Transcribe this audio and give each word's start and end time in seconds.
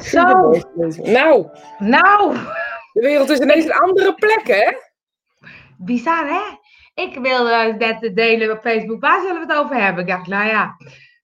Zo. 0.00 0.50
Nou, 1.02 1.48
Nou, 1.78 2.36
de 2.92 3.00
wereld 3.00 3.30
is 3.30 3.38
ineens 3.38 3.64
een 3.64 3.72
andere 3.72 4.14
plek, 4.14 4.46
hè? 4.46 4.72
bizar 5.78 6.28
hè? 6.28 6.58
Ik 7.02 7.18
wilde 7.18 7.74
net 7.78 8.16
delen 8.16 8.50
op 8.50 8.60
Facebook, 8.60 9.00
waar 9.00 9.20
zullen 9.20 9.46
we 9.46 9.52
het 9.52 9.64
over 9.64 9.82
hebben? 9.82 10.02
Ik 10.02 10.08
dacht, 10.08 10.26
nou 10.26 10.48
ja, 10.48 10.76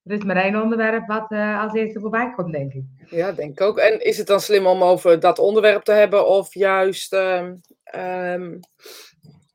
er 0.05 0.13
is 0.13 0.25
maar 0.25 0.37
één 0.37 0.63
onderwerp 0.63 1.07
wat 1.07 1.31
eh, 1.31 1.63
als 1.63 1.75
eerste 1.75 2.01
voorbij 2.01 2.33
komt, 2.37 2.53
denk 2.53 2.73
ik. 2.73 2.85
Ja, 3.11 3.33
denk 3.33 3.51
ik 3.51 3.61
ook. 3.61 3.79
En 3.79 4.05
is 4.05 4.19
het 4.19 4.27
dan 4.27 4.41
slim 4.41 4.67
om 4.67 4.83
over 4.83 5.21
dat 5.21 5.39
onderwerp 5.39 5.83
te 5.83 5.93
hebben 5.93 6.27
of 6.27 6.55
juist 6.55 7.13
ehm, 7.13 7.55
ehm, 7.85 8.59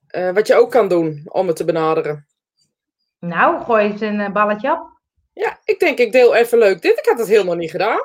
eh, 0.08 0.32
wat 0.32 0.48
je 0.48 0.56
ook 0.56 0.72
kan 0.72 0.88
doen 0.88 1.22
om 1.26 1.48
het 1.48 1.56
te 1.56 1.66
benaderen? 1.66 2.28
Nou, 3.20 3.64
gooi 3.64 3.86
eens 3.86 4.02
een 4.02 4.20
eh, 4.20 4.32
balletje 4.32 4.72
op. 4.72 5.00
Ja, 5.34 5.60
ik 5.64 5.80
denk 5.80 5.98
ik 5.98 6.12
deel 6.12 6.36
even 6.36 6.58
leuk 6.58 6.82
dit. 6.82 6.98
Ik 6.98 7.06
had 7.06 7.20
het 7.20 7.28
helemaal 7.28 7.56
niet 7.56 7.72
gedaan. 7.72 8.00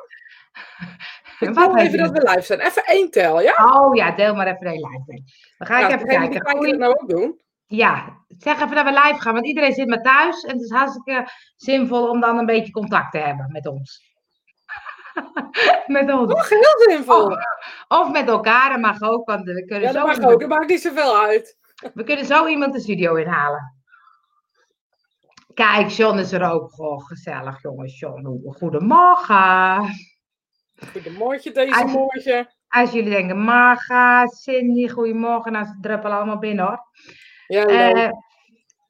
Ik 1.41 1.55
Wat 1.55 1.77
even 1.77 1.91
je 1.91 1.97
dat 1.97 2.11
we 2.11 2.31
live 2.31 2.41
zijn. 2.43 2.61
Even 2.61 2.85
één 2.85 3.11
tel, 3.11 3.41
ja? 3.41 3.55
Oh 3.75 3.95
ja, 3.95 4.11
deel 4.11 4.35
maar 4.35 4.47
even 4.47 4.67
een 4.67 4.73
live 4.73 5.03
mee. 5.07 5.25
Dan 5.59 5.67
ga 5.67 5.75
ik 5.77 5.83
Nou, 5.83 5.95
even 5.95 6.07
kijken. 6.07 6.31
kijken 6.31 6.57
Goeie- 6.57 6.71
dat 6.71 6.81
nou 6.81 6.93
ook 7.01 7.09
doen. 7.09 7.41
Ja, 7.67 8.17
zeg 8.39 8.55
even 8.63 8.75
dat 8.75 8.85
we 8.85 8.91
live 8.91 9.21
gaan, 9.21 9.33
want 9.35 9.47
iedereen 9.47 9.73
zit 9.73 9.89
maar 9.89 10.03
thuis. 10.03 10.43
En 10.43 10.53
het 10.53 10.63
is 10.63 10.71
hartstikke 10.71 11.29
zinvol 11.57 12.09
om 12.11 12.21
dan 12.21 12.39
een 12.39 12.47
beetje 12.47 12.73
contact 12.73 13.13
te 13.13 13.19
hebben 13.19 13.49
met 13.53 13.67
ons. 13.67 14.15
met 15.87 16.13
ons. 16.13 16.33
Oh, 16.33 16.45
heel 16.49 16.89
zinvol. 16.91 17.37
Of 17.89 18.11
met 18.13 18.29
elkaar, 18.29 18.71
dat 18.71 18.81
mag 18.81 19.01
ook, 19.03 19.27
want 19.29 19.45
we 19.45 19.65
kunnen, 19.65 19.81
ja, 19.81 19.93
zo, 19.93 19.99
dat 19.99 20.07
mag 20.07 20.17
iemand, 20.17 20.33
ook. 20.35 20.41
Dat 20.41 20.49
maakt 20.49 20.69
niet 20.69 20.81
zoveel 20.81 21.19
uit. 21.21 21.57
we 21.95 22.05
kunnen 22.05 22.25
zo 22.25 22.47
iemand 22.47 22.73
de 22.73 22.81
studio 22.81 23.15
inhalen. 23.15 23.75
Kijk, 25.55 25.89
John 25.89 26.19
is 26.19 26.33
er 26.33 26.51
ook. 26.53 26.71
Goh, 26.71 27.07
gezellig, 27.07 27.63
jongens. 27.63 27.99
John, 27.99 28.41
goedemorgen. 28.59 29.89
Goedemorgen 30.93 31.55
deze 31.55 31.83
Als- 31.83 31.93
morgen. 31.93 32.49
Als 32.69 32.93
jullie 32.93 33.11
denken, 33.11 33.39
Marga, 33.41 34.27
Cindy, 34.27 34.89
goedemorgen. 34.89 35.53
Nou, 35.53 35.65
ze 35.67 35.79
druppelen 35.81 36.17
allemaal 36.17 36.39
binnen 36.39 36.65
hoor. 36.67 36.81
Ja. 37.47 37.65
Eh, 37.67 38.11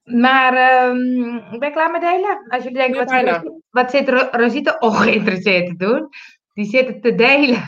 maar 0.04 0.52
ehm, 0.52 1.58
ben 1.58 1.68
je 1.68 1.70
klaar 1.70 1.90
met 1.90 2.00
delen? 2.00 2.44
Als 2.48 2.62
jullie 2.62 2.78
denken, 2.78 2.96
Ja, 3.16 3.22
wat, 3.24 3.40
zit, 3.42 3.52
wat 3.70 3.90
zit 3.90 4.08
Ro- 4.08 4.28
Rosita 4.40 4.76
ongeïnteresseerd 4.78 5.66
te 5.66 5.76
doen? 5.76 6.08
Die 6.54 6.64
zitten 6.64 7.00
te 7.00 7.14
delen. 7.14 7.62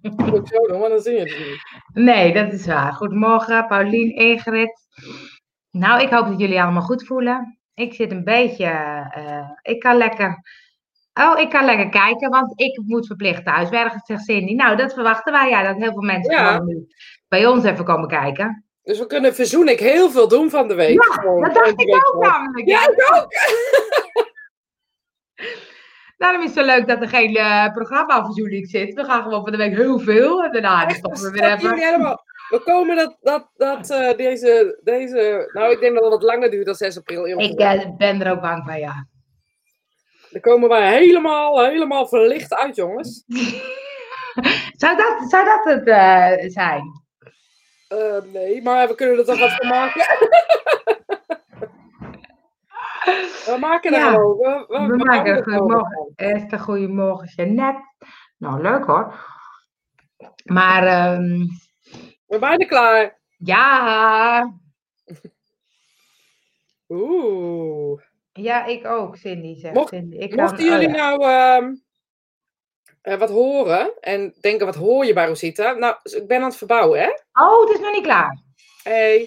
Dat 0.00 0.16
moet 0.16 0.38
ik 0.38 0.46
zo 0.46 0.66
doen, 0.66 0.80
dan 0.88 1.00
zie 1.00 1.12
je 1.12 1.18
het 1.20 1.38
niet. 1.38 2.04
Nee, 2.04 2.32
dat 2.32 2.52
is 2.52 2.66
waar. 2.66 2.92
Goedemorgen, 2.92 3.66
Paulien, 3.66 4.14
Ingrid. 4.14 4.86
Nou, 5.70 6.02
ik 6.02 6.10
hoop 6.10 6.26
dat 6.26 6.38
jullie 6.40 6.62
allemaal 6.62 6.82
goed 6.82 7.06
voelen. 7.06 7.58
Ik 7.74 7.94
zit 7.94 8.10
een 8.12 8.24
beetje, 8.24 8.64
eh, 9.14 9.50
ik 9.62 9.80
kan 9.80 9.96
lekker, 9.96 10.42
oh, 11.18 11.38
ik 11.40 11.50
kan 11.50 11.64
lekker 11.64 11.88
kijken, 11.88 12.30
want 12.30 12.52
ik 12.60 12.80
moet 12.86 13.06
verplicht 13.06 13.44
thuiswerken, 13.44 14.00
zegt 14.04 14.24
Cindy. 14.24 14.54
Nou, 14.54 14.76
dat 14.76 14.92
verwachten 14.92 15.32
wij, 15.32 15.48
ja, 15.48 15.62
dat 15.62 15.76
heel 15.76 15.92
veel 15.92 16.02
mensen 16.02 16.32
Ja. 16.32 16.52
gewoon 16.52 16.66
nu 16.66 16.86
bij 17.28 17.46
ons 17.46 17.64
even 17.64 17.84
komen 17.84 18.08
kijken. 18.08 18.64
Dus 18.82 18.98
we 18.98 19.06
kunnen 19.06 19.34
verzoen 19.34 19.68
ik 19.68 19.80
heel 19.80 20.10
veel 20.10 20.28
doen 20.28 20.50
van 20.50 20.68
de 20.68 20.74
week. 20.74 21.02
Ja, 21.04 21.12
Gewoon 21.12 21.42
Dat 21.42 21.54
dacht 21.54 21.80
ik 21.80 21.94
ook 21.94 22.22
namelijk. 22.22 22.68
Ja, 22.68 22.88
ik 22.88 23.12
ook. 23.14 23.26
Daarom 26.18 26.42
is 26.42 26.54
het 26.54 26.58
zo 26.58 26.64
leuk 26.64 26.88
dat 26.88 27.00
er 27.00 27.08
geen 27.08 27.36
eh, 27.36 27.72
programmaverzoening 27.72 28.68
zit. 28.68 28.94
We 28.94 29.04
gaan 29.04 29.22
gewoon 29.22 29.42
van 29.42 29.52
de 29.52 29.58
week 29.58 29.76
heel 29.76 29.98
veel 29.98 30.44
en 30.44 30.52
daarna 30.52 30.88
stoppen 30.88 31.22
we 31.22 31.30
weer 31.30 31.52
even. 31.52 31.78
helemaal. 31.78 32.24
We 32.48 32.60
komen 32.64 32.96
dat, 32.96 33.16
dat, 33.20 33.50
dat 33.56 33.90
eh, 33.90 34.16
deze, 34.16 34.80
deze, 34.82 35.50
nou 35.52 35.72
ik 35.72 35.80
denk 35.80 35.94
dat 35.94 36.02
het 36.02 36.12
wat 36.12 36.22
langer 36.22 36.50
duurt 36.50 36.66
dan 36.66 36.74
6 36.74 36.98
april. 36.98 37.26
Ik 37.26 37.58
eh, 37.58 37.96
ben 37.96 38.22
er 38.22 38.32
ook 38.32 38.40
bang 38.40 38.64
van, 38.64 38.78
ja. 38.78 39.06
Dan 40.30 40.40
komen 40.40 40.68
wij 40.68 40.92
helemaal, 40.92 41.64
helemaal 41.64 42.08
verlicht 42.08 42.54
uit, 42.54 42.76
jongens. 42.76 43.24
Zou 44.76 44.96
dat, 44.96 45.30
zou 45.30 45.44
dat 45.44 45.64
het 45.64 45.86
eh, 45.86 46.50
zijn? 46.50 46.82
Eh, 47.88 48.22
nee, 48.32 48.62
maar 48.62 48.88
we 48.88 48.94
kunnen 48.94 49.18
er 49.18 49.24
toch 49.24 49.38
wat 49.38 49.54
van 49.54 49.68
maken. 49.68 50.00
we 53.52 53.56
maken 53.60 53.92
er 53.92 53.98
Ja, 53.98 54.10
gewoon. 54.10 54.36
We, 54.36 54.64
we, 54.68 54.96
maken 54.96 55.36
er 55.36 55.42
gewoon 55.42 55.84
goedemorgen. 56.58 57.28
Jeannette. 57.36 57.82
Nou, 58.36 58.62
leuk 58.62 58.84
hoor. 58.84 59.14
Maar 60.44 60.86
ehm, 60.86 61.38
We 62.26 62.26
zijn 62.26 62.40
bijna 62.40 62.66
klaar. 62.66 63.18
ja, 63.36 64.52
Oeh. 66.88 68.02
Ja, 68.42 68.64
ik 68.64 68.86
ook, 68.86 69.16
Cindy 69.16 69.60
zegt 69.60 69.74
Mocht- 69.74 69.88
Cindy. 69.88 70.16
Ik 70.16 70.36
Mochten 70.36 70.56
kan- 70.56 70.66
oh 70.66 70.72
jullie 70.72 70.88
ja. 70.96 71.16
nou 71.16 71.22
ehm, 71.24 71.74
eh, 73.02 73.18
wat 73.18 73.30
horen 73.30 73.92
en 74.00 74.34
denken, 74.40 74.66
wat 74.66 74.74
hoor 74.74 75.04
je 75.04 75.12
bij 75.12 75.26
Rosita? 75.26 75.72
Nou, 75.72 75.96
ik 76.02 76.26
ben 76.26 76.38
aan 76.38 76.44
het 76.48 76.56
verbouwen, 76.56 77.00
hè? 77.00 77.08
Oh, 77.44 77.60
het 77.60 77.70
is 77.76 77.80
nog 77.80 77.92
niet 77.92 78.02
klaar. 78.02 78.42
Hey. 78.82 79.18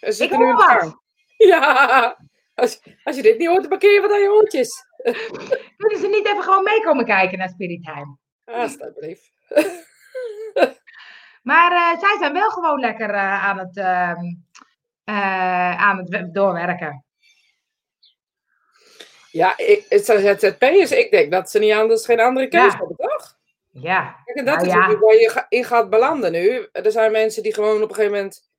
We 0.00 0.06
Ik 0.06 0.12
zitten 0.12 0.38
nu 0.38 0.48
in 0.48 0.56
de 0.56 0.62
gang. 0.62 1.00
Ja. 1.36 2.16
Als, 2.54 2.82
als 3.04 3.16
je 3.16 3.22
dit 3.22 3.38
niet 3.38 3.48
hoort, 3.48 3.60
dan 3.60 3.68
parkeer 3.68 3.92
je 3.92 4.00
wat 4.00 4.10
aan 4.12 4.20
je 4.20 4.32
oortjes. 4.32 4.84
Kunnen 5.76 5.98
ze 5.98 6.08
niet 6.08 6.26
even 6.26 6.42
gewoon 6.42 6.62
meekomen 6.62 7.04
kijken 7.04 7.38
naar 7.38 7.48
Spirit 7.48 7.82
Time? 7.84 8.16
Alsjeblieft. 8.44 9.30
Maar 11.42 11.72
eh, 11.72 12.00
zij 12.00 12.16
zijn 12.18 12.32
wel 12.32 12.50
gewoon 12.50 12.80
lekker 12.80 13.10
eh, 13.10 13.44
aan 13.44 13.58
het, 13.58 13.76
ehm, 13.76 14.20
eh, 15.04 15.82
aan 15.82 15.98
het 15.98 16.08
we- 16.08 16.30
doorwerken. 16.30 17.04
Ja, 19.32 19.56
ik, 19.58 19.86
het 19.88 20.04
zijn 20.04 20.38
ZZP'ers. 20.38 20.90
Ik 20.92 21.10
denk 21.10 21.32
dat 21.32 21.50
ze 21.50 21.58
niet 21.58 21.72
anders, 21.72 22.04
geen 22.04 22.20
andere 22.20 22.48
keuze 22.48 22.66
Ja. 22.66 22.76
hebben, 22.78 22.96
toch? 22.96 23.36
Ja. 23.70 24.16
Kijk, 24.24 24.38
en 24.38 24.44
dat 24.44 24.54
Nou 24.54 24.66
is 24.66 24.72
ja. 24.72 24.98
waar 24.98 25.14
je 25.14 25.44
in 25.48 25.64
gaat 25.64 25.90
belanden 25.90 26.32
nu. 26.32 26.68
Er 26.72 26.90
zijn 26.92 27.12
mensen 27.12 27.42
die 27.42 27.54
gewoon 27.54 27.82
op 27.82 27.88
een 27.88 27.94
gegeven 27.94 28.16
moment 28.16 28.50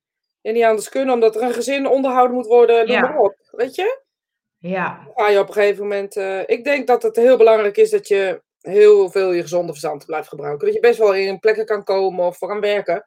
ja, 0.42 0.52
niet 0.52 0.64
anders 0.64 0.90
kunnen, 0.90 1.14
omdat 1.14 1.36
er 1.36 1.42
een 1.42 1.54
gezin 1.54 1.88
onderhouden 1.88 2.36
moet 2.36 2.46
worden. 2.46 2.78
Noem 2.78 2.96
Ja. 2.96 3.02
maar 3.02 3.18
op. 3.18 3.36
Weet 3.52 3.76
je? 3.76 4.02
Ja. 4.58 5.02
Dan 5.06 5.14
ga 5.16 5.30
je 5.32 5.40
op 5.40 5.48
een 5.48 5.54
gegeven 5.54 5.82
moment. 5.84 6.16
eh, 6.16 6.40
ik 6.46 6.64
denk 6.64 6.88
dat 6.88 7.04
het 7.04 7.16
heel 7.16 7.38
belangrijk 7.38 7.78
is 7.78 7.90
dat 7.90 8.08
je 8.08 8.42
heel 8.62 9.10
veel 9.12 9.32
je 9.32 9.42
gezonde 9.42 9.72
verstand 9.72 10.06
blijft 10.06 10.28
gebruiken. 10.28 10.66
Dat 10.66 10.76
je 10.76 10.82
best 10.82 11.00
wel 11.00 11.14
in 11.14 11.40
plekken 11.40 11.66
kan 11.66 11.84
komen 11.84 12.26
of 12.26 12.38
voor 12.38 12.48
kan 12.48 12.60
werken. 12.60 13.04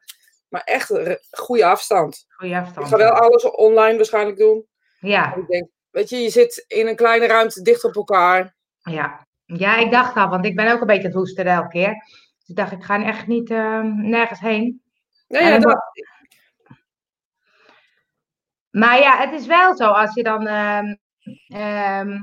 Maar 0.49 0.61
echt 0.65 0.91
goede 1.31 1.65
afstand. 1.65 2.25
Goeie 2.29 2.53
Ik 2.55 2.61
afstand. 2.61 2.87
ga 2.87 2.97
wel 2.97 3.11
alles 3.11 3.43
online 3.51 3.95
waarschijnlijk 3.95 4.37
doen. 4.37 4.67
Ja. 4.99 5.35
Ik 5.35 5.47
denk, 5.47 5.67
weet 5.97 6.09
je, 6.09 6.17
je 6.17 6.29
zit 6.29 6.65
in 6.67 6.87
een 6.87 6.95
kleine 6.95 7.25
ruimte 7.25 7.61
dicht 7.61 7.83
op 7.83 7.95
elkaar. 7.95 8.55
Ja. 8.79 9.27
ja, 9.45 9.77
ik 9.77 9.91
dacht 9.91 10.15
al, 10.15 10.29
want 10.29 10.45
ik 10.45 10.55
ben 10.55 10.71
ook 10.71 10.81
een 10.81 10.87
beetje 10.87 11.01
aan 11.01 11.09
het 11.09 11.17
hoesten 11.17 11.45
elke 11.45 11.67
keer. 11.67 11.93
Dus 12.39 12.47
ik 12.47 12.55
dacht, 12.55 12.71
ik 12.71 12.83
ga 12.83 13.03
echt 13.03 13.27
niet 13.27 13.49
eh, 13.49 13.81
nergens 13.83 14.39
heen. 14.39 14.81
Nee, 15.27 15.43
ja, 15.43 15.59
dat, 15.59 15.77
Maar 18.69 18.99
ja, 18.99 19.17
het 19.17 19.39
is 19.39 19.45
wel 19.45 19.75
zo 19.75 19.87
als 19.89 20.13
je 20.13 20.23
dan. 20.23 20.47
ehm, 20.47 20.95
ehm, 21.47 22.19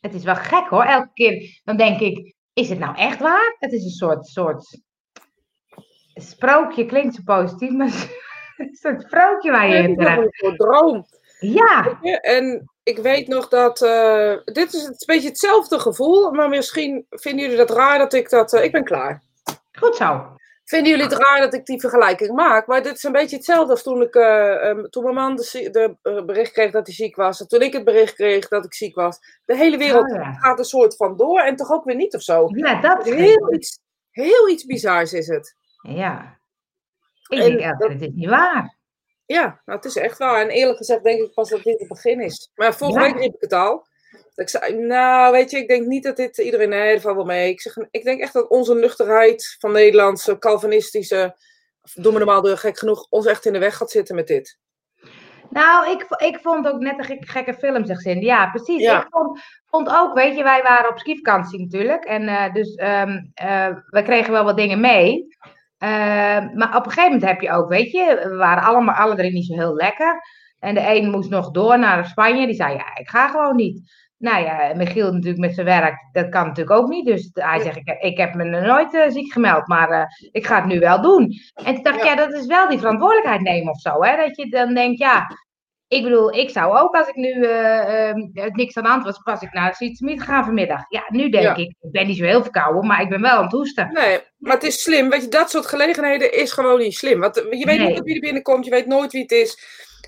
het 0.00 0.14
is 0.14 0.24
wel 0.24 0.36
gek 0.36 0.68
hoor. 0.68 0.84
Elke 0.84 1.10
keer 1.14 1.60
dan 1.64 1.76
denk 1.76 2.00
ik: 2.00 2.34
is 2.52 2.68
het 2.68 2.78
nou 2.78 2.96
echt 2.96 3.18
waar? 3.18 3.56
Het 3.58 3.72
is 3.72 3.84
een 3.84 3.90
soort. 3.90 4.26
soort 4.26 4.80
sprookje 6.14 6.86
klinkt 6.86 7.14
zo 7.14 7.22
positief, 7.24 7.70
maar 7.70 7.86
het 7.90 7.96
is 7.96 8.14
een 8.56 8.74
soort 8.74 9.02
sprookje 9.02 9.50
waar 9.50 9.68
je 9.68 9.74
in 9.74 9.96
terecht. 9.96 10.18
een 10.18 10.30
soort 10.32 10.58
droom. 10.58 11.06
Ja, 11.40 12.00
En 12.20 12.70
ik 12.90 12.98
weet 12.98 13.28
nog 13.28 13.48
dat. 13.48 13.82
eh, 13.82 14.34
dit 14.44 14.72
is 14.74 14.84
een 14.84 14.94
beetje 15.06 15.28
hetzelfde 15.28 15.78
gevoel, 15.78 16.30
maar 16.30 16.48
misschien 16.48 17.06
vinden 17.10 17.42
jullie 17.42 17.56
dat 17.66 17.70
raar 17.70 17.98
dat 17.98 18.12
ik 18.12 18.30
dat. 18.30 18.52
eh, 18.52 18.64
ik 18.64 18.72
ben 18.72 18.84
klaar. 18.84 19.22
goed 19.78 19.96
zo. 19.96 20.34
Vinden 20.64 20.90
jullie 20.90 21.04
het 21.06 21.18
raar 21.18 21.40
dat 21.40 21.54
ik 21.54 21.64
die 21.66 21.80
vergelijking 21.80 22.34
maak? 22.34 22.66
Maar 22.66 22.82
dit 22.82 22.96
is 22.96 23.02
een 23.02 23.12
beetje 23.12 23.36
hetzelfde 23.36 23.70
als 23.72 23.82
toen, 23.82 24.02
ik, 24.02 24.14
eh, 24.14 24.68
ehm, 24.68 24.84
toen 24.84 25.02
mijn 25.02 25.14
man 25.14 25.36
de, 25.36 25.96
bericht 26.26 26.52
kreeg 26.52 26.70
dat 26.70 26.86
hij 26.86 26.94
ziek 26.94 27.16
was. 27.16 27.40
En 27.40 27.48
toen 27.48 27.60
ik 27.60 27.72
het 27.72 27.84
bericht 27.84 28.14
kreeg 28.14 28.48
dat 28.48 28.64
ik 28.64 28.74
ziek 28.74 28.94
was. 28.94 29.18
De 29.44 29.56
hele 29.56 29.76
wereld 29.76 30.10
Oh 30.10 30.16
ja. 30.16 30.32
gaat 30.32 30.58
een 30.58 30.64
soort 30.64 30.96
van 30.96 31.16
door 31.16 31.40
en 31.40 31.56
toch 31.56 31.70
ook 31.70 31.84
weer 31.84 31.96
niet 31.96 32.14
of 32.14 32.22
zo. 32.22 32.48
Ja, 32.54 32.80
dat 32.80 33.06
is 33.06 33.14
Heel 33.14 33.54
iets, 33.54 33.78
heel 34.10 34.48
iets 34.48 34.64
bizars 34.64 35.12
is 35.12 35.26
het. 35.26 35.54
Ja. 35.88 36.38
Ik 37.28 37.38
En 37.38 37.56
denk, 37.58 37.78
dat- 37.78 37.90
het 37.92 38.02
is 38.02 38.10
niet 38.12 38.28
waar. 38.28 38.78
Ja, 39.32 39.60
nou, 39.64 39.78
het 39.78 39.84
is 39.84 39.96
echt 39.96 40.18
waar. 40.18 40.40
En 40.40 40.48
eerlijk 40.48 40.78
gezegd 40.78 41.02
denk 41.02 41.20
ik 41.20 41.34
pas 41.34 41.48
dat 41.48 41.62
dit 41.62 41.78
het 41.78 41.88
begin 41.88 42.20
is. 42.20 42.50
Maar 42.54 42.74
vorige 42.74 42.98
Ja. 43.00 43.04
week 43.06 43.20
riep 43.22 43.34
ik 43.34 43.40
het 43.40 43.52
al. 43.52 43.86
Dat 44.10 44.22
ik 44.34 44.48
zei, 44.48 44.74
nou 44.76 45.32
weet 45.32 45.50
je, 45.50 45.56
ik 45.58 45.68
denk 45.68 45.86
niet 45.86 46.02
dat 46.02 46.16
dit 46.16 46.38
iedereen, 46.38 46.68
nee, 46.68 46.92
dat 46.92 47.02
valt 47.02 47.16
wel 47.16 47.24
mee. 47.24 47.50
Ik, 47.50 47.60
zeg, 47.60 47.76
ik 47.90 48.04
denk 48.04 48.20
echt 48.20 48.32
dat 48.32 48.48
onze 48.48 48.74
nuchterheid 48.74 49.56
van 49.58 49.72
Nederlandse, 49.72 50.38
Calvinistische, 50.38 51.36
of 51.82 51.92
doe 51.92 52.12
me 52.12 52.18
normaal 52.18 52.42
door 52.42 52.56
gek 52.56 52.78
genoeg, 52.78 53.06
ons 53.10 53.26
echt 53.26 53.46
in 53.46 53.52
de 53.52 53.58
weg 53.58 53.76
gaat 53.76 53.90
zitten 53.90 54.14
met 54.14 54.26
dit. 54.26 54.58
Nou, 55.50 55.90
ik, 55.90 56.06
ik 56.16 56.38
vond 56.42 56.68
ook 56.68 56.80
net 56.80 56.98
een 56.98 57.04
gek- 57.04 57.28
gekke 57.28 57.54
film, 57.54 57.86
zegt 57.86 58.00
Cindy. 58.02 58.24
Ja, 58.24 58.50
precies. 58.50 58.82
Ja. 58.82 59.00
Ik 59.00 59.06
vond, 59.10 59.40
vond 59.66 59.88
ook, 59.88 60.14
weet 60.14 60.36
je, 60.36 60.42
wij 60.42 60.62
waren 60.62 60.90
op 60.90 60.98
skivakantie 60.98 61.60
natuurlijk. 61.60 62.04
En 62.04 62.28
eh, 62.28 62.52
dus 62.54 62.74
eh, 62.74 63.04
we 63.86 64.02
kregen 64.02 64.32
wel 64.32 64.44
wat 64.44 64.56
dingen 64.56 64.80
mee. 64.80 65.26
Ehm, 65.80 66.56
maar 66.56 66.76
op 66.76 66.84
een 66.84 66.90
gegeven 66.90 67.12
moment 67.12 67.24
heb 67.24 67.40
je 67.40 67.50
ook, 67.50 67.68
weet 67.68 67.90
je, 67.90 68.26
we 68.28 68.36
waren 68.36 68.62
allemaal 68.62 68.94
alle 68.94 69.14
drie 69.14 69.32
niet 69.32 69.46
zo 69.46 69.54
heel 69.54 69.74
lekker. 69.74 70.20
En 70.58 70.74
de 70.74 70.94
een 70.94 71.10
moest 71.10 71.30
nog 71.30 71.50
door 71.50 71.78
naar 71.78 72.06
Spanje. 72.06 72.46
Die 72.46 72.54
zei, 72.54 72.74
ja, 72.74 72.96
ik 72.96 73.08
ga 73.08 73.28
gewoon 73.28 73.56
niet. 73.56 73.92
nou 74.16 74.44
ja, 74.44 74.72
Michiel 74.76 75.12
natuurlijk 75.12 75.40
met 75.40 75.54
zijn 75.54 75.66
werk, 75.66 76.08
dat 76.12 76.28
kan 76.28 76.46
natuurlijk 76.46 76.76
ook 76.78 76.88
niet. 76.88 77.06
Dus 77.06 77.30
hij 77.32 77.60
zegt, 77.60 77.76
ik, 77.76 77.96
ik 78.00 78.16
heb 78.16 78.34
me 78.34 78.44
nooit 78.44 78.94
uh, 78.94 79.08
ziek 79.08 79.32
gemeld, 79.32 79.66
maar 79.66 79.90
uh, 79.90 80.04
ik 80.30 80.46
ga 80.46 80.56
het 80.56 80.66
nu 80.66 80.78
wel 80.78 81.02
doen. 81.02 81.32
En 81.54 81.74
toen 81.74 81.82
dacht 81.82 81.96
ik, 81.96 82.04
ja. 82.04 82.10
ja, 82.10 82.16
dat 82.16 82.32
is 82.32 82.46
wel 82.46 82.68
die 82.68 82.78
verantwoordelijkheid 82.78 83.40
nemen 83.40 83.72
of 83.72 83.80
zo. 83.80 84.02
Hè? 84.02 84.16
Dat 84.16 84.36
je 84.36 84.50
dan 84.50 84.74
denkt, 84.74 84.98
ja, 84.98 85.26
ik 85.90 86.02
bedoel, 86.02 86.34
ik 86.34 86.50
zou 86.50 86.78
ook 86.78 86.94
als 86.94 87.08
ik 87.08 87.14
nu 87.14 87.34
uh, 87.34 88.12
niks 88.52 88.76
aan 88.76 88.82
de 88.82 88.88
hand 88.88 89.04
was, 89.04 89.20
was 89.22 89.42
ik 89.42 89.52
naar 89.52 89.76
de 89.78 90.16
gaan 90.16 90.44
vanmiddag. 90.44 90.84
Ja, 90.88 91.04
nu 91.08 91.28
denk 91.28 91.44
ja. 91.44 91.56
ik, 91.56 91.74
ik 91.80 91.90
ben 91.90 92.06
niet 92.06 92.16
zo 92.16 92.24
heel 92.24 92.42
verkouden, 92.42 92.86
maar 92.86 93.00
ik 93.00 93.08
ben 93.08 93.20
wel 93.20 93.36
aan 93.36 93.42
het 93.42 93.52
hoesten. 93.52 93.92
Nee, 93.92 94.20
maar 94.36 94.54
het 94.54 94.62
is 94.62 94.82
slim. 94.82 95.10
Weet 95.10 95.22
je, 95.22 95.28
dat 95.28 95.50
soort 95.50 95.66
gelegenheden 95.66 96.32
is 96.32 96.52
gewoon 96.52 96.78
niet 96.78 96.94
slim. 96.94 97.20
Want 97.20 97.34
je 97.34 97.64
weet 97.64 97.78
nee. 97.78 97.88
nooit 97.88 98.04
wie 98.04 98.14
er 98.14 98.20
binnenkomt, 98.20 98.64
je 98.64 98.70
weet 98.70 98.86
nooit 98.86 99.12
wie 99.12 99.22
het 99.22 99.32
is. 99.32 99.58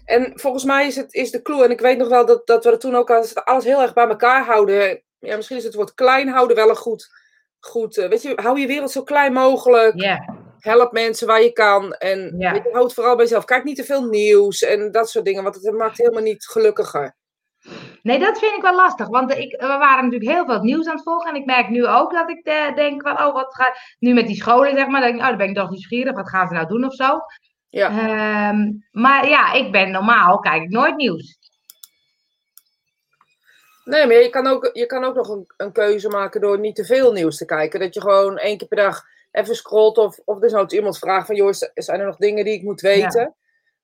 En 0.05 0.32
volgens 0.34 0.64
mij 0.64 0.87
is, 0.87 0.96
het, 0.96 1.14
is 1.14 1.31
de 1.31 1.43
clue, 1.43 1.64
en 1.64 1.70
ik 1.70 1.81
weet 1.81 1.99
nog 1.99 2.08
wel 2.08 2.26
dat, 2.26 2.46
dat 2.46 2.64
we 2.64 2.70
er 2.70 2.78
toen 2.78 2.94
ook 2.94 3.11
alles, 3.11 3.35
alles 3.35 3.64
heel 3.64 3.82
erg 3.82 3.93
bij 3.93 4.08
elkaar 4.08 4.44
houden. 4.44 5.02
Ja, 5.19 5.37
misschien 5.37 5.56
is 5.56 5.64
het 5.64 5.75
woord 5.75 5.94
klein 5.94 6.28
houden 6.28 6.56
wel 6.56 6.69
een 6.69 6.76
goed, 6.76 7.08
goed 7.61 7.96
uh, 7.96 8.08
weet 8.08 8.23
je, 8.23 8.32
hou 8.35 8.61
je 8.61 8.67
wereld 8.67 8.90
zo 8.90 9.02
klein 9.02 9.32
mogelijk. 9.32 10.00
Yeah. 10.00 10.28
Help 10.62 10.93
mensen 10.93 11.26
waar 11.26 11.43
je 11.43 11.53
kan. 11.53 11.93
En 11.93 12.35
Ja. 12.38 12.53
weet 12.53 12.62
je, 12.62 12.70
houd 12.73 12.94
vooral 12.94 13.14
bij 13.17 13.25
jezelf. 13.25 13.44
Kijk 13.44 13.64
niet 13.64 13.76
te 13.76 13.85
veel 13.85 14.05
nieuws 14.05 14.62
en 14.62 14.91
dat 14.91 15.11
soort 15.11 15.25
dingen, 15.25 15.43
want 15.43 15.55
het 15.55 15.75
maakt 15.75 15.99
helemaal 15.99 16.23
niet 16.23 16.44
gelukkiger. 16.47 17.14
Nee, 18.03 18.19
dat 18.19 18.38
vind 18.38 18.56
ik 18.56 18.62
wel 18.62 18.75
lastig. 18.75 19.09
Want 19.09 19.35
ik, 19.35 19.61
we 19.61 19.67
waren 19.67 20.05
natuurlijk 20.05 20.31
heel 20.31 20.44
veel 20.44 20.62
nieuws 20.62 20.87
aan 20.87 20.94
het 20.94 21.03
volgen. 21.03 21.31
En 21.31 21.41
ik 21.41 21.44
merk 21.47 21.69
nu 21.69 21.87
ook 21.87 22.12
dat 22.12 22.31
ik 22.31 22.47
eh, 22.47 22.75
denk 22.75 23.03
van, 23.03 23.20
oh, 23.23 23.35
wat 23.35 23.55
gaat... 23.55 23.79
Nu 23.99 24.14
met 24.14 24.26
die 24.26 24.37
scholen, 24.37 24.76
zeg 24.76 24.87
maar, 24.87 25.00
dan, 25.00 25.11
denk 25.11 25.14
ik, 25.14 25.20
oh, 25.20 25.29
dan 25.29 25.37
ben 25.37 25.49
ik 25.49 25.55
toch 25.55 25.70
nieuwsgierig. 25.70 26.14
Wat 26.14 26.29
gaan 26.29 26.49
ze 26.49 26.55
nou 26.55 26.67
doen 26.67 26.85
of 26.85 26.94
zo? 26.94 27.19
Ja. 27.69 27.88
Ehm, 27.88 28.73
maar 28.91 29.29
ja, 29.29 29.53
ik 29.53 29.73
ben 29.73 29.91
normaal, 29.91 30.38
kijk 30.38 30.62
ik 30.62 30.69
nooit 30.70 30.97
nieuws. 30.97 31.38
Nee, 33.85 34.06
maar 34.06 34.17
je 34.17 34.31
kan 34.31 34.47
ook, 34.47 34.70
je 34.73 34.87
kan 34.87 35.05
ook 35.05 35.14
nog 35.14 35.29
een, 35.29 35.44
een 35.56 35.73
keuze 35.73 36.09
maken 36.09 36.41
door 36.41 36.59
niet 36.59 36.75
te 36.76 36.85
veel 36.85 37.12
nieuws 37.12 37.37
te 37.37 37.44
kijken. 37.44 37.81
Dat 37.81 37.94
je 37.94 38.00
gewoon 38.00 38.38
één 38.38 38.59
keer 38.59 38.69
per 38.69 38.76
dag 38.76 39.03
even 39.32 39.55
scrolt 39.56 39.99
of, 39.99 40.19
of 40.25 40.43
er 40.43 40.50
zou 40.50 40.67
iemand 40.69 40.99
vragen 40.99 41.26
van, 41.26 41.34
joh, 41.34 41.52
zijn 41.75 42.00
er 42.00 42.06
nog 42.06 42.17
dingen 42.17 42.44
die 42.44 42.55
ik 42.55 42.62
moet 42.62 42.81
weten? 42.81 43.34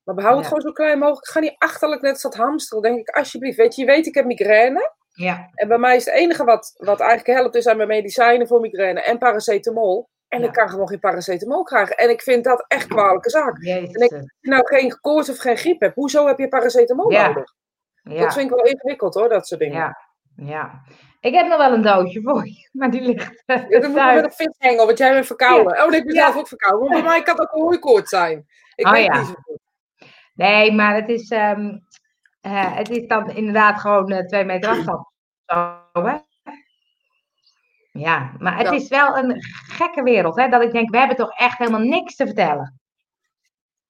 Maar 0.05 0.15
behoud 0.15 0.35
het 0.35 0.43
Ja. 0.43 0.49
gewoon 0.49 0.63
zo 0.63 0.73
klein 0.73 0.99
mogelijk. 0.99 1.29
Ga 1.29 1.41
niet 1.41 1.55
achterlijk 1.59 2.03
net 2.03 2.13
als 2.13 2.23
dat 2.23 2.35
hamsteren, 2.35 2.83
denk 2.83 2.99
ik, 2.99 3.09
alsjeblieft. 3.17 3.57
Weet 3.57 3.75
je, 3.75 3.81
je 3.81 3.87
weet, 3.87 4.07
ik 4.07 4.15
heb 4.15 4.25
migraine. 4.25 4.93
Ja, 5.13 5.51
En 5.55 5.69
bij 5.69 5.79
mij 5.79 5.97
is 5.97 6.05
het 6.05 6.15
enige 6.15 6.45
wat, 6.45 6.75
wat 6.77 7.01
eigenlijk 7.01 7.39
helpt, 7.39 7.55
is 7.55 7.67
aan 7.67 7.77
mijn 7.77 7.89
medicijnen 7.89 8.47
voor 8.47 8.61
migraine 8.61 9.01
en 9.03 9.19
paracetamol. 9.19 10.09
En 10.29 10.41
Ja. 10.41 10.47
ik 10.47 10.53
kan 10.53 10.69
gewoon 10.69 10.89
geen 10.89 10.99
paracetamol 11.01 11.63
krijgen. 11.63 11.97
En 11.97 12.11
ik 12.11 12.23
vind 12.23 12.45
dat 12.45 12.65
echt 12.69 12.87
kwalijke 12.87 13.31
zaak. 13.31 13.63
jezus. 13.63 13.93
En 13.95 14.03
ik- 14.05 14.13
Als 14.13 14.21
je 14.41 14.51
nou 14.51 14.67
geen 14.67 15.01
koorts 15.01 15.29
of 15.31 15.39
geen 15.39 15.57
griep 15.57 15.81
hebt, 15.81 15.95
hoezo 15.95 16.27
heb 16.27 16.39
je 16.39 16.49
paracetamol 16.49 17.11
Ja. 17.13 17.27
nodig? 17.29 17.55
ja, 18.03 18.21
Dat 18.21 18.33
vind 18.35 18.51
ik 18.51 18.57
wel 18.57 18.65
ingewikkeld 18.65 19.15
hoor, 19.15 19.29
dat 19.29 19.47
soort 19.47 19.61
dingen. 19.61 19.97
Ja. 20.43 20.83
Ik 21.21 21.35
heb 21.35 21.47
nog 21.47 21.59
wel 21.59 21.73
een 21.73 21.83
doosje 21.83 22.21
voor 22.23 22.47
je, 22.47 22.69
maar 22.79 22.91
die 22.91 23.01
ligt 23.01 23.43
eh, 23.47 23.69
Ja, 23.69 23.81
dan 23.81 23.91
moet 23.91 24.01
je 24.01 24.13
met 24.15 24.25
een 24.25 24.33
vishengel, 24.33 24.87
want 24.87 24.99
jij 24.99 25.13
bent 25.13 25.27
verkouden. 25.27 25.83
Oh, 25.83 25.89
nee, 25.89 26.01
ik 26.01 26.07
ben 26.07 26.15
Ja. 26.15 26.23
zelf 26.23 26.37
ook 26.37 26.49
verkouden. 26.49 26.89
Maar 26.89 27.03
bij 27.03 27.11
mij 27.11 27.23
kan 27.23 27.37
dat 27.37 27.53
een 27.53 27.61
hooikoorts 27.61 28.11
zijn. 28.11 28.47
Ik 28.75 28.87
Oh, 28.87 28.93
weet 28.93 29.05
ja. 29.05 29.19
niet 29.19 29.27
zo 29.27 29.35
goed. 29.43 29.59
Nee, 30.35 30.73
maar 30.73 30.95
het 30.95 31.09
is, 31.09 31.31
ehm, 31.31 31.79
eh, 32.41 32.77
het 32.77 32.91
is 32.91 33.07
dan 33.07 33.31
inderdaad 33.31 33.81
gewoon 33.81 34.11
eh, 34.11 34.27
twee 34.27 34.45
meter 34.45 34.71
afstand. 34.71 35.07
Zo, 35.47 36.07
hè? 36.07 36.17
Ja, 37.93 38.33
maar 38.39 38.59
het 38.59 38.73
is 38.73 38.89
wel 38.89 39.17
een 39.17 39.43
gekke 39.69 40.03
wereld, 40.03 40.37
hè? 40.37 40.49
Dat 40.49 40.63
ik 40.63 40.73
denk, 40.73 40.91
we 40.91 40.99
hebben 40.99 41.17
toch 41.17 41.39
echt 41.39 41.59
helemaal 41.59 41.81
niks 41.81 42.17
te 42.17 42.27
vertellen. 42.27 42.81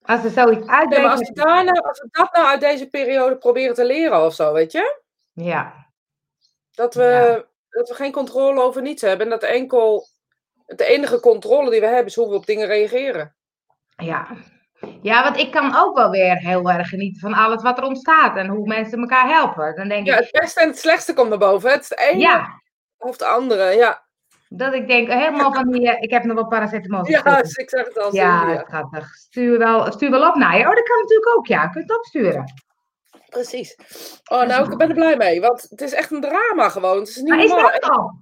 Als 0.03 0.25
er 0.25 0.31
zoiets 0.31 0.67
Nee, 0.67 1.01
maar 1.01 1.11
als 1.11 1.29
we, 1.29 1.33
daar 1.33 1.65
nou, 1.65 1.81
als 1.81 2.01
we 2.01 2.09
dat 2.11 2.33
nou 2.33 2.47
uit 2.47 2.61
deze 2.61 2.89
periode 2.89 3.37
proberen 3.37 3.75
te 3.75 3.85
leren 3.85 4.25
of 4.25 4.35
zo, 4.35 4.53
weet 4.53 4.73
je? 4.73 5.03
Ja, 5.33 5.88
Dat 6.79 6.95
we, 6.95 7.03
Ja. 7.03 7.45
dat 7.71 7.89
we 7.89 7.95
geen 7.95 8.13
controle 8.13 8.63
over 8.63 8.83
niets 8.83 9.03
hebben. 9.03 9.27
En 9.27 9.31
dat 9.33 9.43
enkel, 9.43 10.07
de 10.67 10.85
enige 10.87 11.21
controle 11.21 11.71
die 11.71 11.81
we 11.81 11.87
hebben 11.87 12.07
is 12.07 12.15
hoe 12.15 12.29
we 12.29 12.35
op 12.35 12.47
dingen 12.47 12.67
reageren. 12.67 13.35
ja. 13.97 14.27
Ja, 15.03 15.23
want 15.23 15.37
ik 15.37 15.51
kan 15.51 15.77
ook 15.77 15.97
wel 15.97 16.11
weer 16.11 16.37
heel 16.37 16.71
erg 16.71 16.89
genieten 16.89 17.21
van 17.21 17.35
alles 17.35 17.63
wat 17.63 17.79
er 17.79 17.85
ontstaat 17.85 18.37
en 18.37 18.47
hoe 18.47 18.67
mensen 18.67 19.01
elkaar 19.01 19.29
helpen. 19.29 19.77
Dan 19.77 19.89
denk 19.89 20.07
Ja, 20.07 20.13
ik, 20.19 20.21
het 20.31 20.41
beste 20.41 20.61
en 20.61 20.69
het 20.69 20.79
slechtste 20.79 21.15
komt 21.15 21.29
naar 21.29 21.39
boven. 21.39 21.71
Het 21.71 21.83
is 21.83 21.89
het 21.89 21.99
ene 21.99 22.19
ja, 22.21 22.61
of 22.99 23.11
het 23.11 23.23
andere. 23.23 23.65
Ja, 23.71 24.03
dat 24.49 24.73
ik 24.75 24.89
denk 24.89 25.09
helemaal 25.09 25.53
van 25.55 25.71
die, 25.71 25.91
eh, 25.91 26.03
ik 26.03 26.11
heb 26.11 26.25
nog 26.25 26.35
wel 26.35 26.47
paracetamol. 26.47 27.07
ja 27.09 27.23
dus 27.43 27.55
ik 27.57 27.69
zeg 27.71 27.85
het 27.85 27.99
al. 27.99 28.15
ja, 28.15 28.65
gaat 28.69 28.93
toch. 28.93 29.07
Stuur 29.15 29.59
wel, 29.59 29.93
stuur 29.93 30.11
wel 30.11 30.29
op 30.29 30.35
naar 30.35 30.57
je. 30.59 30.63
Oh, 30.69 30.75
dat 30.75 30.83
kan 30.89 30.99
natuurlijk 31.01 31.37
ook, 31.37 31.47
ja. 31.47 31.63
Je 31.63 31.71
kunt 31.71 31.97
opsturen. 31.97 32.45
Precies. 33.29 33.77
Oh, 34.31 34.43
nou, 34.47 34.73
ik 34.73 34.79
ben 34.79 34.89
er 34.89 34.95
blij 34.95 35.17
mee. 35.17 35.41
Want 35.41 35.67
het 35.69 35.81
is 35.81 35.93
echt 35.93 36.11
een 36.11 36.21
drama 36.21 36.69
gewoon. 36.69 36.99
Het 36.99 37.09
is 37.09 37.17
niet 37.17 37.29
Maar 37.29 37.39
is 37.45 37.51
normaal. 37.51 37.71
dat 37.71 37.91
al? 37.91 38.13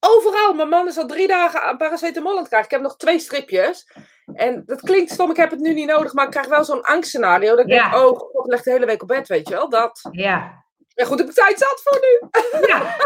Overal. 0.00 0.54
Mijn 0.54 0.68
man 0.68 0.86
is 0.86 0.98
al 0.98 1.06
drie 1.06 1.26
dagen 1.26 1.62
aan 1.62 1.76
paracetamol 1.76 2.30
aan 2.32 2.38
het 2.38 2.46
krijgen. 2.48 2.68
Ik 2.68 2.74
heb 2.74 2.82
nog 2.84 2.96
twee 2.96 3.18
stripjes. 3.18 3.88
En 4.34 4.62
dat 4.66 4.80
klinkt 4.80 5.10
stom, 5.10 5.30
ik 5.30 5.36
heb 5.36 5.50
het 5.50 5.60
nu 5.60 5.74
niet 5.74 5.86
nodig. 5.88 6.12
Maar 6.12 6.24
ik 6.24 6.30
krijg 6.30 6.46
wel 6.46 6.64
zo'n 6.64 6.82
angstscenario. 6.82 7.50
Dat 7.56 7.64
ik 7.64 7.70
Ja. 7.72 7.90
denk, 7.90 8.02
oh 8.04 8.18
god, 8.18 8.44
ik 8.44 8.50
leg 8.50 8.62
de 8.62 8.70
hele 8.70 8.86
week 8.86 9.02
op 9.02 9.08
bed, 9.08 9.28
weet 9.28 9.48
je 9.48 9.54
wel. 9.54 9.68
Dat. 9.68 10.08
Ja. 10.10 10.64
Ja 10.94 11.04
goed, 11.04 11.20
ik 11.20 11.26
heb 11.26 11.34
tijd 11.34 11.58
zat 11.58 11.80
voor 11.84 12.00
nu. 12.00 12.28
Ja. 12.66 12.96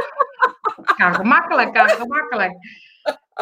Kan 0.96 1.14
gemakkelijk, 1.14 1.72
kan 1.74 1.88
gemakkelijk. 1.88 2.52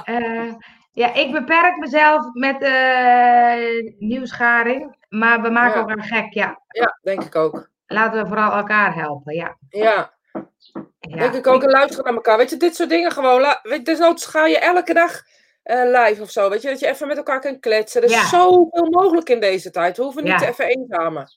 Eh, 0.05 0.53
ja, 0.93 1.15
ik 1.15 1.33
beperk 1.33 1.77
mezelf 1.77 2.27
met 2.33 2.62
eh 2.62 3.93
nieuwsgaring. 3.99 4.97
Maar 5.19 5.43
we 5.43 5.51
maken 5.51 5.81
Ja. 5.81 5.87
elkaar 5.87 6.05
gek, 6.05 6.33
ja. 6.33 6.61
Ja, 6.69 6.99
denk 7.03 7.23
ik 7.25 7.35
ook. 7.35 7.71
Laten 7.87 8.23
we 8.23 8.29
vooral 8.29 8.53
elkaar 8.53 8.95
helpen, 8.95 9.35
ja. 9.35 9.57
Ja, 9.69 10.13
ja. 11.01 11.17
denk 11.17 11.35
ik 11.35 11.47
ook. 11.47 11.63
En 11.63 11.71
luisteren 11.71 12.05
naar 12.05 12.15
elkaar. 12.15 12.37
Weet 12.37 12.51
je, 12.51 12.57
dit 12.57 12.75
soort 12.77 12.89
dingen 12.89 13.11
gewoon. 13.13 13.41
Weet 13.63 13.77
je, 13.79 13.83
desnoods 13.83 14.27
ga 14.27 14.47
je 14.47 14.59
elke 14.59 14.95
dag 14.95 15.23
eh, 15.63 15.83
live 15.85 16.23
of 16.23 16.31
zo. 16.31 16.51
Weet 16.51 16.63
je, 16.63 16.69
dat 16.69 16.81
je 16.81 16.87
even 16.89 17.07
met 17.09 17.17
elkaar 17.17 17.41
kan 17.41 17.61
kletsen. 17.61 18.03
Er 18.03 18.09
is 18.09 18.15
Ja. 18.15 18.27
zoveel 18.27 18.91
mogelijk 18.91 19.29
in 19.29 19.41
deze 19.41 19.71
tijd. 19.71 19.97
We 19.97 20.03
hoeven 20.03 20.25
niet 20.25 20.39
te 20.39 20.47
even 20.47 20.67
eenzamen. 20.67 21.29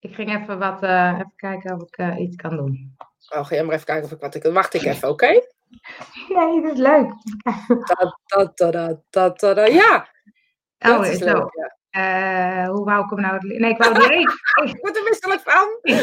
Ik 0.00 0.14
ging 0.14 0.36
even 0.42 0.58
wat, 0.58 0.82
eh, 0.82 1.12
even 1.14 1.32
kijken 1.36 1.74
of 1.74 1.82
ik 1.82 1.96
eh, 1.96 2.18
iets 2.18 2.36
kan 2.36 2.56
doen. 2.56 2.96
Oh, 3.28 3.44
ga 3.46 3.54
jij 3.54 3.64
maar 3.64 3.74
even 3.74 3.86
kijken 3.86 4.04
of 4.04 4.12
ik 4.12 4.20
wat 4.20 4.34
ik 4.34 4.42
kan. 4.42 4.52
Wacht 4.52 4.74
ik 4.74 4.82
even, 4.82 5.08
oké? 5.08 5.26
Nee, 6.28 6.62
dat 6.62 6.72
is 6.72 6.78
leuk. 6.78 7.12
Da, 9.10 9.54
da. 9.54 9.64
Ja, 9.64 10.08
Oh, 10.78 10.96
dat 10.96 11.06
is 11.06 11.18
zo. 11.18 11.24
leuk. 11.24 11.54
Ja. 11.54 11.76
Eh, 11.98 12.68
hoe 12.68 12.84
wou 12.84 13.04
ik 13.04 13.10
hem 13.10 13.20
nou... 13.20 13.46
Nee, 13.58 13.70
ik 13.70 13.82
wou 13.82 13.94
die 13.94 14.02
even... 14.02 14.32
Ik 14.70 14.78
word 14.80 14.96
er 14.96 15.02
misselijk 15.02 15.40
van. 15.40 15.68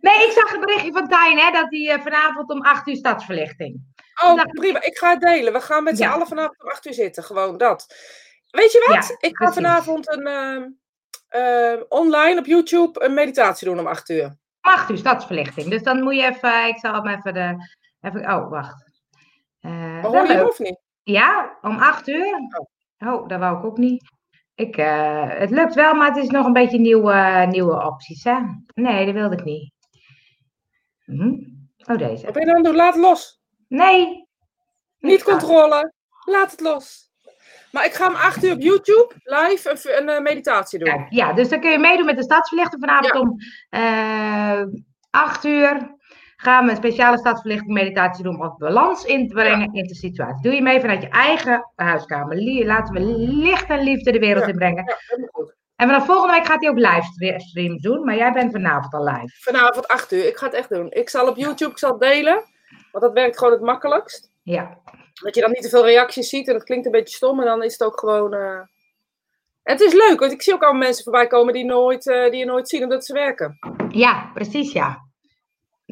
Nee, 0.00 0.26
ik 0.26 0.32
zag 0.32 0.52
een 0.52 0.60
berichtje 0.60 0.92
van 0.92 1.08
Tijn, 1.08 1.38
hè, 1.38 1.50
dat 1.50 1.66
hij 1.68 1.90
eh, 1.90 2.02
vanavond 2.02 2.50
om 2.50 2.62
8 2.62 2.88
uur 2.88 2.96
stadsverlichting. 2.96 3.80
Oh, 4.24 4.42
prima. 4.42 4.82
Ik 4.82 4.98
ga 4.98 5.10
het 5.10 5.20
delen. 5.20 5.52
We 5.52 5.60
gaan 5.60 5.84
met 5.84 5.96
z'n 5.96 6.02
Ja. 6.02 6.10
allen 6.10 6.26
vanavond 6.26 6.62
om 6.62 6.68
8 6.68 6.86
uur 6.86 6.94
zitten. 6.94 7.24
Gewoon 7.24 7.58
dat. 7.58 7.86
Weet 8.50 8.72
je 8.72 8.84
wat? 8.88 9.08
Ja, 9.08 9.28
ik 9.28 9.36
ga 9.36 9.52
vanavond 9.52 10.12
een, 10.12 10.26
ehm, 10.26 10.68
ehm, 11.28 11.82
online 11.88 12.38
op 12.38 12.46
YouTube 12.46 13.04
een 13.04 13.14
meditatie 13.14 13.68
doen 13.68 13.78
om 13.78 13.86
8 13.86 14.08
uur. 14.08 14.24
Om 14.24 14.36
8 14.60 14.90
uur 14.90 14.98
stadsverlichting. 14.98 15.70
Dus 15.70 15.82
dan 15.82 16.02
moet 16.02 16.14
je 16.14 16.26
even, 16.26 16.66
ik 16.66 16.78
zal 16.78 16.94
hem 16.94 17.06
even 17.06 17.34
de, 17.34 17.56
even, 18.00 18.20
oh, 18.20 18.50
wacht. 18.50 18.90
Wel 19.60 20.02
hoor 20.02 20.26
je 20.26 20.32
hem 20.32 20.46
of 20.46 20.58
niet? 20.58 20.80
Ja, 21.02 21.58
om 21.60 21.78
8 21.78 22.08
uur. 22.08 22.38
Oh, 22.98 23.28
dat 23.28 23.38
wou 23.38 23.58
ik 23.58 23.64
ook 23.64 23.76
niet. 23.76 24.10
Ik, 24.62 24.76
eh, 24.76 25.24
het 25.28 25.50
lukt 25.50 25.74
wel, 25.74 25.94
maar 25.94 26.08
het 26.08 26.24
is 26.24 26.28
nog 26.28 26.46
een 26.46 26.52
beetje 26.52 26.78
nieuwe, 26.78 27.46
nieuwe 27.50 27.84
opties, 27.84 28.24
hè? 28.24 28.38
Nee, 28.74 29.04
dat 29.04 29.14
wilde 29.14 29.36
ik 29.36 29.44
niet. 29.44 29.72
Hm? 31.04 31.34
Oh, 31.92 31.98
deze. 31.98 32.30
Ben 32.30 32.46
je 32.46 32.54
het 32.54 32.64
doen? 32.64 32.76
Laat 32.76 32.94
het 32.94 33.02
los. 33.02 33.40
Nee. 33.68 34.28
Niet 34.98 35.22
controle. 35.22 35.92
Laat 36.24 36.50
het 36.50 36.60
los. 36.60 37.10
Maar 37.72 37.84
ik 37.84 37.92
ga 37.92 38.08
om 38.08 38.14
8 38.14 38.44
uur 38.44 38.52
op 38.52 38.60
YouTube 38.60 39.14
live 39.22 39.70
een, 39.70 39.98
een, 40.02 40.08
eh, 40.08 40.22
meditatie 40.22 40.78
doen. 40.78 41.06
Ja, 41.08 41.32
dus 41.32 41.48
dan 41.48 41.60
kun 41.60 41.70
je 41.70 41.78
meedoen 41.78 42.06
met 42.06 42.16
de 42.16 42.22
stadsverlichting 42.22 42.80
vanavond 42.80 43.12
Ja. 43.14 43.20
om 43.20 43.36
eh 43.68 44.80
8 45.10 45.44
uur. 45.44 45.96
Gaan 46.42 46.64
we 46.64 46.70
een 46.70 46.76
speciale 46.76 47.18
stadsverlichting 47.18 47.72
meditatie 47.72 48.24
doen 48.24 48.40
om 48.42 48.54
balans 48.58 49.04
in 49.04 49.28
te 49.28 49.34
brengen 49.34 49.72
in 49.74 49.84
de 49.86 49.94
situatie. 49.94 50.42
Doe 50.42 50.52
je 50.54 50.62
mee 50.62 50.80
vanuit 50.80 51.02
je 51.02 51.08
eigen 51.08 51.70
huiskamer. 51.74 52.64
Laten 52.66 52.94
we 52.94 53.00
licht 53.28 53.68
en 53.68 53.82
liefde 53.82 54.12
de 54.12 54.18
wereld 54.18 54.44
Ja. 54.44 54.50
in 54.50 54.56
brengen. 54.56 54.84
Ja, 54.86 54.96
helemaal 55.06 55.28
goed. 55.32 55.54
En 55.76 55.86
vanaf 55.88 56.06
volgende 56.06 56.34
week 56.34 56.46
gaat 56.46 56.60
hij 56.60 56.70
ook 56.70 56.78
livestreams 56.78 57.82
doen, 57.82 58.04
maar 58.04 58.16
jij 58.16 58.32
bent 58.32 58.52
vanavond 58.52 58.94
al 58.94 59.04
live. 59.04 59.36
Vanavond 59.40 59.88
8 59.88 60.12
uur. 60.12 60.26
Ik 60.26 60.36
ga 60.36 60.46
het 60.46 60.54
echt 60.54 60.68
doen. 60.68 60.90
Ik 60.90 61.08
zal 61.08 61.28
op 61.28 61.36
YouTube, 61.36 61.70
ik 61.70 61.78
zal 61.78 61.98
delen. 61.98 62.44
Want 62.92 63.04
dat 63.04 63.12
werkt 63.12 63.38
gewoon 63.38 63.52
het 63.52 63.62
makkelijkst. 63.62 64.30
Ja, 64.42 64.78
Dat 65.22 65.34
je 65.34 65.40
dan 65.40 65.50
niet 65.50 65.62
te 65.62 65.68
veel 65.68 65.84
reacties 65.84 66.28
ziet 66.28 66.48
en 66.48 66.54
het 66.54 66.64
klinkt 66.64 66.86
een 66.86 66.92
beetje 66.92 67.16
stom. 67.16 67.38
En 67.40 67.46
dan 67.46 67.62
is 67.62 67.72
het 67.72 67.82
ook 67.82 67.98
gewoon... 67.98 68.32
eh, 68.34 68.56
En 69.62 69.72
het 69.72 69.80
is 69.80 69.92
leuk, 69.92 70.20
want 70.20 70.32
ik 70.32 70.42
zie 70.42 70.54
ook 70.54 70.62
allemaal 70.62 70.80
mensen 70.82 71.04
voorbij 71.04 71.26
komen 71.26 71.52
die, 71.54 71.64
nooit, 71.64 72.08
eh, 72.08 72.30
die 72.30 72.38
je 72.38 72.44
nooit 72.44 72.68
zien 72.68 72.82
omdat 72.82 73.04
ze 73.04 73.12
werken. 73.12 73.58
ja 73.88 74.30
precies 74.34 74.72
ja. 74.72 75.10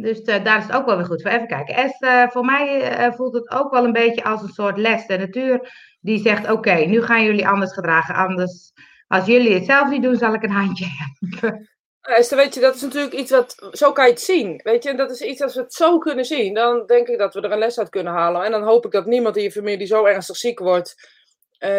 Dus 0.00 0.22
eh, 0.22 0.44
daar 0.44 0.58
is 0.58 0.64
het 0.64 0.72
ook 0.72 0.86
wel 0.86 0.96
weer 0.96 1.06
goed 1.06 1.22
voor. 1.22 1.30
Even 1.30 1.46
kijken. 1.46 1.74
Es, 1.74 1.98
eh, 1.98 2.28
voor 2.28 2.44
mij 2.44 2.82
eh, 2.82 3.12
voelt 3.12 3.34
het 3.34 3.50
ook 3.50 3.70
wel 3.70 3.84
een 3.84 3.92
beetje 3.92 4.24
als 4.24 4.42
een 4.42 4.48
soort 4.52 4.78
les. 4.78 5.06
De 5.06 5.18
natuur 5.18 5.72
die 6.00 6.20
zegt, 6.20 6.50
oké, 6.50 6.74
nu 6.74 7.02
gaan 7.02 7.24
jullie 7.24 7.48
anders 7.48 7.72
gedragen. 7.72 8.14
Anders, 8.14 8.72
als 9.06 9.26
jullie 9.26 9.54
het 9.54 9.64
zelf 9.64 9.88
niet 9.88 10.02
doen, 10.02 10.16
zal 10.16 10.34
ik 10.34 10.42
een 10.42 10.50
handje 10.50 10.86
helpen. 10.98 11.68
Esther, 12.00 12.36
weet 12.36 12.54
je, 12.54 12.60
dat 12.60 12.74
is 12.74 12.82
natuurlijk 12.82 13.14
iets 13.14 13.30
wat, 13.30 13.68
zo 13.72 13.92
kan 13.92 14.04
je 14.04 14.10
het 14.10 14.20
zien. 14.20 14.60
Weet 14.62 14.82
je, 14.82 14.90
en 14.90 14.96
dat 14.96 15.10
is 15.10 15.20
iets 15.20 15.42
als 15.42 15.54
we 15.54 15.60
het 15.60 15.74
zo 15.74 15.98
kunnen 15.98 16.24
zien, 16.24 16.54
dan 16.54 16.86
denk 16.86 17.08
ik 17.08 17.18
dat 17.18 17.34
we 17.34 17.40
er 17.40 17.52
een 17.52 17.58
les 17.58 17.78
uit 17.78 17.88
kunnen 17.88 18.12
halen. 18.12 18.44
En 18.44 18.50
dan 18.50 18.62
hoop 18.62 18.84
ik 18.84 18.90
dat 18.90 19.06
niemand 19.06 19.36
in 19.36 19.42
je 19.42 19.52
familie 19.52 19.86
zo 19.86 20.04
ernstig 20.04 20.36
ziek 20.36 20.58
wordt, 20.58 21.18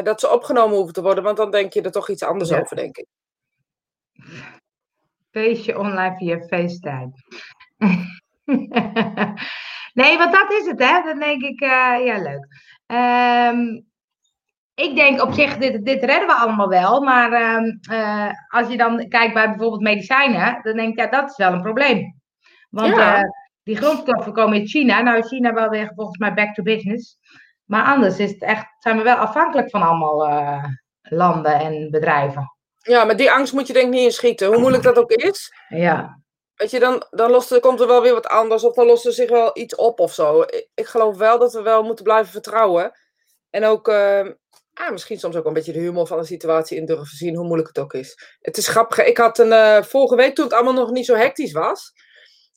dat 0.04 0.20
ze 0.20 0.32
opgenomen 0.32 0.75
hoeven 0.75 0.94
te 0.94 1.01
worden, 1.01 1.24
want 1.24 1.38
dan 1.38 1.51
denk 1.51 1.74
je 1.74 1.82
er 1.82 1.92
toch 1.92 2.10
iets 2.10 2.24
anders 2.24 2.50
Ja. 2.50 2.60
over, 2.60 2.75
denk 2.75 2.98
ik. 2.98 3.06
Feestje 5.32 5.78
online 5.78 6.16
via 6.18 6.40
FaceTime. 6.40 7.12
nee, 10.02 10.18
want 10.18 10.34
dat 10.34 10.52
is 10.52 10.66
het, 10.66 10.80
hè? 10.80 11.02
Dan 11.04 11.20
denk 11.20 11.42
ik, 11.42 11.62
eh, 11.62 12.06
ja, 12.06 12.18
leuk. 12.22 12.48
Ehm, 12.86 13.82
ik 14.74 14.96
denk 14.96 15.22
op 15.22 15.34
zich, 15.34 15.58
dit, 15.58 15.86
dit 15.86 16.04
redden 16.04 16.28
we 16.28 16.34
allemaal 16.34 16.68
wel. 16.68 17.02
Maar 17.02 17.32
ehm, 17.32 17.78
eh, 17.92 18.32
als 18.48 18.68
je 18.68 18.78
dan 18.78 19.08
kijkt 19.08 19.34
bij 19.34 19.50
bijvoorbeeld 19.50 19.82
medicijnen, 19.82 20.60
dan 20.64 20.76
denk 20.76 20.90
ik, 20.92 21.00
ja, 21.00 21.08
dat 21.08 21.30
is 21.30 21.38
wel 21.38 21.54
een 21.54 21.62
probleem. 21.62 22.20
Want 22.70 22.96
Ja. 22.96 23.16
eh, 23.16 23.30
die 23.64 23.78
grondstoffen 23.78 24.34
komen 24.34 24.60
uit 24.60 24.70
China. 24.70 25.02
Nou 25.02 25.22
China 25.22 25.54
wel 25.54 25.70
weer 25.70 25.92
volgens 25.96 26.18
mij 26.18 26.34
back 26.34 26.54
to 26.54 26.64
business. 26.64 27.18
Maar 27.66 27.84
anders 27.84 28.18
is 28.18 28.32
het 28.32 28.42
echt, 28.42 28.66
zijn 28.80 28.98
we 28.98 29.04
wel 29.04 29.16
afhankelijk 29.16 29.70
van 29.70 29.82
allemaal 29.82 30.28
landen 31.02 31.60
en 31.60 31.90
bedrijven. 31.92 32.56
Ja, 32.82 33.06
maar 33.06 33.16
die 33.16 33.32
angst 33.32 33.54
moet 33.54 33.68
je 33.68 33.74
denk 33.74 33.86
ik 33.86 33.92
niet 33.92 34.04
inschieten, 34.04 34.48
hoe 34.48 34.60
moeilijk 34.60 34.84
dat 34.84 34.98
ook 34.98 35.12
is. 35.12 35.54
Ja, 35.70 36.21
Weet 36.62 36.72
je, 36.72 36.80
dan, 36.80 37.06
dan 37.10 37.32
lost 37.32 37.60
komt 37.60 37.80
er 37.80 37.88
wel 37.88 38.01
weer 38.01 38.13
wat 38.13 38.27
anders 38.27 38.63
of 38.63 38.74
dan 38.74 38.86
lost 38.86 39.06
er 39.06 39.13
zich 39.13 39.30
wel 39.30 39.51
iets 39.53 39.75
op 39.75 40.00
of 40.00 40.13
zo. 40.13 40.41
Ik, 40.41 40.70
ik 40.74 40.86
geloof 40.86 41.18
wel 41.18 41.39
dat 41.39 41.53
we 41.53 41.62
wel 41.62 41.84
moeten 41.84 42.03
blijven 42.03 42.32
vertrouwen. 42.32 42.91
En 43.50 43.65
ook, 43.65 43.88
eh, 43.88 44.27
ah, 44.74 44.91
misschien 44.91 45.20
soms 45.20 45.36
ook 45.36 45.46
een 45.46 45.53
beetje 45.53 45.74
de 45.74 45.80
humor 45.80 46.08
van 46.08 46.18
de 46.20 46.25
situatie 46.25 46.77
in 46.77 46.86
durven 46.86 47.18
zien, 47.18 47.36
hoe 47.36 47.46
moeilijk 47.46 47.68
het 47.68 47.80
ook 47.80 47.94
is. 47.94 48.38
Het 48.39 48.58
is 48.58 48.68
grappig. 48.68 49.06
Ik 49.06 49.18
had 49.18 49.39
een, 49.39 49.51
eh, 49.51 49.84
vorige 49.84 50.15
week, 50.15 50.36
toen 50.36 50.46
het 50.46 50.53
allemaal 50.53 50.74
nog 50.74 50.91
niet 50.91 51.06
zo 51.06 51.15
hectisch 51.15 51.51
was, 51.51 51.94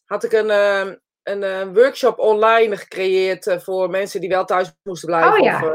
had 0.05 0.25
ik 0.25 0.33
een, 0.33 0.51
eh, 0.51 0.93
een 1.23 1.43
eh, 1.43 1.73
workshop 1.73 2.19
online 2.19 2.77
gecreëerd 2.77 3.47
eh, 3.47 3.59
voor 3.59 3.91
mensen 3.91 4.21
die 4.21 4.29
wel 4.29 4.45
thuis 4.45 4.73
moesten 4.83 5.09
blijven. 5.09 5.33
Oh 5.33 5.45
ja. 5.45 5.75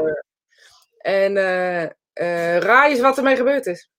en 0.98 1.34
raai 2.60 2.90
eens 2.90 3.00
wat 3.00 3.16
ermee 3.16 3.36
gebeurd 3.36 3.66
is. 3.66 3.90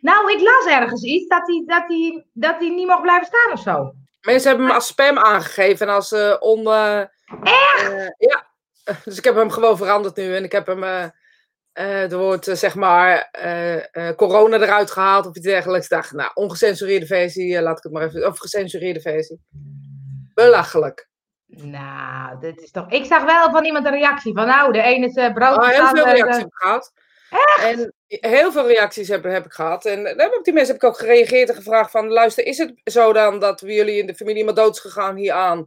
Nou, 0.00 0.32
ik 0.32 0.40
las 0.40 0.74
ergens 0.74 1.02
iets 1.02 1.28
dat 1.28 1.46
hij 1.46 1.62
dat 1.66 1.88
die, 1.88 2.30
dat 2.32 2.60
die 2.60 2.72
niet 2.72 2.86
mocht 2.86 3.02
blijven 3.02 3.26
staan 3.26 3.52
of 3.52 3.60
zo. 3.60 3.94
Mensen 4.20 4.48
hebben 4.48 4.66
hem 4.66 4.74
als 4.74 4.86
spam 4.86 5.18
aangegeven 5.18 5.88
en 5.88 5.94
als 5.94 6.12
eh 6.12 6.36
on... 6.38 6.66
eh, 6.66 7.00
eh, 7.00 8.08
ja, 8.18 8.46
dus 9.04 9.18
ik 9.18 9.24
heb 9.24 9.34
hem 9.34 9.50
gewoon 9.50 9.76
veranderd 9.76 10.16
nu 10.16 10.36
en 10.36 10.44
ik 10.44 10.52
heb 10.52 10.66
hem... 10.66 11.12
er 11.72 12.18
wordt 12.18 12.48
eh, 12.48 12.54
zeg 12.54 12.74
maar 12.74 13.30
corona 14.16 14.56
eruit 14.56 14.90
gehaald 14.90 15.26
of 15.26 15.36
iets 15.36 15.46
dergelijks. 15.46 15.84
Ik 15.84 15.92
dacht, 15.92 16.12
nou, 16.12 16.30
ongecensureerde 16.34 17.06
versie, 17.06 17.62
laat 17.62 17.76
ik 17.76 17.82
het 17.82 17.92
maar 17.92 18.02
even... 18.02 18.26
Of 18.26 18.38
gecensureerde 18.38 19.00
versie. 19.00 19.40
Belachelijk. 20.34 21.08
Nou, 21.46 22.40
dit 22.40 22.60
is 22.60 22.70
toch. 22.70 22.90
Ik 22.90 23.04
zag 23.04 23.24
wel 23.24 23.50
van 23.50 23.64
iemand 23.64 23.86
een 23.86 23.92
reactie 23.92 24.34
van, 24.34 24.46
nou, 24.46 24.72
de 24.72 24.82
ene 24.82 25.06
is 25.06 25.32
brood. 25.32 25.56
Ah, 25.56 25.68
heel 25.68 25.86
veel 25.86 26.04
reacties 26.04 26.44
En 27.60 27.94
heel 28.06 28.52
veel 28.52 28.66
reacties 28.66 29.08
heb, 29.08 29.24
heb 29.24 29.44
ik 29.44 29.52
gehad. 29.52 29.84
En 29.84 30.02
daar 30.02 30.14
heb 30.16 30.32
ik 30.32 30.44
die 30.44 30.52
mensen 30.52 30.74
heb 30.74 30.82
ik 30.82 30.88
ook 30.88 30.98
gereageerd 30.98 31.48
en 31.48 31.54
gevraagd 31.54 31.90
van... 31.90 32.08
Luister, 32.08 32.44
is 32.46 32.58
het 32.58 32.72
zo 32.84 33.12
dan 33.12 33.38
dat 33.38 33.60
we 33.60 33.72
jullie 33.72 33.98
in 33.98 34.06
de 34.06 34.14
familie 34.14 34.38
iemand 34.38 34.56
dood 34.56 34.78
gegaan 34.80 35.16
hieraan? 35.16 35.66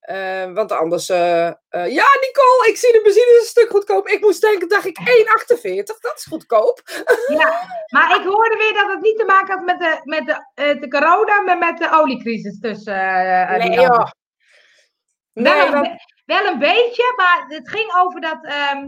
Eh, 0.00 0.52
want 0.52 0.72
anders... 0.72 1.08
eh, 1.08 1.46
eh, 1.46 1.54
ja, 1.70 2.04
Nicole, 2.20 2.66
ik 2.68 2.76
zie 2.76 2.92
de 2.92 3.00
benzine 3.02 3.38
een 3.40 3.46
stuk 3.46 3.70
goedkoop. 3.70 4.08
Ik 4.08 4.20
moest 4.20 4.40
denken, 4.40 4.68
dacht 4.68 4.84
ik, 4.86 4.98
1,48. 4.98 5.82
Dat 6.00 6.12
is 6.16 6.24
goedkoop. 6.28 6.80
Ja, 7.28 7.60
maar 7.86 8.16
ik 8.20 8.24
hoorde 8.26 8.56
weer 8.56 8.72
dat 8.74 8.90
het 8.90 9.00
niet 9.00 9.18
te 9.18 9.24
maken 9.24 9.54
had 9.56 9.64
met 9.64 9.78
de, 9.78 10.00
met 10.04 10.26
de, 10.26 10.46
eh, 10.54 10.80
de 10.80 10.88
corona, 10.88 11.40
maar 11.40 11.58
met 11.58 11.78
de 11.78 11.88
oliecrisis 11.92 12.58
tussen. 12.60 12.94
eh, 12.94 13.56
Nee, 13.56 13.70
joh. 13.70 14.06
Nee, 15.32 15.70
dat- 15.70 15.88
wel 16.24 16.46
een 16.46 16.58
beetje, 16.58 17.12
maar 17.16 17.44
het 17.48 17.68
ging 17.70 17.94
over 17.96 18.20
dat 18.20 18.38
ehm 18.44 18.84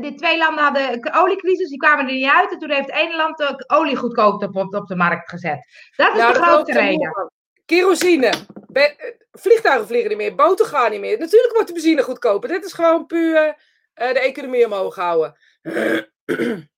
de 0.00 0.14
twee 0.14 0.38
landen 0.38 0.64
hadden 0.64 0.92
een 0.92 1.14
oliecrisis, 1.14 1.68
die 1.68 1.78
kwamen 1.78 2.06
er 2.06 2.12
niet 2.12 2.30
uit. 2.30 2.52
En 2.52 2.58
toen 2.58 2.70
heeft 2.70 2.86
het 2.86 2.96
ene 2.96 3.16
land 3.16 3.38
de 3.38 3.64
olie 3.66 3.96
goedkoop 3.96 4.42
op, 4.42 4.74
op, 4.74 4.86
de 4.86 4.96
markt 4.96 5.28
gezet. 5.28 5.66
Dat 5.96 6.16
is 6.16 6.22
de 6.22 6.62
ik 6.66 6.74
reden. 6.74 7.32
Kerosine. 7.64 8.32
Eh, 8.72 8.90
vliegtuigen 9.32 9.86
vliegen 9.86 10.08
niet 10.08 10.18
meer. 10.18 10.34
Boten 10.34 10.66
gaan 10.66 10.90
niet 10.90 11.00
meer. 11.00 11.18
Natuurlijk 11.18 11.52
wordt 11.52 11.68
de 11.68 11.74
benzine 11.74 12.02
goedkoper. 12.02 12.48
Dit 12.48 12.64
is 12.64 12.72
gewoon 12.72 13.06
puur 13.06 13.56
eh, 13.94 14.12
de 14.12 14.20
economie 14.20 14.64
omhoog 14.64 14.94
houden. 14.94 15.36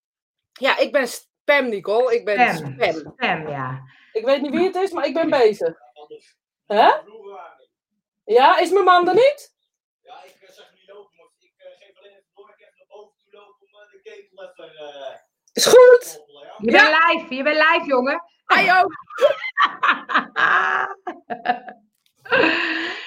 ja, 0.67 0.79
ik 0.79 0.93
ben 0.93 1.09
spam, 1.09 1.69
Nicole. 1.69 2.15
Ik 2.15 2.25
ben 2.25 2.57
Spam. 2.57 2.73
spam. 2.73 2.93
Spam, 2.93 3.49
ja. 3.49 3.83
Ik 4.13 4.25
weet 4.25 4.43
niet 4.43 4.51
wie 4.51 4.67
het 4.67 4.77
is, 4.77 4.93
maar 4.93 5.07
ik 5.07 5.15
ben 5.15 5.31
bezig. 5.31 5.75
Hè? 6.67 6.91
Ja, 8.25 8.59
is 8.59 8.71
mijn 8.71 8.85
man 8.85 9.09
er 9.09 9.15
niet? 9.15 9.55
Ja, 10.03 10.25
ik 10.25 10.37
eh, 10.41 10.55
zag 10.55 10.71
jullie 10.71 10.93
lopen, 10.95 11.17
maar 11.17 11.27
ik 11.39 11.53
eh, 11.57 11.67
geef 11.79 11.99
alleen 11.99 12.11
even 12.11 12.33
door. 12.35 12.49
Ik 12.51 12.61
even 12.61 12.79
naar 12.79 12.87
boven 12.87 13.17
toe 13.19 13.33
lopen 13.33 13.67
om 13.67 13.75
eh, 13.75 13.81
de 13.81 13.87
ketel 13.87 13.87
even 13.87 13.87
eh, 13.87 13.95
Is 15.53 15.67
goed. 15.67 16.01
te 16.01 16.17
koppelen, 16.19 16.43
ja? 16.43 16.55
Je 16.59 16.71
bent 16.71 16.89
live, 16.89 17.35
je 17.35 17.43
bent 17.43 17.57
live, 17.57 17.85
jongen. 17.87 18.23
Hij 18.47 18.65
ook. 18.81 18.93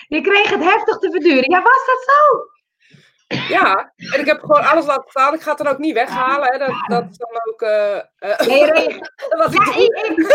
Je 0.07 0.21
kreeg 0.21 0.49
het 0.49 0.63
heftig 0.63 0.97
te 0.97 1.11
verduren. 1.11 1.51
Ja, 1.51 1.61
was 1.61 1.85
dat 1.85 2.03
zo? 2.03 2.47
Ja, 3.53 3.93
en 4.13 4.19
ik 4.19 4.25
heb 4.25 4.39
gewoon 4.39 4.67
alles 4.67 4.85
laten 4.85 5.09
staan. 5.09 5.33
Ik 5.33 5.41
ga 5.41 5.49
het 5.49 5.57
dan 5.57 5.67
ook 5.67 5.77
niet 5.77 5.93
weghalen. 5.93 6.51
Hè. 6.51 6.57
Dat, 6.57 6.73
dat 6.87 7.05
is 7.09 7.17
dan 7.17 7.41
ook... 7.49 7.61
eh, 7.61 7.97
eh, 7.97 8.39
Nee, 8.39 8.63
ik 8.85 9.11
Ja, 9.29 9.75
ik, 9.75 9.97
ik 10.07 10.27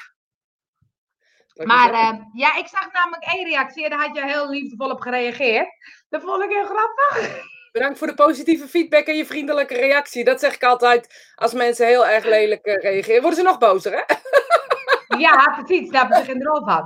Maar 1.66 1.92
eh, 1.92 2.12
ja, 2.32 2.56
ik 2.56 2.66
zag 2.66 2.92
namelijk 2.92 3.24
één 3.24 3.44
reactie 3.44 3.84
en 3.84 3.90
daar 3.90 4.06
had 4.06 4.16
je 4.16 4.26
heel 4.26 4.50
liefdevol 4.50 4.90
op 4.90 5.00
gereageerd. 5.00 5.68
Dat 6.08 6.22
vond 6.22 6.42
ik 6.42 6.50
heel 6.50 6.64
grappig. 6.64 7.42
Bedankt 7.72 7.98
voor 7.98 8.06
de 8.06 8.14
positieve 8.14 8.68
feedback 8.68 9.06
en 9.06 9.16
je 9.16 9.26
vriendelijke 9.26 9.74
reactie. 9.74 10.24
Dat 10.24 10.40
zeg 10.40 10.54
ik 10.54 10.64
altijd 10.64 11.32
als 11.34 11.52
mensen 11.52 11.86
heel 11.86 12.06
erg 12.06 12.24
lelijk 12.24 12.64
eh, 12.64 12.82
reageren. 12.82 13.22
Worden 13.22 13.38
ze 13.38 13.44
nog 13.44 13.58
bozer, 13.58 13.92
hè? 13.92 14.02
Ja, 15.18 15.62
precies, 15.62 15.90
daar 15.90 16.08
heb 16.08 16.18
ik 16.18 16.30
geen 16.30 16.42
rol 16.42 16.64
van. 16.64 16.84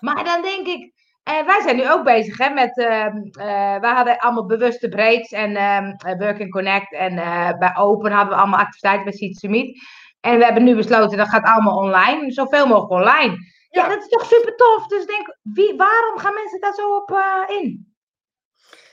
Maar 0.00 0.24
dan 0.24 0.42
denk 0.42 0.66
ik, 0.66 0.92
eh, 1.22 1.46
wij 1.46 1.60
zijn 1.62 1.76
nu 1.76 1.90
ook 1.90 2.04
bezig 2.04 2.38
hè, 2.38 2.48
met, 2.50 2.78
ehm 2.78 3.16
eh, 3.32 3.80
wij 3.80 3.92
hadden 3.94 4.18
allemaal 4.18 4.46
bewuste 4.46 4.88
breaks 4.88 5.28
en 5.28 5.56
ehm 5.56 5.92
eh, 5.96 6.18
Work 6.18 6.40
and 6.40 6.50
Connect 6.50 6.92
en 6.92 7.14
bij 7.58 7.76
Open 7.76 8.12
hadden 8.12 8.34
we 8.34 8.40
allemaal 8.40 8.60
activiteiten 8.60 9.04
bij 9.04 9.12
Seed 9.12 9.36
Summit. 9.36 9.80
En 10.20 10.38
we 10.38 10.44
hebben 10.44 10.64
nu 10.64 10.76
besloten, 10.76 11.18
dat 11.18 11.28
gaat 11.28 11.44
allemaal 11.44 11.76
online, 11.76 12.32
zoveel 12.32 12.66
mogelijk 12.66 12.90
online. 12.90 13.36
Ja, 13.74 13.88
dat 13.88 14.02
is 14.02 14.08
toch 14.08 14.24
super 14.26 14.56
tof. 14.56 14.86
Dus 14.86 15.02
ik 15.02 15.08
denk, 15.08 15.36
wie, 15.42 15.76
waarom 15.76 16.18
gaan 16.18 16.34
mensen 16.34 16.60
daar 16.60 16.74
zo 16.74 16.96
op 16.96 17.10
eh, 17.10 17.42
in? 17.48 17.94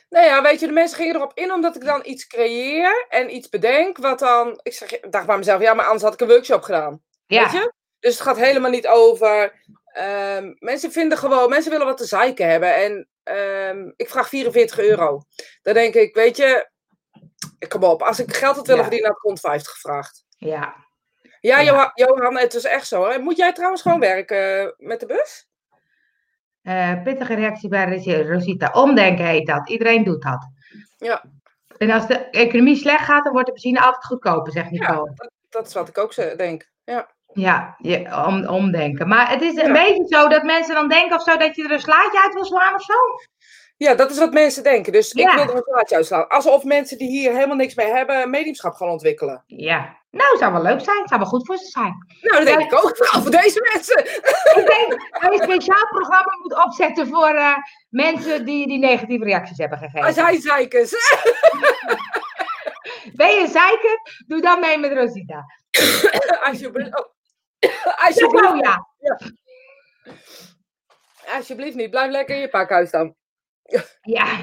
Nou 0.10 0.26
ja, 0.26 0.42
weet 0.42 0.60
je, 0.60 0.68
de 0.68 0.74
mensen 0.74 0.98
gingen 0.98 1.16
erop 1.16 1.32
in 1.34 1.52
omdat 1.52 1.76
ik 1.76 1.84
dan 1.86 2.02
iets 2.04 2.28
creëer 2.28 3.06
en 3.10 3.36
iets 3.36 3.50
bedenk. 3.50 3.98
Wat 3.98 4.20
dan, 4.20 4.60
ik 4.64 4.74
zeg, 4.74 4.90
dacht 5.00 5.26
bij 5.26 5.38
mezelf, 5.38 5.62
ja, 5.62 5.74
maar 5.74 5.86
anders 5.86 6.04
had 6.04 6.14
ik 6.14 6.20
een 6.22 6.28
workshop 6.28 6.62
gedaan. 6.62 7.04
Ja, 7.26 7.44
Weet 7.44 7.52
je? 7.52 7.74
Dus 8.00 8.14
het 8.14 8.22
gaat 8.22 8.38
helemaal 8.38 8.72
niet 8.72 8.88
over. 8.88 9.62
ehm, 9.94 10.54
mensen 10.60 10.92
vinden 10.92 11.18
gewoon, 11.18 11.50
mensen 11.50 11.72
willen 11.72 11.86
wat 11.86 11.98
te 11.98 12.06
zeiken 12.06 12.50
hebben. 12.50 12.76
En 12.76 13.10
ehm, 13.24 13.92
ik 13.96 14.10
vraag 14.10 14.30
44 14.30 14.80
euro. 14.80 15.22
Dan 15.62 15.74
denk 15.74 15.94
ik, 15.94 16.16
weet 16.16 16.38
je, 16.38 16.70
kom 17.68 17.84
op, 17.84 18.02
als 18.04 18.20
ik 18.20 18.34
geld 18.36 18.56
had 18.56 18.68
willen 18.68 18.82
Ja. 18.82 18.88
verdienen, 18.88 19.10
had 19.10 19.18
ik 19.18 19.24
rond 19.24 19.40
50 19.40 19.72
gevraagd. 19.72 20.24
ja. 20.38 20.88
Ja, 21.40 21.60
Ja. 21.60 21.64
Johan, 21.64 21.92
Johan, 21.94 22.38
het 22.38 22.54
is 22.54 22.64
echt 22.64 22.88
zo. 22.88 23.10
Hè? 23.10 23.18
Moet 23.20 23.38
jij 23.38 23.54
trouwens 23.54 23.82
gewoon 23.82 24.00
werken 24.00 24.60
eh, 24.62 24.68
met 24.78 25.00
de 25.00 25.06
bus? 25.06 25.48
Eh, 26.62 27.02
pittige 27.04 27.34
reactie 27.36 27.70
bij 27.70 27.86
Ros- 27.86 28.28
Rosita. 28.28 28.70
Omdenken 28.74 29.26
heet 29.26 29.48
dat. 29.48 29.70
Iedereen 29.70 30.04
doet 30.04 30.22
dat. 30.24 30.48
Ja. 30.98 31.24
En 31.78 31.92
als 31.92 32.08
de 32.08 32.30
economie 32.30 32.76
slecht 32.76 33.04
gaat, 33.06 33.24
dan 33.24 33.34
wordt 33.34 33.48
de 33.48 33.54
benzine 33.54 33.80
altijd 33.82 34.06
goedkoper, 34.06 34.52
zegt 34.52 34.70
Nicole. 34.72 35.12
Dat, 35.16 35.32
dat 35.50 35.68
is 35.68 35.74
wat 35.74 35.88
ik 35.88 35.98
ook 35.98 36.14
zo 36.14 36.36
denk. 36.36 36.70
Ja. 36.84 37.10
Ja, 37.34 37.76
je, 37.78 38.24
om, 38.28 38.48
omdenken. 38.48 39.08
Maar 39.08 39.30
het 39.30 39.42
is 39.42 39.56
een 39.56 39.74
Ja. 39.74 39.86
beetje 39.86 40.06
zo 40.08 40.28
dat 40.28 40.44
mensen 40.44 40.76
dan 40.76 40.88
denken 40.90 41.16
of 41.16 41.24
zo 41.24 41.38
dat 41.38 41.56
je 41.56 41.64
er 41.64 41.72
een 41.72 41.80
slaatje 41.80 42.22
uit 42.24 42.34
wil 42.34 42.46
slaan 42.46 42.74
of 42.76 42.82
zo. 42.84 42.94
Ja, 43.86 43.96
dat 43.96 44.12
is 44.12 44.18
wat 44.18 44.34
mensen 44.34 44.64
denken. 44.64 44.92
Dus 44.92 45.12
Ja. 45.12 45.30
ik 45.32 45.38
wil 45.38 45.48
er 45.50 45.56
een 45.56 45.64
plaatje 45.64 45.96
uitslaan. 45.96 46.28
Alsof 46.28 46.64
mensen 46.64 46.98
die 46.98 47.10
hier 47.10 47.34
helemaal 47.34 47.56
niks 47.56 47.76
mee 47.76 47.88
hebben, 47.92 48.30
mediumschap 48.30 48.74
gaan 48.74 48.90
ontwikkelen. 48.90 49.44
Ja. 49.48 49.98
Nou, 50.12 50.38
zou 50.38 50.52
wel 50.54 50.62
leuk 50.62 50.82
zijn. 50.82 51.08
Zou 51.08 51.20
wel 51.20 51.30
goed 51.30 51.46
voor 51.46 51.58
ze 51.58 51.66
zijn. 51.66 52.06
Nou, 52.22 52.36
dat 52.38 52.46
denk 52.46 52.60
Ja. 52.60 52.66
ik 52.66 52.74
ook. 52.86 52.98
Vooral 52.98 53.22
voor 53.22 53.32
deze 53.32 53.70
mensen. 53.74 54.00
Ik 54.62 54.68
denk 54.68 54.90
dat 55.22 55.34
je 55.34 55.40
een 55.42 55.52
speciaal 55.52 55.88
programma 55.88 56.38
moet 56.42 56.66
opzetten 56.66 57.08
voor 57.08 57.30
eh, 57.30 57.56
mensen 57.90 58.46
die, 58.46 58.68
die 58.68 58.80
negatieve 58.80 59.24
reacties 59.24 59.58
hebben 59.58 59.78
gegeven. 59.78 60.08
Als 60.08 60.16
hij 60.16 60.40
zeikers. 60.42 60.92
Ben 63.14 63.30
je 63.36 63.48
zeiker? 63.48 64.00
Doe 64.28 64.42
dan 64.42 64.60
mee 64.60 64.78
met 64.78 64.94
Rosita. 64.94 65.46
Alsjeblieft. 66.44 67.00
Oh. 67.00 68.06
Alsjeblieft. 68.06 68.64
ja. 68.64 68.86
Alsjeblieft 71.36 71.76
niet. 71.76 71.90
Blijf 71.90 72.12
lekker 72.12 72.36
in 72.36 72.42
je 72.42 72.50
pakhuis 72.50 72.92
dan. 72.92 73.16
Ja, 74.02 74.38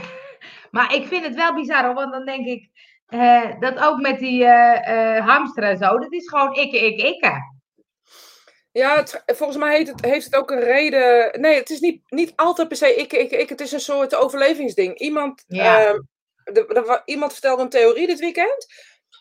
maar 0.71 0.95
ik 0.95 1.07
vind 1.07 1.25
het 1.25 1.35
wel 1.35 1.55
bizar, 1.55 1.85
hoor, 1.85 1.95
want 1.95 2.13
dan 2.13 2.25
denk 2.25 2.47
ik, 2.47 2.69
eh, 3.07 3.61
dat 3.61 3.79
ook 3.79 4.01
met 4.01 4.19
die 4.19 4.45
eh, 4.45 5.27
hamster 5.27 5.63
en 5.63 5.77
zo, 5.79 5.99
dat 5.99 6.13
is 6.13 6.29
gewoon 6.29 6.55
ikke, 6.55 6.79
ikke, 6.79 7.07
ikke. 7.07 7.55
Ja, 8.73 8.97
het- 8.97 9.23
volgens 9.27 9.59
mij 9.59 9.77
heet 9.77 9.89
het, 9.89 10.05
heeft 10.05 10.25
het 10.25 10.35
ook 10.37 10.51
een 10.51 10.61
reden. 10.61 11.41
Nee, 11.41 11.55
het 11.55 11.71
is 11.71 11.81
niet, 11.81 12.01
niet 12.07 12.33
altijd 12.37 12.69
per 12.69 12.77
se 12.77 12.95
ik, 12.95 13.13
ik, 13.13 13.31
ik. 13.31 13.49
Het 13.49 13.61
is 13.61 13.73
een 13.73 13.81
soort 13.81 14.15
overlevingsding. 14.15 14.99
Iemand, 14.99 15.45
Ja. 15.47 15.85
ehm, 15.85 15.99
de- 16.45 17.03
iemand 17.05 17.33
vertelde 17.33 17.63
een 17.63 17.69
theorie 17.69 18.07
dit 18.07 18.19
weekend. 18.21 18.67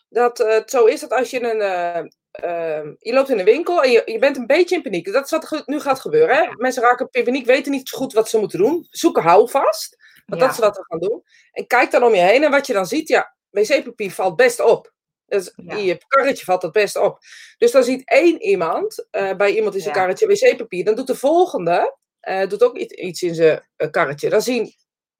Dat 0.08 0.38
het 0.38 0.70
zo 0.70 0.84
is 0.84 1.00
dat 1.00 1.10
als 1.12 1.30
je 1.30 1.42
een. 1.42 2.12
Ehm, 2.36 2.94
je 2.98 3.12
loopt 3.12 3.28
in 3.30 3.38
een 3.38 3.44
winkel 3.44 3.82
en 3.82 3.90
je, 3.90 4.02
je 4.04 4.18
bent 4.18 4.36
een 4.36 4.46
beetje 4.46 4.76
in 4.76 4.82
paniek. 4.82 5.12
Dat 5.12 5.24
is 5.24 5.30
wat 5.30 5.62
nu 5.66 5.80
gaat 5.80 6.00
gebeuren. 6.00 6.36
Hè? 6.36 6.48
Mensen 6.56 6.82
raken 6.82 7.08
in 7.10 7.24
paniek, 7.24 7.46
weten 7.46 7.72
niet 7.72 7.88
zo 7.88 7.96
goed 7.98 8.12
wat 8.12 8.28
ze 8.28 8.38
moeten 8.38 8.58
doen. 8.58 8.86
Zoeken 8.90 9.22
houvast. 9.22 9.96
Want 10.26 10.40
Ja. 10.40 10.46
dat 10.46 10.56
is 10.56 10.62
wat 10.62 10.76
we 10.76 10.84
gaan 10.88 10.98
doen. 10.98 11.22
En 11.52 11.66
kijk 11.66 11.90
dan 11.90 12.02
om 12.02 12.14
je 12.14 12.20
heen 12.20 12.44
en 12.44 12.50
wat 12.50 12.66
je 12.66 12.72
dan 12.72 12.86
ziet, 12.86 13.08
ja, 13.08 13.36
wc-papier 13.50 14.10
valt 14.10 14.36
best 14.36 14.60
op. 14.60 14.92
Dus 15.26 15.52
Ja. 15.56 15.76
je 15.76 15.98
karretje 16.08 16.44
valt 16.44 16.60
dat 16.60 16.72
best 16.72 16.96
op. 16.96 17.18
Dus 17.58 17.70
dan 17.70 17.84
ziet 17.84 18.08
één 18.08 18.42
iemand 18.42 19.06
eh, 19.10 19.34
bij 19.36 19.54
iemand 19.54 19.74
in 19.74 19.80
zijn 19.80 19.94
Ja. 19.94 20.00
karretje 20.00 20.26
wc-papier. 20.26 20.84
Dan 20.84 20.94
doet 20.94 21.06
de 21.06 21.14
volgende 21.16 21.96
eh, 22.20 22.48
doet 22.48 22.62
ook 22.62 22.76
iets, 22.76 23.22
in 23.22 23.34
zijn 23.34 23.66
eh, 23.76 23.90
karretje. 23.90 24.28
Dan 24.28 24.42
zien 24.42 24.74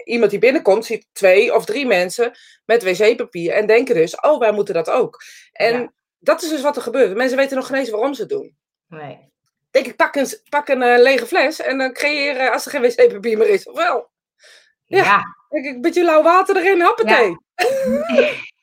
iemand 0.04 0.30
die 0.30 0.40
binnenkomt, 0.40 0.84
ziet 0.84 1.06
twee 1.12 1.54
of 1.54 1.64
drie 1.64 1.86
mensen 1.86 2.38
met 2.64 2.82
wc-papier. 2.82 3.52
En 3.52 3.66
denken 3.66 3.94
dus, 3.94 4.20
oh, 4.20 4.38
wij 4.38 4.52
moeten 4.52 4.74
dat 4.74 4.90
ook. 4.90 5.22
En. 5.52 5.94
Dat 6.26 6.42
is 6.42 6.48
dus 6.48 6.62
wat 6.62 6.76
er 6.76 6.82
gebeurt. 6.82 7.16
Mensen 7.16 7.36
weten 7.36 7.56
nog 7.56 7.66
geen 7.66 7.76
eens 7.76 7.90
waarom 7.90 8.14
ze 8.14 8.20
het 8.20 8.30
doen. 8.30 8.56
Nee. 8.88 9.32
Denk 9.70 9.86
ik, 9.86 9.96
pak 9.96 10.16
een, 10.16 10.26
pak 10.48 10.68
een 10.68 10.82
eh, 10.82 11.02
lege 11.02 11.26
fles 11.26 11.60
en 11.60 11.78
dan 11.78 11.92
creëer, 11.92 12.36
eh, 12.36 12.52
als 12.52 12.64
er 12.64 12.70
geen 12.70 12.80
wc-papier 12.80 13.38
meer 13.38 13.48
is. 13.48 13.68
Ofwel, 13.68 14.10
Ja. 14.84 15.04
ja. 15.04 15.22
denk 15.48 15.64
ik, 15.64 15.74
een 15.74 15.80
beetje 15.80 16.04
lauw 16.04 16.22
water 16.22 16.56
erin, 16.56 16.82
hoppatee. 16.82 17.36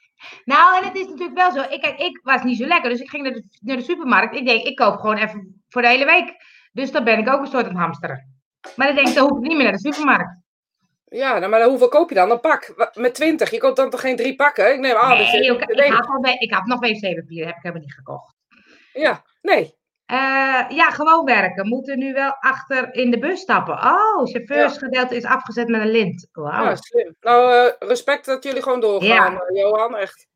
Nou, 0.46 0.78
en 0.78 0.88
het 0.88 0.96
is 0.96 1.08
natuurlijk 1.08 1.38
wel 1.38 1.52
zo. 1.52 1.62
Ik, 1.70 1.82
kijk, 1.82 2.00
ik 2.00 2.20
was 2.24 2.44
niet 2.44 2.58
zo 2.58 2.66
lekker, 2.66 2.90
dus 2.90 3.00
ik 3.00 3.10
ging 3.10 3.24
naar 3.24 3.34
de, 3.34 3.44
naar 3.60 3.78
de 3.78 3.84
supermarkt. 3.84 4.36
Ik 4.36 4.46
denk, 4.46 4.64
ik 4.64 4.76
koop 4.76 5.00
gewoon 5.00 5.18
even 5.18 5.64
voor 5.70 5.82
de 5.82 5.88
hele 5.88 6.06
week. 6.06 6.36
Dus 6.72 6.92
dan 6.92 7.04
ben 7.04 7.20
ik 7.20 7.30
ook 7.30 7.40
een 7.42 7.48
soort 7.48 7.64
aan 7.64 7.70
het 7.70 7.80
hamsteren. 7.80 8.42
Maar 8.76 8.88
dan 8.88 8.96
denk 8.96 9.08
ik, 9.08 9.14
dan 9.14 9.30
hoef 9.30 9.38
ik 9.38 9.48
niet 9.48 9.56
meer 9.56 9.64
naar 9.64 9.78
de 9.82 9.92
supermarkt. 9.94 10.43
Ja, 11.14 11.38
nou, 11.40 11.50
maar 11.52 11.64
hoeveel 11.64 11.88
koop 11.88 12.10
je 12.10 12.16
dan? 12.16 12.32
Een 12.32 12.40
pak 12.40 12.90
met 12.94 13.14
20. 13.16 13.50
Je 13.52 13.58
koopt 13.58 13.76
dan 13.76 13.90
toch 13.90 14.02
geen 14.02 14.16
drie 14.16 14.36
pakken? 14.36 14.74
Ik 14.74 14.80
neem 14.80 14.96
aan 14.96 15.12
ik, 15.12 15.20
ik, 15.30 15.92
had 15.94 16.08
al, 16.08 16.22
we- 16.22 16.36
ik 16.40 16.54
had 16.54 16.66
nog 16.66 16.80
wc-papier, 16.80 17.46
heb 17.46 17.56
ik 17.56 17.62
helemaal 17.62 17.82
niet 17.84 17.94
gekocht. 17.94 18.36
Ja, 18.94 19.22
nee. 19.42 19.76
Eh, 20.06 20.66
ja, 20.70 20.90
gewoon 20.92 21.26
werken. 21.26 21.68
Moeten 21.68 21.98
nu 22.00 22.14
wel 22.14 22.36
achter 22.40 22.94
in 22.94 23.12
de 23.12 23.20
bus 23.20 23.40
stappen. 23.40 23.74
Oh, 23.74 24.24
chauffeursgedeelte 24.26 25.16
is 25.16 25.26
afgezet 25.26 25.68
met 25.68 25.82
een 25.82 25.92
lint. 25.92 26.28
Wauw. 26.32 26.64
Ja, 26.64 26.76
slim. 26.76 27.16
Nou, 27.20 27.54
eh, 27.54 27.88
respect 27.88 28.26
dat 28.26 28.44
jullie 28.44 28.62
gewoon 28.62 28.80
doorgaan, 28.80 29.34
Ja. 29.34 29.40
eh, 29.40 29.62
Johan. 29.62 29.96
Echt. 29.98 30.28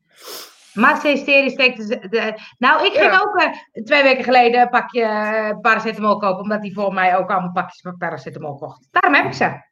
Massa 0.72 1.08
hysterie 1.08 1.50
steekt 1.50 1.88
de, 1.88 2.08
de- 2.08 2.34
Nou, 2.58 2.86
ik 2.86 2.92
ging 2.92 3.12
Ja. 3.12 3.20
ook 3.20 3.52
twee 3.84 4.02
weken 4.02 4.24
geleden 4.24 4.60
een 4.60 4.68
pakje 4.68 5.58
paracetamol 5.60 6.16
kopen, 6.18 6.42
omdat 6.42 6.62
die 6.62 6.74
voor 6.74 6.92
mij 6.92 7.16
ook 7.16 7.30
allemaal 7.30 7.52
pakjes 7.52 7.80
van 7.80 7.96
paracetamol 7.96 8.56
kocht. 8.58 8.88
Daarom 8.90 9.14
heb 9.14 9.24
ik 9.24 9.32
ze. 9.32 9.66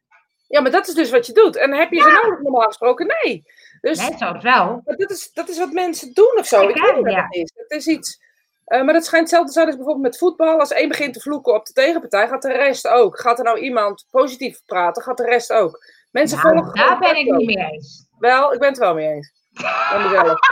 Ja, 0.47 0.61
maar 0.61 0.71
dat 0.71 0.87
is 0.87 0.93
dus 0.93 1.09
wat 1.09 1.25
je 1.25 1.33
doet. 1.33 1.55
En 1.55 1.73
heb 1.73 1.91
je 1.91 2.01
ze 2.01 2.21
nodig 2.23 2.41
normaal 2.41 2.61
gesproken? 2.67 3.07
Nee. 3.23 3.43
Dus 3.81 3.97
Nee, 3.97 4.17
soms 4.17 4.43
wel. 4.43 4.81
maar 4.85 4.95
dat, 4.95 5.11
is, 5.11 5.31
dat 5.33 5.49
is 5.49 5.57
wat 5.59 5.71
mensen 5.71 6.13
doen 6.13 6.35
of 6.37 6.45
zo. 6.47 6.61
Ik 6.67 6.73
Kijk, 6.75 6.85
weet 6.85 6.95
niet 6.95 7.03
wat 7.05 7.13
ja. 7.13 7.23
het 7.23 7.35
is. 7.35 7.51
Het 7.55 7.71
is 7.71 7.87
iets. 7.87 8.19
eh, 8.65 8.81
maar 8.81 8.93
dat 8.93 9.05
schijnt 9.05 9.23
hetzelfde 9.23 9.47
te 9.47 9.53
zijn 9.53 9.65
als 9.67 9.75
bijvoorbeeld 9.75 10.05
met 10.05 10.17
voetbal. 10.17 10.59
Als 10.59 10.71
één 10.71 10.87
begint 10.87 11.13
te 11.13 11.19
vloeken 11.19 11.53
op 11.53 11.65
de 11.65 11.73
tegenpartij, 11.73 12.27
gaat 12.27 12.41
de 12.41 12.51
rest 12.53 12.87
ook. 12.87 13.19
Gaat 13.19 13.37
er 13.37 13.43
nou 13.43 13.59
iemand 13.59 14.05
positief 14.11 14.61
praten, 14.65 15.03
gaat 15.03 15.17
de 15.17 15.25
rest 15.25 15.51
ook. 15.51 15.83
Mensen 16.11 16.37
Nou, 16.37 16.49
volgen 16.57 16.73
daar 16.75 16.99
ben 16.99 17.15
ik 17.15 17.31
niet 17.31 17.45
mee 17.55 17.65
eens. 17.71 18.05
Wel, 18.19 18.53
ik 18.53 18.59
ben 18.59 18.69
het 18.69 18.77
wel 18.77 18.93
mee 18.93 19.07
eens. 19.07 19.31
Van 19.53 20.03
mezelf. 20.03 20.39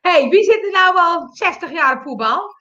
Hey, 0.00 0.28
wie 0.28 0.44
zit 0.44 0.64
er 0.64 0.70
nou 0.70 0.96
al 0.96 1.28
60 1.32 1.70
jaar 1.72 1.96
op 1.96 2.02
voetbal? 2.02 2.54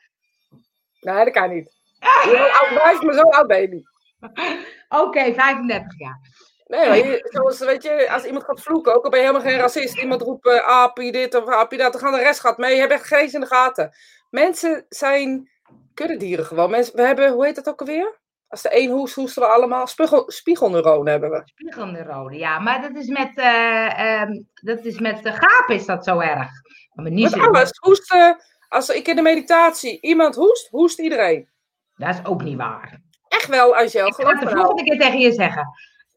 Nee, 1.00 1.24
dat 1.26 1.34
kan 1.34 1.54
niet. 1.54 1.74
Hoe 2.24 2.52
oud 2.60 2.82
blijf 2.82 3.02
maar 3.02 3.14
zo 3.14 3.22
oud 3.22 3.48
ben 3.48 3.62
je 3.62 3.68
niet. 3.68 3.91
Oké, 5.04 5.34
35 5.34 6.00
jaar. 6.00 6.20
Nee, 6.66 7.20
zoals, 7.24 7.60
weet 7.60 7.84
je, 7.84 8.12
als 8.12 8.24
iemand 8.24 8.44
gaat 8.44 8.62
vloeken, 8.62 8.96
ook 8.96 9.04
al 9.04 9.10
ben 9.10 9.20
je 9.20 9.26
helemaal 9.26 9.48
geen 9.48 9.60
racist, 9.60 9.98
iemand 9.98 10.22
roept 10.22 10.48
eh, 10.48 10.68
apie 10.68 11.12
dit 11.12 11.36
of 11.36 11.48
apie 11.48 11.78
dat, 11.78 11.92
dan 11.92 12.02
gaan 12.02 12.14
de 12.14 12.20
rest 12.20 12.40
gaat 12.40 12.58
mee. 12.58 12.74
Je 12.74 12.80
hebt 12.80 12.92
echt 12.92 13.08
geen 13.08 13.32
in 13.32 13.40
de 13.40 13.46
gaten. 13.46 13.92
Mensen 14.30 14.86
zijn 14.90 15.50
kuddedieren 15.94 16.46
gewoon. 16.46 16.70
Mensen, 16.70 16.96
we 16.96 17.02
hebben, 17.02 17.32
hoe 17.32 17.46
heet 17.46 17.56
dat 17.56 17.70
ook 17.70 17.80
alweer? 17.80 18.20
Als 18.48 18.62
de 18.62 18.80
een 18.80 18.90
hoest, 18.90 19.16
hoesten 19.16 19.42
we 19.42 19.48
allemaal. 19.48 19.88
Spiegel, 19.88 20.32
spiegelneuronen 20.32 21.12
hebben 21.12 21.30
we. 21.30 21.42
Spiegelneurone, 21.46 22.38
ja. 22.38 22.60
Maar 22.60 22.82
dat 22.82 22.96
is 22.96 23.08
met, 23.08 23.38
eh 23.38 24.22
ehm, 24.22 24.42
dat 24.54 24.86
is 24.86 25.00
met 25.00 25.24
de 25.24 25.32
gaap 25.32 25.70
is 25.70 25.86
dat 25.86 26.04
zo 26.04 26.20
erg. 26.20 26.50
Maar 26.94 27.12
niet 27.12 27.24
Met 27.24 27.34
zo. 27.34 27.48
alles. 27.48 27.70
Hoesten, 27.80 28.38
als 28.68 28.90
ik 28.90 29.08
in 29.08 29.16
de 29.16 29.22
meditatie 29.22 30.02
iemand 30.02 30.36
hoest, 30.36 30.68
hoest 30.70 31.00
iedereen. 31.00 31.50
Dat 31.96 32.14
is 32.14 32.26
ook 32.26 32.44
niet 32.44 32.58
waar. 32.58 33.02
Echt 33.32 33.48
wel, 33.48 33.76
Angel. 33.76 34.08
Ik 34.08 34.14
ga 34.14 34.30
het 34.30 34.40
de 34.40 34.50
volgende 34.56 34.84
keer 34.84 35.00
tegen 35.00 35.20
je 35.20 35.32
zeggen. 35.32 35.68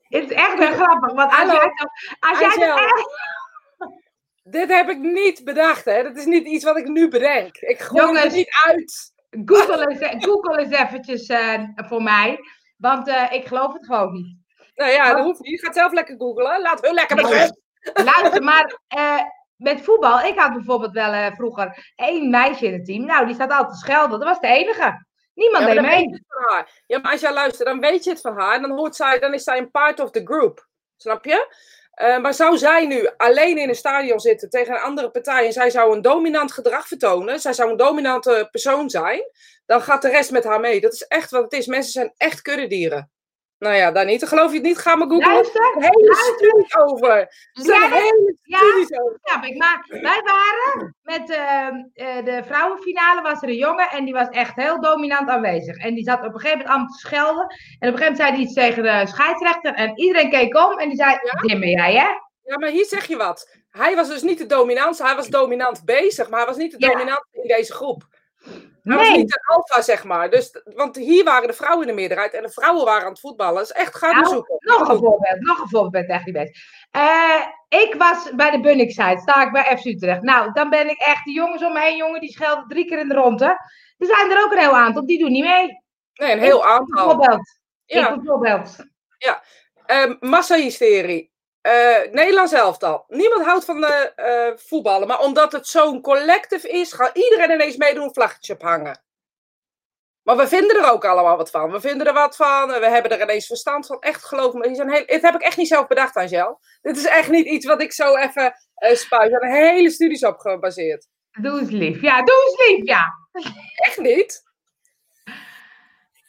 Het 0.02 0.30
is 0.30 0.36
echt 0.36 0.58
wel 0.58 0.72
grappig. 0.72 1.12
Want 1.12 1.30
als 1.30 1.38
Hallo. 1.38 1.52
jij, 1.52 1.72
als 2.20 2.38
jij 2.38 2.48
Angel. 2.48 2.76
dat 2.76 2.84
echt- 2.84 3.22
Dit 4.42 4.68
heb 4.68 4.88
ik 4.88 4.98
niet 4.98 5.44
bedacht, 5.44 5.84
hè. 5.84 6.02
Dat 6.02 6.16
is 6.16 6.24
niet 6.24 6.46
iets 6.46 6.64
wat 6.64 6.76
ik 6.76 6.88
nu 6.88 7.08
bedenk. 7.08 7.56
Ik 7.56 7.80
gooi 7.80 8.18
het 8.18 8.32
niet 8.32 8.50
uit. 8.66 9.12
Google 9.44 9.88
eens, 9.88 10.24
Google 10.24 10.58
eens 10.58 10.74
eventjes 10.74 11.26
eh, 11.26 11.62
voor 11.74 12.02
mij. 12.02 12.38
Want 12.76 13.08
eh, 13.08 13.32
ik 13.32 13.46
geloof 13.46 13.72
het 13.72 13.86
gewoon 13.86 14.12
niet. 14.12 14.36
Nou 14.74 14.90
ja, 14.90 15.14
dat 15.14 15.24
hoeft 15.24 15.40
niet. 15.40 15.50
Je 15.60 15.66
gaat 15.66 15.74
zelf 15.74 15.92
lekker 15.92 16.14
googlen. 16.18 16.60
Laat 16.60 16.80
heel 16.80 16.94
lekker 16.94 17.16
met 17.16 17.26
rust. 17.26 17.60
Luister, 17.94 18.42
maar 18.42 18.78
eh, 18.88 19.20
met 19.56 19.80
voetbal. 19.80 20.20
Ik 20.20 20.38
had 20.38 20.52
bijvoorbeeld 20.52 20.92
wel 20.92 21.32
vroeger 21.32 21.92
één 21.96 22.30
meisje 22.30 22.66
in 22.66 22.72
het 22.72 22.84
team. 22.84 23.04
Nou, 23.04 23.26
die 23.26 23.34
staat 23.34 23.50
altijd 23.50 23.70
te 23.72 23.78
schelden. 23.78 24.18
Dat 24.18 24.28
was 24.28 24.40
de 24.40 24.46
enige. 24.46 25.06
Niemand 25.34 25.64
Ja, 25.66 25.72
deed 25.72 25.82
mee. 25.82 26.22
Ja, 26.86 26.98
maar 26.98 27.12
als 27.12 27.20
jij 27.20 27.32
luistert, 27.32 27.68
dan 27.68 27.80
weet 27.80 28.04
je 28.04 28.10
het 28.10 28.20
van 28.20 28.38
haar. 28.38 28.54
En 28.54 28.62
dan, 28.62 28.70
hoort 28.70 28.96
zij, 28.96 29.18
dan 29.18 29.34
is 29.34 29.42
zij 29.42 29.58
een 29.58 29.70
part 29.70 30.00
of 30.00 30.10
the 30.10 30.20
group. 30.24 30.66
Snap 30.96 31.24
je? 31.24 31.54
Eh, 31.94 32.18
maar 32.18 32.34
zou 32.34 32.58
zij 32.58 32.86
nu 32.86 33.08
alleen 33.16 33.58
in 33.58 33.68
een 33.68 33.74
stadion 33.74 34.20
zitten 34.20 34.50
tegen 34.50 34.74
een 34.74 34.80
andere 34.80 35.10
partij 35.10 35.46
en 35.46 35.52
zij 35.52 35.70
zou 35.70 35.94
een 35.94 36.02
dominant 36.02 36.52
gedrag 36.52 36.88
vertonen, 36.88 37.40
zij 37.40 37.52
zou 37.52 37.70
een 37.70 37.76
dominante 37.76 38.48
persoon 38.50 38.90
zijn, 38.90 39.22
dan 39.66 39.82
gaat 39.82 40.02
de 40.02 40.08
rest 40.08 40.30
met 40.30 40.44
haar 40.44 40.60
mee. 40.60 40.80
Dat 40.80 40.92
is 40.92 41.02
echt 41.02 41.30
wat 41.30 41.42
het 41.42 41.52
is. 41.52 41.66
Mensen 41.66 41.92
zijn 41.92 42.12
echt 42.16 42.42
kuddedieren. 42.42 43.10
Nou 43.64 43.76
ja, 43.76 43.90
daar 43.90 44.04
niet. 44.04 44.24
Geloof 44.28 44.50
je 44.50 44.56
het 44.56 44.66
niet? 44.66 44.78
Ga 44.78 44.96
maar 44.96 45.08
googlen. 45.08 45.32
Luister, 45.32 45.74
Er 45.76 45.82
hele 45.82 46.14
studies 46.14 46.76
over. 46.76 47.10
Er 47.18 47.28
zijn 47.52 47.80
Ja, 47.80 47.88
hele 47.88 48.36
ja. 48.42 48.58
studies 48.58 48.98
over. 49.00 49.18
ik. 49.48 49.56
Maar 49.56 49.86
wij 49.88 50.20
waren 50.24 50.94
met 51.02 51.30
ehm, 51.30 51.74
eh, 51.94 52.24
de 52.24 52.42
vrouwenfinale 52.46 53.22
was 53.22 53.42
er 53.42 53.48
een 53.48 53.56
jongen 53.56 53.88
en 53.90 54.04
die 54.04 54.14
was 54.14 54.28
echt 54.28 54.56
heel 54.56 54.80
dominant 54.80 55.28
aanwezig. 55.28 55.76
En 55.76 55.94
die 55.94 56.04
zat 56.04 56.18
op 56.18 56.24
een 56.24 56.40
gegeven 56.40 56.50
moment 56.58 56.68
allemaal 56.68 56.88
te 56.92 56.98
schelden. 56.98 57.46
En 57.78 57.88
op 57.88 57.94
een 57.94 57.98
gegeven 57.98 58.00
moment 58.00 58.16
zei 58.16 58.30
hij 58.30 58.40
iets 58.40 58.54
tegen 58.54 58.82
de 58.82 59.06
scheidsrechter 59.12 59.74
en 59.74 59.98
iedereen 59.98 60.30
keek 60.30 60.56
om 60.56 60.78
en 60.78 60.88
die 60.88 60.96
zei, 60.96 61.18
dimmer 61.46 61.68
jij 61.68 61.92
hè? 61.94 62.08
Ja, 62.42 62.58
maar 62.58 62.70
hier 62.70 62.84
zeg 62.86 63.06
je 63.06 63.16
wat. 63.16 63.56
Hij 63.70 63.96
was 63.96 64.08
dus 64.08 64.22
niet 64.22 64.38
de 64.38 64.46
dominantste. 64.46 65.04
Hij 65.04 65.16
was 65.16 65.28
dominant 65.28 65.84
bezig, 65.84 66.28
maar 66.28 66.38
hij 66.38 66.48
was 66.48 66.56
niet 66.56 66.70
de 66.72 66.76
Ja. 66.86 66.88
dominantste 66.88 67.28
in 67.42 67.48
deze 67.48 67.72
groep. 67.72 68.02
Hij 68.84 68.96
was 68.96 69.08
Nee. 69.08 69.16
niet 69.16 69.34
een 69.34 69.54
alfa, 69.56 69.82
zeg 69.82 70.04
maar. 70.04 70.30
Dus, 70.30 70.62
want 70.64 70.96
hier 70.96 71.24
waren 71.24 71.48
de 71.48 71.54
vrouwen 71.54 71.80
in 71.88 71.94
de 71.94 72.00
meerderheid 72.00 72.32
en 72.34 72.42
de 72.42 72.50
vrouwen 72.50 72.84
waren 72.84 73.02
aan 73.04 73.10
het 73.10 73.20
voetballen. 73.20 73.54
Dat 73.54 73.62
is 73.64 73.70
echt, 73.72 73.94
ga 73.96 74.06
het 74.06 74.16
Nou, 74.16 74.28
zoeken. 74.34 74.56
Nog 74.58 74.88
een 74.88 74.98
voorbeeld, 74.98 75.40
nog 75.40 75.58
een 75.58 75.68
voorbeeld 75.68 76.06
bij 76.06 76.16
echt 76.16 76.24
niet 76.24 76.34
best. 76.34 76.58
Eh, 76.90 77.46
ik 77.68 77.94
was 77.98 78.30
bij 78.34 78.50
de 78.50 78.60
Bunningside, 78.60 79.20
sta 79.20 79.42
ik 79.46 79.52
bij 79.52 79.76
FC 79.78 79.84
Utrecht. 79.84 80.22
Nou, 80.22 80.52
dan 80.52 80.70
ben 80.70 80.88
ik 80.90 80.98
echt, 80.98 81.24
die 81.24 81.34
jongens 81.34 81.62
om 81.64 81.72
me 81.72 81.80
heen, 81.80 81.96
jongen, 81.96 82.20
die 82.20 82.30
schelden 82.32 82.68
drie 82.68 82.86
keer 82.86 82.98
in 82.98 83.08
de 83.08 83.14
ronde. 83.14 83.44
Er 83.98 84.06
zijn 84.06 84.30
er 84.30 84.44
ook 84.44 84.52
een 84.52 84.58
heel 84.58 84.76
aantal, 84.76 85.06
die 85.06 85.18
doen 85.18 85.32
niet 85.32 85.44
mee. 85.44 85.82
Nee, 86.14 86.32
een 86.32 86.38
heel 86.38 86.64
aantal. 86.64 87.06
Bijvoorbeeld. 87.06 87.58
Ik 87.86 87.96
Ja. 87.96 88.14
bijvoorbeeld. 88.16 88.76
Ehm 89.86 90.16
massahysterie. 90.20 91.32
Eh 91.64 92.12
Nederlands 92.12 92.52
elftal. 92.52 93.04
Niemand 93.08 93.44
houdt 93.44 93.64
van 93.64 93.80
de 93.80 94.12
eh, 94.16 94.56
voetballen. 94.56 95.08
Maar 95.08 95.20
omdat 95.20 95.52
het 95.52 95.66
zo'n 95.66 96.00
collective 96.00 96.68
is, 96.68 96.92
gaat 96.92 97.16
iedereen 97.16 97.50
ineens 97.50 97.76
meedoen 97.76 98.02
een 98.02 98.14
vlaggetje 98.14 98.54
ophangen. 98.54 99.02
Maar 100.22 100.36
we 100.36 100.48
vinden 100.48 100.76
er 100.76 100.90
ook 100.90 101.04
allemaal 101.04 101.36
wat 101.36 101.50
van. 101.50 101.70
We 101.70 101.80
vinden 101.80 102.06
er 102.06 102.12
wat 102.12 102.36
van. 102.36 102.68
We 102.68 102.88
hebben 102.88 103.10
er 103.10 103.22
ineens 103.22 103.46
verstand 103.46 103.86
van. 103.86 104.00
Echt, 104.00 104.24
geloof 104.24 104.52
me. 104.52 104.68
heel, 104.68 105.06
dit 105.06 105.22
heb 105.22 105.34
ik 105.34 105.40
echt 105.40 105.56
niet 105.56 105.68
zelf 105.68 105.86
bedacht, 105.86 106.16
Angel. 106.16 106.60
Dit 106.82 106.96
is 106.96 107.06
echt 107.06 107.30
niet 107.30 107.46
iets 107.46 107.66
wat 107.66 107.82
ik 107.82 107.92
zo 107.92 108.16
even 108.16 108.54
eh 108.74 108.94
spuit. 108.94 109.32
Er 109.32 109.38
zijn 109.40 109.74
hele 109.74 109.90
studies 109.90 110.24
op 110.24 110.38
gebaseerd. 110.38 111.08
Doe 111.40 111.60
eens 111.60 111.70
lief. 111.70 112.00
Ja, 112.00 112.22
doe 112.22 112.44
eens 112.44 112.68
lief, 112.68 112.86
ja. 112.86 113.04
Echt 113.74 113.98
niet? 113.98 114.42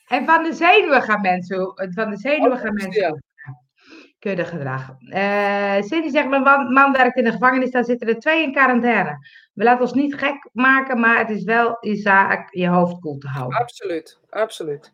En 0.07 0.25
van 0.25 0.43
de 0.43 0.53
zenuwen 0.53 1.01
gaan 1.01 1.21
mensen, 1.21 1.73
van 1.75 2.09
de 2.09 2.17
zenuwen 2.17 2.51
Oh, 2.51 2.59
gaan 2.59 2.91
ja. 2.91 3.19
Mensen 4.25 4.45
kuddegedrag. 4.45 4.95
Eh 5.09 5.81
Cindy 5.81 6.09
zegt, 6.09 6.27
mijn 6.27 6.41
man, 6.41 6.73
man 6.73 6.91
werkt 6.91 7.17
in 7.17 7.23
de 7.23 7.31
gevangenis, 7.31 7.71
daar 7.71 7.83
zitten 7.83 8.07
er 8.07 8.19
twee 8.19 8.43
in 8.43 8.51
quarantaine. 8.51 9.27
We 9.53 9.63
laten 9.63 9.81
ons 9.81 9.93
niet 9.93 10.15
gek 10.15 10.49
maken, 10.53 10.99
maar 10.99 11.17
het 11.17 11.29
is 11.29 11.43
wel 11.43 11.77
je 11.79 11.95
zaak 11.95 12.53
je 12.53 12.67
hoofd 12.67 12.99
koel 12.99 13.17
te 13.17 13.27
houden. 13.27 13.59
Absoluut. 13.59 14.19
Absoluut. 14.29 14.93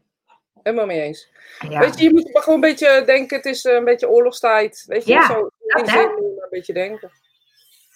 Helemaal 0.64 0.86
mee 0.86 1.02
eens. 1.02 1.30
Ja. 1.70 1.80
Weet 1.80 2.00
je, 2.00 2.04
je 2.04 2.14
moet 2.14 2.30
gewoon 2.32 2.56
een 2.56 2.70
beetje 2.70 3.04
denken, 3.06 3.38
het 3.38 3.46
is 3.46 3.66
eh, 3.66 3.74
een 3.74 3.84
beetje 3.84 4.10
oorlogstijd. 4.10 4.84
Weet 4.88 5.06
je, 5.06 5.12
Ja, 5.12 5.26
zo 5.26 5.50
in 5.68 5.88
zin 5.88 6.10
een 6.10 6.48
beetje 6.50 6.74
denken. 6.74 7.12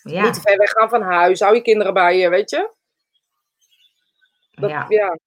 Ja, 0.04 0.24
Niet 0.24 0.34
te 0.34 0.42
ver 0.42 0.58
weggaan 0.58 0.90
van 0.90 1.02
huis. 1.02 1.40
Hou 1.40 1.56
je 1.56 1.62
kinderen 1.62 1.94
bij 1.94 2.18
je, 2.18 2.30
weet 2.30 2.50
je? 2.50 2.70
Dat, 4.52 4.70
ja. 4.70 4.86
ja. 4.90 5.18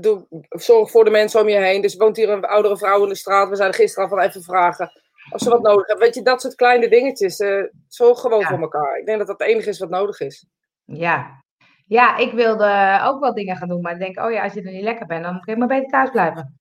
Doe, 0.00 0.26
zorg 0.48 0.90
voor 0.90 1.04
de 1.04 1.10
mensen 1.10 1.40
om 1.40 1.48
je 1.48 1.56
heen. 1.56 1.80
Dus 1.80 1.92
er 1.92 1.98
woont 1.98 2.16
hier 2.16 2.28
een 2.30 2.44
oudere 2.44 2.76
vrouw 2.76 3.02
in 3.02 3.08
de 3.08 3.14
straat. 3.14 3.48
We 3.48 3.56
zijn 3.56 3.74
gisteren 3.74 4.10
al 4.10 4.16
van 4.16 4.26
even 4.26 4.42
vragen 4.42 5.01
of 5.30 5.40
ze 5.40 5.48
wat 5.50 5.62
nodig 5.62 5.86
hebben. 5.86 6.04
Weet 6.04 6.14
je, 6.14 6.22
dat 6.22 6.40
soort 6.40 6.54
kleine 6.54 6.88
dingetjes. 6.88 7.38
eh, 7.38 7.62
zorg 7.88 8.20
gewoon 8.20 8.40
Ja. 8.40 8.48
voor 8.48 8.60
elkaar. 8.60 8.98
Ik 8.98 9.06
denk 9.06 9.18
dat 9.18 9.26
dat 9.26 9.38
het 9.38 9.48
enige 9.48 9.68
is 9.68 9.78
wat 9.78 9.90
nodig 9.90 10.20
is. 10.20 10.46
Ja. 10.84 11.42
ja, 11.86 12.16
ik 12.16 12.32
wilde 12.32 13.00
ook 13.04 13.20
wel 13.20 13.34
dingen 13.34 13.56
gaan 13.56 13.68
doen, 13.68 13.80
maar 13.80 13.92
ik 13.92 13.98
denk, 13.98 14.20
oh 14.20 14.32
ja, 14.32 14.42
als 14.42 14.52
je 14.52 14.62
er 14.62 14.72
niet 14.72 14.82
lekker 14.82 15.06
bent, 15.06 15.24
dan 15.24 15.40
kun 15.40 15.52
je 15.52 15.58
maar 15.58 15.68
beter 15.68 15.88
thuis 15.90 16.10
blijven. 16.10 16.60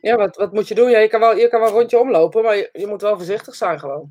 Ja, 0.00 0.16
wat, 0.16 0.36
wat 0.36 0.52
moet 0.52 0.68
je 0.68 0.74
doen? 0.74 0.90
Ja, 0.90 0.98
je, 0.98 1.08
kan 1.08 1.20
wel, 1.20 1.36
je 1.36 1.48
kan 1.48 1.60
wel 1.60 1.68
een 1.68 1.74
rondje 1.74 1.98
omlopen, 1.98 2.42
maar 2.42 2.56
je, 2.56 2.68
je 2.72 2.86
moet 2.86 3.02
wel 3.02 3.16
voorzichtig 3.16 3.54
zijn 3.54 3.78
gewoon. 3.78 4.08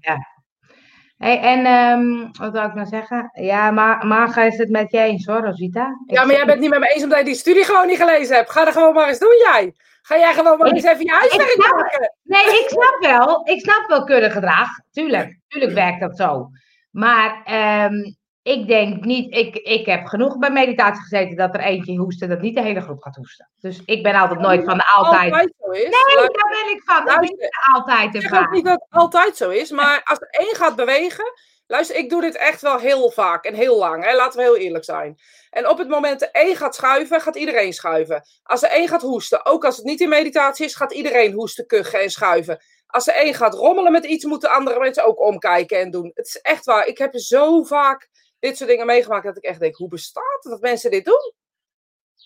Hey, 1.18 1.40
en 1.40 1.66
ehm, 1.66 2.32
wat 2.40 2.52
wil 2.52 2.64
ik 2.64 2.74
nou 2.74 2.88
zeggen? 2.88 3.30
Ja, 3.34 3.72
maar 3.72 4.06
Marga 4.08 4.44
is 4.44 4.58
het 4.58 4.70
met 4.70 4.92
je 4.92 4.98
eens 5.00 5.26
hoor, 5.26 5.42
Rosita. 5.46 5.98
Ik 6.06 6.16
Ja, 6.16 6.26
maar 6.26 6.36
jij 6.36 6.46
bent 6.46 6.60
niet 6.60 6.70
met 6.70 6.80
me 6.80 6.88
eens 6.94 7.04
omdat 7.04 7.18
je 7.20 7.26
die 7.26 7.36
studie 7.36 7.64
gewoon 7.64 7.88
niet 7.88 7.98
gelezen 7.98 8.36
hebt. 8.36 8.50
Ga 8.52 8.66
er 8.66 8.72
gewoon 8.72 8.94
maar 8.94 9.08
eens 9.08 9.20
doen, 9.20 9.38
jij. 9.44 9.74
Ga 10.06 10.18
jij 10.18 10.34
gewoon 10.34 10.58
maar 10.58 10.72
eens 10.72 10.84
even 10.84 11.06
je 11.06 11.12
huiswerk 11.12 11.58
maken. 11.58 12.14
Nee, 12.24 12.46
ik 12.46 12.66
snap 12.68 12.98
wel. 13.00 13.48
Ik 13.48 13.60
snap 13.60 13.88
wel 13.88 14.04
kundegedrag. 14.04 14.70
Tuurlijk, 14.92 15.40
tuurlijk 15.48 15.74
werkt 15.74 16.00
dat 16.00 16.18
zo. 16.18 16.50
Maar 16.92 17.42
ehm, 17.44 17.94
ik 18.42 18.68
denk 18.68 19.04
niet, 19.04 19.36
ik, 19.36 19.56
ik 19.56 19.86
heb 19.86 20.06
genoeg 20.06 20.38
bij 20.38 20.50
meditatie 20.50 21.02
gezeten 21.02 21.36
dat 21.36 21.54
er 21.54 21.60
eentje 21.60 21.98
hoestte, 21.98 22.28
dat 22.28 22.42
niet 22.42 22.56
de 22.56 22.62
hele 22.62 22.82
groep 22.82 23.02
gaat 23.02 23.16
hoesten. 23.16 23.50
Dus 23.60 23.82
ik 23.86 24.04
ben 24.04 24.16
altijd 24.16 24.40
nooit 24.40 24.64
van 24.64 24.78
de 24.78 24.86
altijd. 24.96 25.32
Altijd 25.32 25.54
zo 25.60 25.72
is. 25.72 25.82
Nee, 25.82 26.16
Luister, 26.16 26.42
daar 26.42 26.64
ben 26.64 26.74
ik 26.76 26.82
van. 26.86 27.00
Ik 27.00 27.06
ben 27.06 27.22
niet 27.22 27.50
altijd 27.74 28.16
Ik 28.16 28.22
zeg 28.22 28.40
ook 28.40 28.52
niet 28.52 28.66
dat 28.66 28.86
het 28.88 29.00
altijd 29.00 29.38
zo 29.38 29.50
is, 29.50 29.72
maar 29.72 30.02
als 30.04 30.20
er 30.20 30.28
één 30.30 30.56
gaat 30.56 30.76
bewegen. 30.76 31.26
Luister, 31.68 31.96
ik 31.96 32.10
doe 32.10 32.22
dit 32.22 32.36
echt 32.36 32.62
wel 32.62 32.78
heel 32.78 33.12
vaak 33.12 33.46
en 33.46 33.54
heel 33.54 33.78
lang. 33.78 34.04
Hè? 34.04 34.16
Laten 34.16 34.38
we 34.38 34.46
heel 34.46 34.58
eerlijk 34.58 34.84
zijn. 34.84 35.20
En 35.50 35.70
op 35.70 35.78
het 35.78 35.88
moment 35.88 36.20
dat 36.20 36.30
één 36.32 36.56
gaat 36.56 36.76
schuiven, 36.76 37.22
gaat 37.22 37.36
iedereen 37.36 37.74
schuiven. 37.74 38.24
Als 38.44 38.64
er 38.64 38.70
één 38.70 38.88
gaat 38.88 39.02
hoesten, 39.02 39.46
ook 39.46 39.66
als 39.66 39.76
het 39.78 39.86
niet 39.86 40.02
in 40.02 40.10
meditatie 40.10 40.66
is, 40.66 40.76
gaat 40.76 40.94
iedereen 40.94 41.34
hoesten, 41.34 41.68
kuchen 41.68 42.00
en 42.00 42.10
schuiven. 42.10 42.64
Als 42.88 43.08
er 43.08 43.14
één 43.14 43.34
gaat 43.34 43.54
rommelen 43.54 43.92
met 43.92 44.06
iets, 44.06 44.26
moeten 44.26 44.50
andere 44.50 44.80
mensen 44.80 45.06
ook 45.06 45.22
omkijken 45.22 45.80
en 45.80 45.92
doen. 45.92 46.12
Het 46.14 46.26
is 46.26 46.42
echt 46.42 46.66
waar. 46.66 46.88
Ik 46.88 46.98
heb 46.98 47.16
zo 47.18 47.64
vaak 47.64 48.10
dit 48.40 48.58
soort 48.58 48.70
dingen 48.70 48.86
meegemaakt 48.86 49.26
dat 49.26 49.38
ik 49.38 49.44
echt 49.44 49.60
denk, 49.60 49.76
hoe 49.76 49.90
bestaat 49.90 50.44
het 50.44 50.52
dat 50.52 50.62
mensen 50.62 50.92
dit 50.92 51.06
doen? 51.06 51.34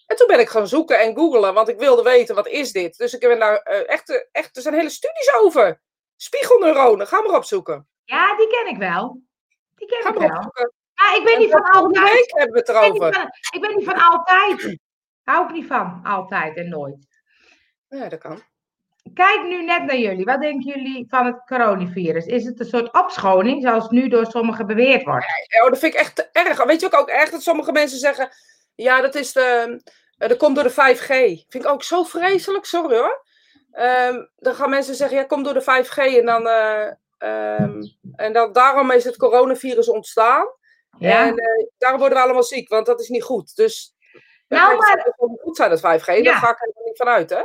En 0.05 0.15
toen 0.15 0.27
ben 0.27 0.39
ik 0.39 0.49
gaan 0.49 0.67
zoeken 0.67 0.99
en 0.99 1.15
googelen, 1.15 1.53
want 1.53 1.69
ik 1.69 1.79
wilde 1.79 2.03
weten, 2.03 2.35
wat 2.35 2.47
is 2.47 2.71
dit? 2.71 2.97
Dus 2.97 3.13
ik 3.13 3.19
ben 3.19 3.39
daar 3.39 3.57
eh, 3.57 3.89
echt, 3.89 4.09
eh, 4.09 4.21
echt, 4.31 4.55
er 4.55 4.61
zijn 4.61 4.73
hele 4.73 4.89
studies 4.89 5.33
over. 5.33 5.81
Spiegelneuronen, 6.15 7.07
ga 7.07 7.21
maar 7.21 7.35
opzoeken. 7.35 7.87
Ja, 8.03 8.35
die 8.35 8.47
ken 8.47 8.67
ik 8.67 8.77
wel. 8.77 9.21
Die 9.79 9.87
ken 9.87 10.01
Ga 10.01 10.09
ik 10.09 10.15
wel. 10.15 10.27
opzoeken. 10.29 10.71
Maar 10.95 11.15
ik 11.17 11.23
ben 11.23 11.33
En 11.33 11.39
niet 11.39 11.51
van 11.51 11.61
altijd. 11.63 12.13
week 12.13 12.31
hebben 12.37 12.53
we 12.53 12.59
het 12.59 12.69
Ik 12.69 12.73
ben, 12.75 12.91
niet 12.91 13.01
erover. 13.01 13.13
van, 13.13 13.29
ik 13.51 13.61
ben 13.61 13.75
niet 13.75 13.85
van 13.85 13.93
altijd. 14.09 14.77
Hou 15.23 15.45
ik 15.47 15.51
niet 15.51 15.67
van. 15.67 15.99
Altijd 16.03 16.57
en 16.57 16.69
nooit. 16.69 17.07
Ja, 17.89 18.09
dat 18.09 18.19
kan. 18.19 18.41
Kijk 19.13 19.43
nu 19.43 19.63
net 19.63 19.83
naar 19.85 19.97
jullie. 19.97 20.25
Wat 20.25 20.41
denken 20.41 20.67
jullie 20.81 21.05
van 21.09 21.25
het 21.25 21.41
coronavirus? 21.45 22.25
Is 22.25 22.45
het 22.45 22.59
een 22.59 22.65
soort 22.65 22.93
opschoning, 22.93 23.61
zoals 23.61 23.89
nu 23.89 24.07
door 24.07 24.25
sommigen 24.25 24.67
beweerd 24.67 25.03
wordt? 25.03 25.25
Oh, 25.63 25.69
dat 25.69 25.79
vind 25.79 25.93
ik 25.93 25.99
echt 25.99 26.15
te 26.15 26.29
erg. 26.31 26.63
Weet 26.63 26.79
je 26.79 26.85
ook, 26.85 26.93
ook 26.99 27.09
erg 27.09 27.29
dat 27.29 27.41
sommige 27.41 27.71
mensen 27.71 27.97
zeggen... 27.99 28.29
Ja, 28.75 29.01
dat 29.01 29.15
is 29.15 29.33
de... 29.33 29.79
eh, 30.17 30.27
Dat 30.29 30.37
komt 30.37 30.55
door 30.55 30.63
de 30.63 30.71
5G. 30.97 31.07
Vind 31.49 31.63
ik 31.63 31.67
ook 31.67 31.83
zo 31.83 32.03
vreselijk, 32.03 32.65
sorry 32.65 32.97
hoor. 32.97 33.25
Ehm, 33.71 34.25
dan 34.37 34.55
gaan 34.55 34.69
mensen 34.69 34.95
zeggen, 34.95 35.17
ja, 35.17 35.23
komt 35.23 35.45
door 35.45 35.53
de 35.53 35.61
5G. 35.85 35.97
En 36.17 36.25
dan... 36.25 36.47
eh, 36.47 36.91
ehm, 37.19 37.81
en 38.15 38.33
dan, 38.33 38.53
daarom 38.53 38.91
is 38.91 39.03
het 39.03 39.17
coronavirus 39.17 39.89
ontstaan. 39.89 40.45
Ja? 40.97 41.27
En 41.27 41.37
eh, 41.37 41.67
daarom 41.77 41.99
worden 41.99 42.17
we 42.17 42.23
allemaal 42.23 42.43
ziek, 42.43 42.69
want 42.69 42.85
dat 42.85 42.99
is 42.99 43.09
niet 43.09 43.23
goed. 43.23 43.55
Dus... 43.55 43.95
Nou, 44.47 44.77
maar- 44.77 44.97
Het 44.97 45.39
goed 45.41 45.55
zijn, 45.55 45.69
dat 45.69 45.79
5G. 45.79 46.05
Ja. 46.05 46.23
Daar 46.23 46.35
ga 46.35 46.51
ik 46.51 46.57
helemaal 46.59 46.83
niet 46.85 46.97
van 46.97 47.07
uit, 47.07 47.29
hè? 47.29 47.43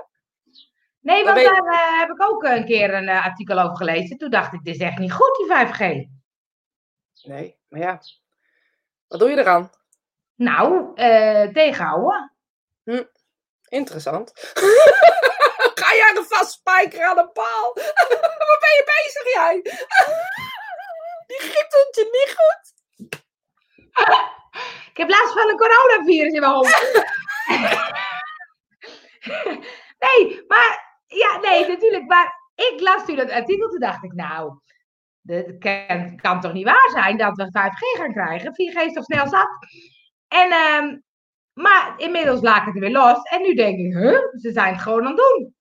Nee, 1.00 1.24
want 1.24 1.36
daar 1.44 1.66
eh, 1.66 1.98
heb 1.98 2.10
ik 2.10 2.30
ook 2.30 2.42
een 2.42 2.64
keer 2.64 2.94
een 2.94 3.08
eh, 3.08 3.24
artikel 3.24 3.58
over 3.58 3.76
gelezen. 3.76 4.18
Toen 4.18 4.30
dacht 4.30 4.52
ik, 4.52 4.64
dit 4.64 4.74
is 4.74 4.80
echt 4.80 4.98
niet 4.98 5.12
goed, 5.12 5.36
die 5.36 5.66
5G. 5.66 6.08
Nee, 7.22 7.58
maar 7.68 7.80
ja. 7.80 8.00
Wat 9.06 9.20
doe 9.20 9.30
je 9.30 9.38
eraan? 9.38 9.70
Nou, 10.34 10.94
tegenhouden. 11.52 12.32
Interessant. 13.68 14.32
Jij 15.94 16.14
er 16.16 16.24
vast 16.24 16.52
spijkeren 16.52 17.08
aan 17.08 17.18
een 17.18 17.32
paal? 17.32 17.72
Waar 18.48 18.60
ben 18.64 18.74
je 18.78 18.84
bezig, 18.84 19.32
jij? 19.34 19.60
Die 21.26 21.38
griep 21.38 21.70
doet 21.70 21.94
je 21.94 22.08
niet 22.12 22.36
goed. 22.38 22.72
Ik 24.90 24.96
heb 24.96 25.08
last 25.08 25.32
van 25.32 25.48
een 25.48 25.56
coronavirus 25.56 26.32
in 26.32 26.40
mijn 26.40 26.52
hoofd. 26.52 27.12
nee, 30.06 30.44
maar 30.48 30.98
ja, 31.06 31.38
nee, 31.38 31.68
natuurlijk. 31.68 32.04
Maar 32.06 32.50
ik 32.54 32.80
las 32.80 33.04
toen 33.04 33.16
dat 33.16 33.30
artikel, 33.30 33.68
toen 33.68 33.80
dacht 33.80 34.04
ik, 34.04 34.12
nou, 34.12 34.58
het 35.22 35.58
kan, 35.58 36.16
kan 36.16 36.40
toch 36.40 36.52
niet 36.52 36.64
waar 36.64 36.90
zijn 36.92 37.16
dat 37.16 37.36
we 37.36 37.44
5G 37.44 37.98
gaan 37.98 38.12
krijgen? 38.12 38.52
4G 38.52 38.86
is 38.86 38.92
toch 38.92 39.04
snel 39.04 39.28
zat? 39.28 39.48
En, 40.28 40.50
ehm, 40.50 40.98
maar 41.52 41.94
inmiddels 41.96 42.40
laat 42.40 42.60
ik 42.60 42.66
het 42.66 42.74
er 42.74 42.80
weer 42.80 42.90
los. 42.90 43.22
En 43.22 43.42
nu 43.42 43.54
denk 43.54 43.78
ik, 43.78 43.92
huh, 43.92 44.18
ze 44.32 44.52
zijn 44.52 44.72
het 44.72 44.82
gewoon 44.82 45.00
aan 45.00 45.06
het 45.06 45.16
doen. 45.16 45.53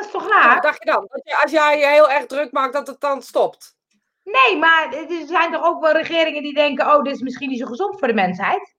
Dat 0.00 0.08
is 0.08 0.14
toch 0.14 0.54
Wat 0.54 0.62
dacht 0.62 0.78
je 0.78 0.90
dan? 0.90 1.08
Als 1.42 1.50
jij 1.50 1.78
je 1.78 1.86
heel 1.86 2.10
erg 2.10 2.26
druk 2.26 2.52
maakt, 2.52 2.72
dat 2.72 2.86
het 2.86 3.00
dan 3.00 3.22
stopt? 3.22 3.76
Nee, 4.24 4.58
maar 4.58 4.92
er 4.92 5.26
zijn 5.26 5.52
toch 5.52 5.64
ook 5.64 5.80
wel 5.80 5.92
regeringen 5.92 6.42
die 6.42 6.54
denken, 6.54 6.86
oh, 6.86 7.02
dit 7.02 7.14
is 7.14 7.20
misschien 7.20 7.48
niet 7.48 7.58
zo 7.58 7.66
gezond 7.66 7.98
voor 7.98 8.08
de 8.08 8.14
mensheid? 8.14 8.76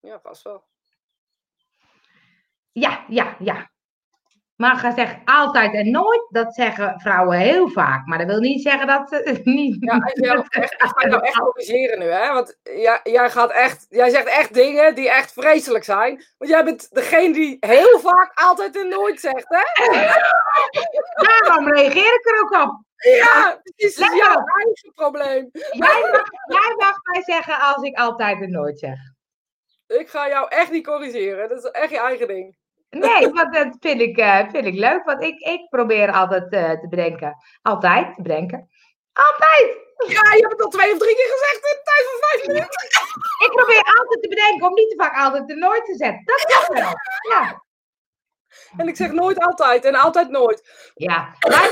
Ja, 0.00 0.20
vast 0.20 0.42
wel. 0.42 0.64
Ja, 2.72 3.04
ja, 3.08 3.36
ja. 3.38 3.70
Maar 4.56 4.76
ga 4.76 4.94
zegt 4.94 5.16
altijd 5.24 5.74
en 5.74 5.90
nooit. 5.90 6.26
Dat 6.28 6.54
zeggen 6.54 7.00
vrouwen 7.00 7.38
heel 7.38 7.68
vaak. 7.68 8.06
Maar 8.06 8.18
dat 8.18 8.26
wil 8.26 8.40
niet 8.40 8.62
zeggen 8.62 8.86
dat 8.86 9.08
ze 9.08 9.40
niet. 9.44 9.76
Ja, 9.80 9.94
ik 9.94 10.02
ga 10.78 11.08
jou 11.08 11.22
echt 11.22 11.38
corrigeren 11.38 11.98
nu, 11.98 12.04
hè? 12.04 12.32
Want 12.32 12.58
jij, 12.62 13.00
jij, 13.02 13.30
gaat 13.30 13.50
echt, 13.50 13.86
jij 13.88 14.10
zegt 14.10 14.26
echt 14.26 14.54
dingen 14.54 14.94
die 14.94 15.10
echt 15.10 15.32
vreselijk 15.32 15.84
zijn. 15.84 16.24
Want 16.38 16.50
jij 16.50 16.64
bent 16.64 16.94
degene 16.94 17.32
die 17.32 17.56
heel 17.60 17.98
vaak 17.98 18.32
altijd 18.34 18.76
en 18.76 18.88
nooit 18.88 19.20
zegt, 19.20 19.46
hè? 19.48 19.84
Daarom 21.26 21.68
reageer 21.68 22.14
ik 22.14 22.26
er 22.26 22.40
ook 22.42 22.62
op. 22.64 22.82
Ja, 22.96 23.60
het 23.62 23.72
is 23.76 23.96
jouw 23.96 24.44
eigen 24.44 24.92
probleem. 24.94 25.48
Jij 25.52 26.08
mag, 26.10 26.30
jij 26.46 26.74
mag 26.76 26.96
mij 27.02 27.22
zeggen 27.22 27.60
als 27.60 27.82
ik 27.82 27.96
altijd 27.96 28.42
en 28.42 28.50
nooit 28.50 28.78
zeg. 28.78 28.98
Ik 29.86 30.08
ga 30.08 30.28
jou 30.28 30.46
echt 30.48 30.70
niet 30.70 30.86
corrigeren. 30.86 31.48
Dat 31.48 31.64
is 31.64 31.70
echt 31.70 31.90
je 31.90 31.98
eigen 31.98 32.28
ding. 32.28 32.56
Nee, 32.98 33.28
want 33.32 33.54
dat 33.54 33.76
vind 33.80 34.00
ik, 34.00 34.16
eh, 34.16 34.48
vind 34.50 34.66
ik 34.66 34.74
leuk. 34.74 35.04
Want 35.04 35.22
ik, 35.22 35.38
ik 35.38 35.68
probeer 35.68 36.12
altijd 36.12 36.52
eh, 36.52 36.70
te 36.70 36.88
bedenken. 36.88 37.36
Altijd 37.62 38.14
te 38.14 38.22
bedenken. 38.22 38.68
Altijd! 39.12 39.82
Ja, 40.06 40.34
je 40.34 40.40
hebt 40.40 40.52
het 40.52 40.62
al 40.62 40.70
twee 40.70 40.92
of 40.92 40.98
drie 40.98 41.14
keer 41.14 41.30
gezegd 41.32 41.54
in 41.54 41.76
de 41.76 41.82
tijd 41.84 42.04
van 42.10 42.20
vijf 42.28 42.46
minuten. 42.46 42.84
Ik 43.46 43.52
probeer 43.56 43.82
altijd 43.98 44.22
te 44.22 44.28
bedenken 44.28 44.66
om 44.66 44.74
niet 44.74 44.90
te 44.90 44.96
vaak 44.96 45.16
altijd 45.16 45.50
en 45.50 45.58
nooit 45.58 45.84
te 45.84 45.96
zetten. 45.96 46.24
Dat 46.24 46.44
kan 46.44 46.82
wel. 46.82 46.92
Ja. 47.30 47.62
En 48.76 48.88
ik 48.88 48.96
zeg 48.96 49.12
nooit 49.12 49.38
altijd 49.38 49.84
en 49.84 49.94
altijd 49.94 50.28
nooit. 50.28 50.90
Ja, 50.94 51.34
maar 51.48 51.64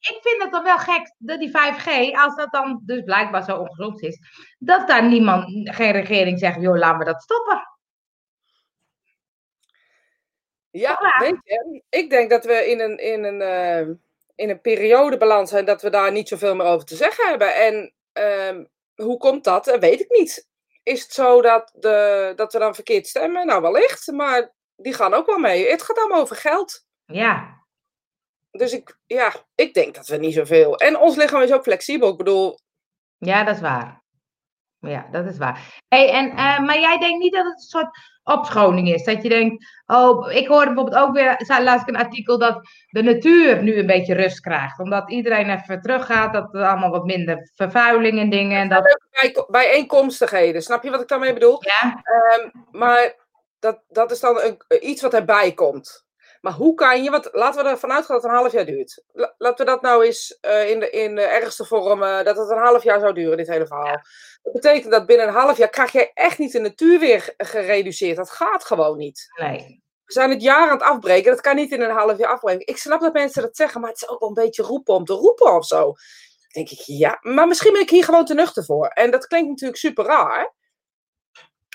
ik 0.00 0.18
vind 0.22 0.42
het 0.42 0.52
dan 0.52 0.62
wel 0.62 0.78
gek 0.78 1.14
dat 1.18 1.38
die 1.38 1.50
5G, 1.50 2.12
als 2.12 2.36
dat 2.36 2.52
dan 2.52 2.82
dus 2.84 3.02
blijkbaar 3.02 3.44
zo 3.44 3.56
ongezond 3.56 4.02
is, 4.02 4.18
dat 4.58 4.88
daar 4.88 5.04
niemand, 5.04 5.70
geen 5.76 5.92
regering 5.92 6.38
zegt, 6.38 6.60
joh, 6.60 6.76
laten 6.76 6.98
we 6.98 7.04
dat 7.04 7.22
stoppen. 7.22 7.75
Ja, 10.78 10.98
Ja. 11.00 11.18
weet 11.18 11.36
je, 11.42 11.82
ik 11.88 12.10
denk 12.10 12.30
dat 12.30 12.44
we 12.44 12.70
in 12.70 12.80
een, 12.80 12.98
in 12.98 13.24
een, 13.24 13.40
eh, 13.40 13.80
in 14.34 14.50
een 14.50 14.60
periode 14.60 15.16
beland 15.16 15.48
zijn 15.48 15.64
dat 15.64 15.82
we 15.82 15.90
daar 15.90 16.12
niet 16.12 16.28
zoveel 16.28 16.54
meer 16.54 16.66
over 16.66 16.86
te 16.86 16.96
zeggen 16.96 17.28
hebben. 17.28 17.54
En 17.54 17.92
ehm, 18.12 18.64
hoe 18.94 19.16
komt 19.18 19.44
dat? 19.44 19.64
Dat 19.64 19.80
weet 19.80 20.00
ik 20.00 20.10
niet. 20.10 20.48
Is 20.82 21.02
het 21.02 21.12
zo 21.12 21.42
dat, 21.42 21.72
de, 21.74 22.32
dat 22.36 22.52
we 22.52 22.58
dan 22.58 22.74
verkeerd 22.74 23.06
stemmen? 23.06 23.46
Nou, 23.46 23.62
wellicht, 23.62 24.12
maar 24.12 24.52
die 24.76 24.94
gaan 24.94 25.14
ook 25.14 25.26
wel 25.26 25.38
mee. 25.38 25.70
Het 25.70 25.82
gaat 25.82 25.98
allemaal 25.98 26.20
over 26.20 26.36
geld. 26.36 26.84
Ja, 27.04 27.64
Dus 28.50 28.72
ik, 28.72 28.98
ja, 29.06 29.32
ik 29.54 29.74
denk 29.74 29.94
dat 29.94 30.06
we 30.06 30.16
niet 30.16 30.34
zoveel. 30.34 30.76
En 30.76 30.98
ons 30.98 31.16
lichaam 31.16 31.42
is 31.42 31.52
ook 31.52 31.62
flexibel. 31.62 32.10
Ik 32.10 32.16
bedoel, 32.16 32.58
ja, 33.18 33.44
dat 33.44 33.54
is 33.54 33.60
waar. 33.60 34.02
Ja, 34.78 35.08
dat 35.10 35.26
is 35.26 35.38
waar. 35.38 35.80
Hey, 35.88 36.10
en, 36.10 36.30
eh, 36.30 36.58
maar 36.60 36.78
jij 36.78 36.98
denkt 36.98 37.18
niet 37.18 37.32
dat 37.32 37.44
het 37.44 37.54
een 37.54 37.60
soort 37.60 37.98
opschoning 38.26 38.88
is? 38.88 39.04
Dat 39.04 39.22
je 39.22 39.28
denkt, 39.28 39.66
oh, 39.86 40.32
ik 40.32 40.46
hoorde 40.46 40.66
bijvoorbeeld 40.66 41.02
ook 41.04 41.14
weer, 41.14 41.34
ik 41.80 41.88
een 41.88 41.96
artikel 41.96 42.38
dat 42.38 42.68
de 42.88 43.02
natuur 43.02 43.62
nu 43.62 43.78
een 43.78 43.86
beetje 43.86 44.14
rust 44.14 44.40
krijgt. 44.40 44.78
Omdat 44.78 45.10
iedereen 45.10 45.50
even 45.50 45.80
teruggaat, 45.80 46.32
dat 46.32 46.54
er 46.54 46.66
allemaal 46.66 46.90
wat 46.90 47.04
minder 47.04 47.50
vervuiling 47.54 48.18
en 48.18 48.30
dingen. 48.30 48.60
En 48.60 48.68
dat, 48.68 48.98
bij, 49.10 49.44
bijeenkomstigheden, 49.48 50.62
snap 50.62 50.82
je 50.82 50.90
wat 50.90 51.00
ik 51.00 51.08
daarmee 51.08 51.32
bedoel? 51.32 51.58
ja, 51.60 52.00
Ehm, 52.02 52.48
maar 52.70 53.14
dat, 53.58 53.82
dat 53.88 54.10
is 54.10 54.20
dan 54.20 54.40
een, 54.40 54.56
iets 54.80 55.02
wat 55.02 55.14
erbij 55.14 55.52
komt. 55.52 56.05
Maar 56.46 56.54
hoe 56.54 56.74
kan 56.74 57.02
je, 57.02 57.10
want 57.10 57.28
laten 57.32 57.64
we 57.64 57.70
ervan 57.70 57.92
uitgaan 57.92 58.14
dat 58.14 58.24
het 58.24 58.32
een 58.32 58.38
half 58.38 58.52
jaar 58.52 58.66
duurt. 58.66 59.02
La- 59.12 59.34
laten 59.38 59.64
we 59.64 59.70
dat 59.70 59.82
nou 59.82 60.04
eens 60.04 60.38
eh, 60.40 60.70
in, 60.70 60.80
de, 60.80 60.90
in 60.90 61.14
de 61.14 61.22
ergste 61.22 61.64
vorm, 61.64 62.00
dat 62.00 62.36
het 62.36 62.50
een 62.50 62.58
half 62.58 62.82
jaar 62.82 63.00
zou 63.00 63.12
duren, 63.12 63.36
dit 63.36 63.48
hele 63.48 63.66
verhaal. 63.66 64.00
Dat 64.42 64.52
betekent 64.52 64.92
dat 64.92 65.06
binnen 65.06 65.28
een 65.28 65.34
half 65.34 65.56
jaar 65.56 65.68
krijg 65.68 65.92
jij 65.92 66.10
echt 66.14 66.38
niet 66.38 66.52
de 66.52 66.58
natuur 66.58 66.98
weer 66.98 67.34
gereduceerd. 67.36 68.16
Dat 68.16 68.30
gaat 68.30 68.64
gewoon 68.64 68.96
niet. 68.96 69.26
Nee. 69.40 69.82
We 70.04 70.12
zijn 70.12 70.30
het 70.30 70.42
jaar 70.42 70.68
aan 70.68 70.78
het 70.78 70.82
afbreken, 70.82 71.30
dat 71.30 71.40
kan 71.40 71.56
niet 71.56 71.72
in 71.72 71.80
een 71.80 71.90
half 71.90 72.18
jaar 72.18 72.32
afbreken. 72.32 72.66
Ik 72.66 72.78
snap 72.78 73.00
dat 73.00 73.12
mensen 73.12 73.42
dat 73.42 73.56
zeggen, 73.56 73.80
maar 73.80 73.90
het 73.90 74.02
is 74.02 74.08
ook 74.08 74.20
wel 74.20 74.28
een 74.28 74.34
beetje 74.34 74.62
roepen 74.62 74.94
om 74.94 75.04
te 75.04 75.12
roepen 75.12 75.54
of 75.54 75.66
zo. 75.66 75.82
Dan 75.82 75.94
denk 76.52 76.70
ik, 76.70 76.80
ja, 76.84 77.18
maar 77.20 77.48
misschien 77.48 77.72
ben 77.72 77.82
ik 77.82 77.90
hier 77.90 78.04
gewoon 78.04 78.24
te 78.24 78.34
nuchter 78.34 78.64
voor. 78.64 78.86
En 78.86 79.10
dat 79.10 79.26
klinkt 79.26 79.48
natuurlijk 79.48 79.78
super 79.78 80.04
raar. 80.04 80.54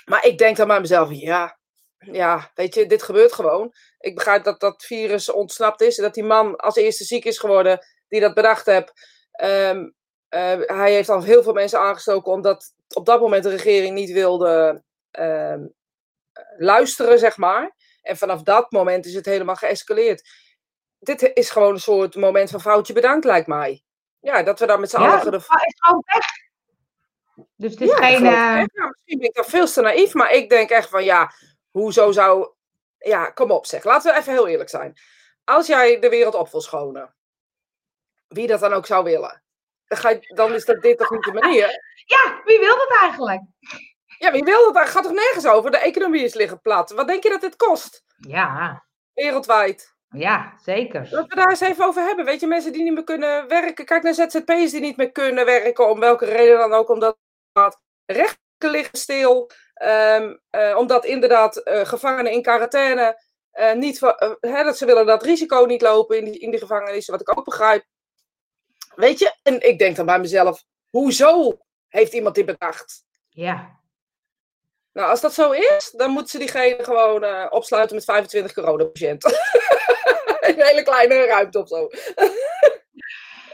Maar 0.04 0.24
ik 0.26 0.38
denk 0.38 0.56
dan 0.56 0.66
bij 0.66 0.80
mezelf, 0.80 1.08
ja, 1.10 1.58
ja, 2.12 2.50
weet 2.54 2.74
je, 2.74 2.86
dit 2.86 3.02
gebeurt 3.02 3.32
gewoon. 3.32 3.74
Ik 3.98 4.14
begrijp 4.14 4.44
dat 4.44 4.60
dat 4.60 4.84
virus 4.84 5.30
ontsnapt 5.30 5.80
is. 5.80 5.96
En 5.96 6.02
dat 6.02 6.14
die 6.14 6.24
man 6.24 6.56
als 6.56 6.76
eerste 6.76 7.04
ziek 7.04 7.24
is 7.24 7.38
geworden 7.38 7.86
die 8.08 8.20
dat 8.20 8.34
bedacht 8.34 8.66
heeft. 8.66 8.92
Ehm, 9.32 9.88
eh, 10.28 10.58
hij 10.66 10.92
heeft 10.92 11.08
al 11.08 11.22
heel 11.22 11.42
veel 11.42 11.52
mensen 11.52 11.78
aangestoken 11.78 12.32
omdat 12.32 12.72
op 12.94 13.06
dat 13.06 13.20
moment 13.20 13.42
de 13.42 13.50
regering 13.50 13.94
niet 13.94 14.10
wilde 14.12 14.82
ehm, 15.10 15.66
luisteren, 16.58 17.18
zeg 17.18 17.36
maar. 17.36 17.74
En 18.02 18.16
vanaf 18.16 18.42
dat 18.42 18.70
moment 18.70 19.06
is 19.06 19.14
het 19.14 19.26
helemaal 19.26 19.56
geëscaleerd. 19.56 20.28
Dit 20.98 21.30
is 21.34 21.50
gewoon 21.50 21.72
een 21.72 21.80
soort 21.80 22.14
moment 22.14 22.50
van 22.50 22.60
foutje 22.60 22.92
bedankt, 22.92 23.24
lijkt 23.24 23.46
mij. 23.46 23.82
Ja, 24.20 24.42
dat 24.42 24.58
we 24.58 24.66
daar 24.66 24.80
met 24.80 24.90
z'n 24.90 25.00
Ja, 25.00 25.18
allen... 25.18 25.30
de- 25.30 25.36
is 25.36 25.44
gewoon 25.76 26.02
weg. 26.06 26.26
Dus 27.56 27.70
het 27.70 27.80
is 27.80 27.88
Ja, 27.88 27.96
geen... 27.96 28.24
eh. 28.26 28.64
Ja, 28.72 28.86
misschien 28.88 29.18
ben 29.18 29.28
ik 29.28 29.34
dan 29.34 29.44
veel 29.44 29.66
te 29.66 29.80
naïef, 29.80 30.14
maar 30.14 30.32
ik 30.32 30.48
denk 30.48 30.70
echt 30.70 30.88
van 30.88 31.04
ja, 31.04 31.32
hoezo 31.72 32.12
zou. 32.12 32.50
Ja, 32.98 33.30
kom 33.30 33.50
op 33.50 33.66
zeg. 33.66 33.84
Laten 33.84 34.12
we 34.12 34.18
even 34.18 34.32
heel 34.32 34.48
eerlijk 34.48 34.70
zijn. 34.70 34.96
Als 35.44 35.66
jij 35.66 35.98
de 36.00 36.08
wereld 36.08 36.34
op 36.34 36.50
wil 36.50 36.60
schonen, 36.60 37.14
wie 38.28 38.46
dat 38.46 38.60
dan 38.60 38.72
ook 38.72 38.86
zou 38.86 39.04
willen, 39.04 39.42
dan, 39.86 39.98
ga 39.98 40.08
je, 40.08 40.34
dan 40.34 40.54
is 40.54 40.64
dat 40.64 40.82
dit 40.82 40.98
toch 40.98 41.10
niet 41.10 41.22
de 41.24 41.32
manier. 41.32 41.70
Ja, 42.06 42.40
wie 42.44 42.58
wil 42.58 42.76
dat 42.76 42.96
eigenlijk? 43.00 43.40
Ja, 44.18 44.32
wie 44.32 44.42
wil 44.42 44.64
dat? 44.64 44.74
Daar 44.74 44.86
gaat 44.86 45.02
toch 45.02 45.12
nergens 45.12 45.46
over? 45.46 45.70
De 45.70 45.78
economie 45.78 46.24
is 46.24 46.34
liggen 46.34 46.60
plat. 46.60 46.90
Wat 46.90 47.06
denk 47.08 47.22
je 47.22 47.28
dat 47.28 47.40
dit 47.40 47.56
kost? 47.56 48.04
Ja, 48.16 48.84
Wereldwijd. 49.14 49.94
ja, 50.08 50.54
zeker. 50.62 51.00
Laten 51.00 51.28
we 51.28 51.34
daar 51.34 51.48
eens 51.48 51.60
even 51.60 51.84
over 51.86 52.02
hebben. 52.02 52.24
Weet 52.24 52.40
je, 52.40 52.46
mensen 52.46 52.72
die 52.72 52.82
niet 52.82 52.92
meer 52.92 53.04
kunnen 53.04 53.48
werken. 53.48 53.84
Kijk 53.84 54.02
naar 54.02 54.14
ZZP'ers 54.14 54.70
die 54.70 54.80
niet 54.80 54.96
meer 54.96 55.12
kunnen 55.12 55.44
werken. 55.44 55.88
Om 55.90 56.00
welke 56.00 56.24
reden 56.24 56.58
dan 56.58 56.72
ook. 56.72 56.88
Omdat 56.88 57.18
rechten 58.06 58.70
liggen 58.70 58.98
stil. 58.98 59.50
Ehm, 59.82 60.34
eh, 60.50 60.76
omdat 60.76 61.04
inderdaad 61.04 61.56
eh, 61.56 61.86
gevangenen 61.86 62.32
in 62.32 62.42
quarantaine. 62.42 63.30
eh, 63.52 63.72
niet, 63.72 64.00
hè, 64.40 64.64
dat 64.64 64.78
ze 64.78 64.86
willen 64.86 65.06
dat 65.06 65.22
risico 65.22 65.64
niet 65.64 65.82
lopen 65.82 66.18
in 66.18 66.24
die, 66.24 66.38
in 66.38 66.50
die 66.50 66.60
gevangenissen. 66.60 67.12
Wat 67.12 67.20
ik 67.20 67.38
ook 67.38 67.44
begrijp. 67.44 67.84
Weet 68.94 69.18
je, 69.18 69.34
en 69.42 69.68
ik 69.68 69.78
denk 69.78 69.96
dan 69.96 70.06
bij 70.06 70.18
mezelf. 70.18 70.64
Hoezo 70.90 71.58
heeft 71.88 72.12
iemand 72.12 72.34
dit 72.34 72.46
bedacht? 72.46 73.04
Ja, 73.28 73.80
Nou, 74.92 75.10
als 75.10 75.20
dat 75.20 75.34
zo 75.34 75.50
is, 75.50 75.92
dan 75.96 76.10
moeten 76.10 76.30
ze 76.30 76.38
diegene 76.38 76.84
gewoon 76.84 77.50
opsluiten 77.50 77.96
met 77.96 78.04
25 78.04 78.52
coronapatiënten. 78.52 79.30
een 80.40 80.62
hele 80.62 80.82
kleine 80.82 81.26
ruimte 81.26 81.58
of 81.58 81.68
zo. 81.68 81.88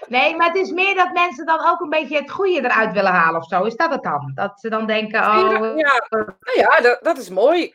Nee, 0.09 0.37
maar 0.37 0.47
het 0.47 0.57
is 0.57 0.71
meer 0.71 0.95
dat 0.95 1.13
mensen 1.13 1.47
dan 1.47 1.69
ook 1.69 1.81
een 1.81 1.89
beetje 1.89 2.17
het 2.19 2.31
goede 2.31 2.65
eruit 2.65 2.93
willen 2.93 3.13
halen 3.13 3.41
of 3.41 3.47
zo. 3.47 3.65
Is 3.65 3.77
dat 3.77 3.91
het 3.91 4.03
dan? 4.03 4.33
Dat 4.35 4.61
ze 4.61 4.69
dan 4.69 4.87
denken, 4.87 5.21
oh, 5.21 5.77
Ja, 5.77 6.07
nou 6.11 6.37
ja, 6.55 6.81
dat, 6.81 6.99
dat 7.03 7.19
is 7.19 7.29
mooi. 7.29 7.75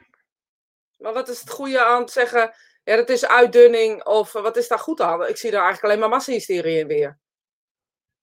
Maar 0.98 1.14
wat 1.14 1.30
is 1.30 1.40
het 1.40 1.50
goede 1.50 1.84
aan 1.84 2.06
te 2.06 2.12
zeggen? 2.12 2.54
Ja, 2.84 2.96
dat 2.96 3.10
is 3.10 3.28
uitdunning. 3.28 4.06
Of 4.06 4.36
eh, 4.36 4.42
wat 4.42 4.58
is 4.58 4.68
daar 4.68 4.80
goed 4.80 5.02
aan? 5.02 5.28
Ik 5.28 5.38
zie 5.38 5.52
daar 5.52 5.64
eigenlijk 5.64 5.94
alleen 5.94 6.00
maar 6.00 6.18
massahysterie 6.18 6.80
in 6.80 6.88
weer. 6.88 7.20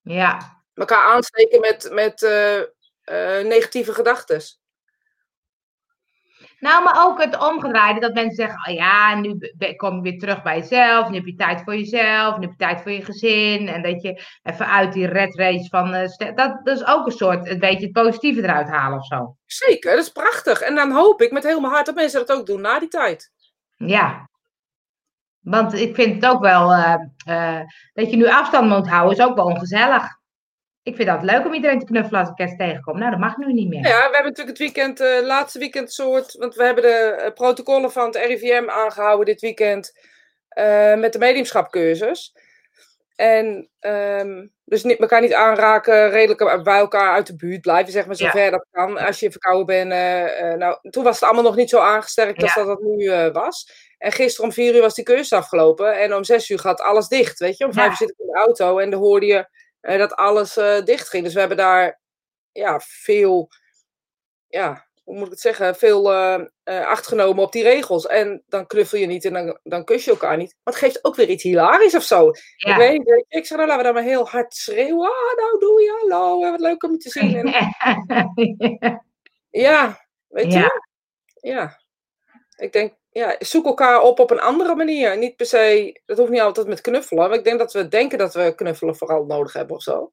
ja, 0.01 0.61
Elkaar 0.73 1.13
aansteken 1.13 1.59
met, 1.59 1.89
met 1.91 2.23
eh, 2.23 2.59
eh, 2.59 3.45
negatieve 3.45 3.93
gedachten. 3.93 4.41
Nou, 6.61 6.83
maar 6.83 7.05
ook 7.05 7.23
het 7.23 7.37
omgedraaide, 7.39 7.99
dat 7.99 8.13
mensen 8.13 8.35
zeggen, 8.35 8.67
oh 8.67 8.73
ja, 8.73 9.15
nu 9.15 9.37
kom 9.75 9.95
je 9.95 10.01
weer 10.01 10.19
terug 10.19 10.41
bij 10.41 10.57
jezelf, 10.57 11.09
nu 11.09 11.15
heb 11.15 11.25
je 11.25 11.35
tijd 11.35 11.61
voor 11.63 11.75
jezelf, 11.75 12.37
nu 12.37 12.41
heb 12.41 12.51
je 12.51 12.65
tijd 12.65 12.81
voor 12.81 12.91
je 12.91 13.05
gezin, 13.05 13.67
en 13.67 13.81
dat 13.81 14.01
je 14.01 14.23
even 14.43 14.67
uit 14.67 14.93
die 14.93 15.07
red 15.07 15.35
race 15.35 15.69
van, 15.69 15.93
eh, 15.93 16.35
dat 16.35 16.59
is 16.63 16.85
ook 16.85 17.05
een 17.05 17.11
soort, 17.11 17.49
een 17.49 17.59
beetje 17.59 17.83
het 17.83 17.91
positieve 17.91 18.43
eruit 18.43 18.67
halen 18.67 18.97
of 18.97 19.05
zo. 19.05 19.35
Zeker, 19.45 19.95
dat 19.95 20.05
is 20.05 20.11
prachtig. 20.11 20.61
En 20.61 20.75
dan 20.75 20.91
hoop 20.91 21.21
ik 21.21 21.31
met 21.31 21.43
heel 21.43 21.59
mijn 21.59 21.73
hart 21.73 21.85
dat 21.85 21.95
mensen 21.95 22.25
dat 22.25 22.37
ook 22.37 22.45
doen 22.45 22.61
na 22.61 22.79
die 22.79 22.89
tijd. 22.89 23.31
Ja. 23.75 24.29
Want 25.39 25.73
ik 25.73 25.95
vind 25.95 26.15
het 26.15 26.31
ook 26.31 26.41
wel, 26.41 26.73
eh, 26.73 26.95
eh, 27.25 27.65
dat 27.93 28.11
je 28.11 28.17
nu 28.17 28.27
afstand 28.27 28.69
moet 28.69 28.89
houden, 28.89 29.17
is 29.17 29.23
ook 29.23 29.35
wel 29.35 29.45
ongezellig. 29.45 30.19
Ik 30.83 30.95
vind 30.95 31.07
dat 31.07 31.23
leuk 31.23 31.45
om 31.45 31.53
iedereen 31.53 31.79
te 31.79 31.85
knuffelen 31.85 32.19
als 32.19 32.29
ik 32.29 32.35
kerst 32.35 32.57
tegenkom. 32.57 32.97
Nou, 32.99 33.11
dat 33.11 33.19
mag 33.19 33.37
nu 33.37 33.53
niet 33.53 33.67
meer. 33.69 33.87
Ja, 33.87 33.97
we 33.97 34.13
hebben 34.13 34.23
natuurlijk 34.31 34.57
het 34.57 34.57
weekend, 34.57 34.99
eh 34.99 35.21
laatste 35.25 35.59
weekend 35.59 35.93
soort, 35.93 36.33
want 36.33 36.55
we 36.55 36.63
hebben 36.63 36.83
de 36.83 36.89
eh, 36.89 37.33
protocollen 37.33 37.91
van 37.91 38.05
het 38.05 38.15
RIVM 38.15 38.69
aangehouden 38.69 39.25
dit 39.25 39.41
weekend 39.41 39.99
eh, 40.47 40.95
met 40.95 41.13
de 41.13 41.19
mediumschapcursus. 41.19 42.35
En 43.15 43.69
ehm, 43.79 44.47
dus 44.65 44.83
niet, 44.83 44.99
elkaar 44.99 45.21
niet 45.21 45.33
aanraken, 45.33 46.09
redelijk 46.09 46.63
bij 46.63 46.77
elkaar 46.77 47.13
uit 47.13 47.27
de 47.27 47.35
buurt 47.35 47.61
blijven, 47.61 47.91
zeg 47.91 48.05
maar, 48.05 48.15
Ja. 48.17 48.31
zover 48.31 48.51
dat 48.51 48.65
kan. 48.71 48.97
Als 48.97 49.19
je 49.19 49.31
verkouden 49.31 49.65
bent. 49.65 49.89
nou, 50.59 50.89
toen 50.89 51.03
was 51.03 51.15
het 51.15 51.23
allemaal 51.23 51.43
nog 51.43 51.55
niet 51.55 51.69
zo 51.69 51.79
aangesterkt 51.79 52.41
als 52.41 52.53
Ja. 52.53 52.63
dat 52.63 52.77
het 52.77 52.87
nu 52.87 53.31
was. 53.31 53.71
En 53.97 54.11
gisteren 54.11 54.45
om 54.49 54.53
vier 54.55 54.75
uur 54.75 54.81
was 54.81 54.95
die 54.95 55.05
cursus 55.05 55.33
afgelopen. 55.33 55.99
En 55.99 56.15
om 56.15 56.23
zes 56.23 56.49
uur 56.49 56.59
gaat 56.59 56.81
alles 56.81 57.07
dicht, 57.07 57.39
weet 57.39 57.57
je. 57.57 57.65
Om 57.65 57.73
vijf 57.73 57.85
Ja. 57.85 57.91
uur 57.91 57.97
zit 57.97 58.09
ik 58.09 58.15
in 58.19 58.25
de 58.31 58.39
auto 58.39 58.77
en 58.79 58.89
dan 58.89 58.99
hoorde 58.99 59.25
je 59.25 59.47
dat 59.81 60.15
alles 60.15 60.57
eh, 60.57 60.83
dicht 60.83 61.09
ging. 61.09 61.23
Dus 61.23 61.33
we 61.33 61.39
hebben 61.39 61.57
daar 61.57 62.01
ja, 62.51 62.79
veel, 62.79 63.49
ja, 64.47 64.87
hoe 65.03 65.15
moet 65.15 65.25
ik 65.25 65.31
het 65.31 65.39
zeggen, 65.39 65.75
veel 65.75 66.11
eh 66.13 66.45
eh, 66.71 66.87
acht 66.87 67.07
genomen 67.07 67.43
op 67.43 67.51
die 67.51 67.63
regels. 67.63 68.07
En 68.07 68.43
dan 68.47 68.67
knuffel 68.67 68.97
je 68.97 69.05
niet 69.05 69.25
en 69.25 69.33
dan, 69.33 69.59
dan 69.63 69.83
kus 69.83 70.05
je 70.05 70.11
elkaar 70.11 70.37
niet. 70.37 70.55
Maar 70.63 70.73
het 70.73 70.83
geeft 70.83 71.05
ook 71.05 71.15
weer 71.15 71.29
iets 71.29 71.43
hilarisch 71.43 71.95
of 71.95 72.03
zo. 72.03 72.31
Ja. 72.55 72.71
Ik 72.71 72.77
weet 72.77 72.97
niet, 72.97 73.25
ik 73.27 73.45
zeg, 73.45 73.57
nou, 73.57 73.69
laten 73.69 73.77
we 73.77 73.83
dan 73.83 73.93
maar 73.93 74.11
heel 74.11 74.27
hard 74.27 74.53
schreeuwen. 74.53 75.09
Ah, 75.09 75.37
nou 75.37 75.59
doe 75.59 75.81
je, 75.81 75.97
hallo, 75.99 76.43
eh, 76.43 76.51
wat 76.51 76.59
leuk 76.59 76.83
om 76.83 76.91
je 76.91 76.97
te 76.97 77.09
zien. 77.09 77.35
En, 79.49 79.61
ja, 79.61 80.05
weet 80.27 80.53
je? 80.53 80.59
Ja. 80.59 80.71
Ja. 81.41 81.79
Ik 82.55 82.71
denk, 82.71 82.93
ja, 83.11 83.35
zoek 83.39 83.65
elkaar 83.65 84.01
op 84.01 84.19
op 84.19 84.31
een 84.31 84.41
andere 84.41 84.75
manier. 84.75 85.17
Niet 85.17 85.35
per 85.35 85.45
se, 85.45 85.99
dat 86.05 86.17
hoeft 86.17 86.29
niet 86.31 86.41
altijd 86.41 86.67
met 86.67 86.81
knuffelen. 86.81 87.29
Maar 87.29 87.37
ik 87.37 87.43
denk 87.43 87.59
dat 87.59 87.73
we 87.73 87.87
denken 87.87 88.17
dat 88.17 88.33
we 88.33 88.53
knuffelen 88.55 88.95
vooral 88.95 89.25
nodig 89.25 89.53
hebben 89.53 89.75
of 89.75 89.83
zo. 89.83 90.11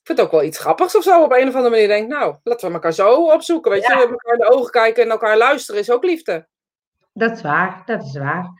Ik 0.00 0.06
vind 0.06 0.18
het 0.18 0.26
ook 0.26 0.32
wel 0.32 0.42
iets 0.42 0.58
grappigs 0.58 0.96
of 0.96 1.02
zo. 1.02 1.22
Op 1.22 1.32
een 1.32 1.48
of 1.48 1.54
andere 1.54 1.70
manier 1.70 1.88
denk 1.88 2.02
ik, 2.02 2.08
nou, 2.18 2.36
laten 2.42 2.68
we 2.68 2.74
elkaar 2.74 2.92
zo 2.92 3.24
opzoeken. 3.32 3.70
Weet 3.70 3.86
je, 3.86 3.92
Ja. 3.92 4.00
elkaar 4.00 4.32
in 4.34 4.40
de 4.40 4.50
ogen 4.50 4.70
kijken 4.70 5.02
en 5.02 5.10
elkaar 5.10 5.36
luisteren 5.36 5.80
is 5.80 5.90
ook 5.90 6.04
liefde. 6.04 6.48
Dat 7.12 7.30
is 7.32 7.42
waar, 7.42 7.82
dat 7.84 8.02
is 8.02 8.16
waar. 8.18 8.50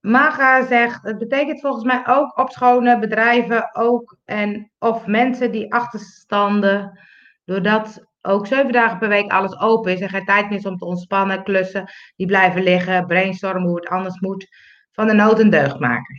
Maga 0.00 0.66
zegt, 0.66 1.02
het 1.02 1.18
betekent 1.18 1.60
volgens 1.60 1.84
mij 1.84 2.02
ook 2.06 2.38
opschonen, 2.38 3.00
bedrijven 3.00 3.74
ook 3.74 4.16
en 4.24 4.70
of 4.78 5.06
mensen 5.06 5.52
die 5.52 5.72
achterstanden, 5.72 7.00
doordat 7.44 8.04
ook 8.26 8.46
zeven 8.46 8.72
dagen 8.72 8.98
per 8.98 9.08
week 9.08 9.30
alles 9.30 9.58
open 9.60 9.92
is 9.92 10.00
en 10.00 10.08
geen 10.08 10.24
tijd 10.24 10.48
meer 10.48 10.58
is 10.58 10.66
om 10.66 10.78
te 10.78 10.84
ontspannen, 10.84 11.44
klussen, 11.44 11.90
die 12.16 12.26
blijven 12.26 12.62
liggen, 12.62 13.06
brainstormen 13.06 13.68
hoe 13.68 13.76
het 13.76 13.88
anders 13.88 14.20
moet, 14.20 14.48
van 14.92 15.06
de 15.06 15.12
nood 15.12 15.38
een 15.38 15.50
deugd 15.50 15.78
maken. 15.78 16.14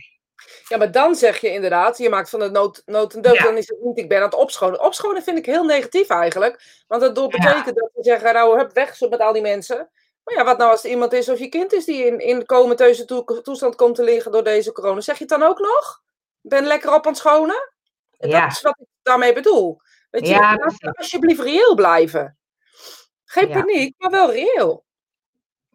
Ja, 0.68 0.76
maar 0.76 0.92
dan 0.92 1.14
zeg 1.14 1.40
je 1.40 1.52
inderdaad, 1.52 1.98
je 1.98 2.08
maakt 2.08 2.30
van 2.30 2.40
de 2.40 2.50
nood, 2.50 2.82
nood 2.86 3.14
een 3.14 3.22
deugd. 3.22 3.36
Ja. 3.36 3.42
Dan 3.42 3.56
is 3.56 3.68
het 3.68 3.80
niet, 3.80 3.98
ik 3.98 4.08
ben 4.08 4.18
aan 4.18 4.24
het 4.24 4.34
opschonen. 4.34 4.84
Opschonen 4.84 5.22
vind 5.22 5.38
ik 5.38 5.46
heel 5.46 5.64
negatief 5.64 6.08
eigenlijk. 6.08 6.82
Want 6.86 7.02
dat 7.02 7.14
door 7.14 7.32
Ja. 7.32 7.38
betekent 7.38 7.76
dat 7.76 7.90
we 7.94 8.02
zeggen, 8.02 8.34
nou, 8.34 8.58
hup, 8.58 8.72
weg 8.72 9.00
met 9.00 9.20
al 9.20 9.32
die 9.32 9.42
mensen. 9.42 9.90
Maar 10.24 10.36
ja, 10.36 10.44
wat 10.44 10.58
nou 10.58 10.70
als 10.70 10.84
er 10.84 10.90
iemand 10.90 11.12
is 11.12 11.28
of 11.28 11.38
je 11.38 11.48
kind 11.48 11.72
is 11.72 11.84
die 11.84 12.04
in, 12.06 12.18
in 12.18 12.46
comateuze 12.46 13.04
toe- 13.04 13.40
toestand 13.42 13.76
komt 13.76 13.94
te 13.94 14.02
liggen 14.02 14.32
door 14.32 14.44
deze 14.44 14.72
corona. 14.72 15.00
Zeg 15.00 15.18
je 15.18 15.24
het 15.28 15.38
dan 15.38 15.48
ook 15.48 15.58
nog? 15.58 16.02
Ben 16.40 16.64
lekker 16.64 16.94
op 16.94 17.04
aan 17.06 17.12
het 17.12 17.20
schonen? 17.20 17.72
Ja. 18.18 18.40
Dat 18.40 18.50
is 18.50 18.60
wat 18.62 18.76
ik 18.80 18.86
daarmee 19.02 19.32
bedoel. 19.32 19.80
Weet 20.10 20.26
je, 20.26 20.34
Ja, 20.34 20.58
alsjeblieft 20.92 21.40
reëel 21.40 21.74
blijven. 21.74 22.38
Geen 23.24 23.48
Ja. 23.48 23.60
paniek, 23.60 23.94
maar 23.98 24.10
wel 24.10 24.32
reëel. 24.32 24.86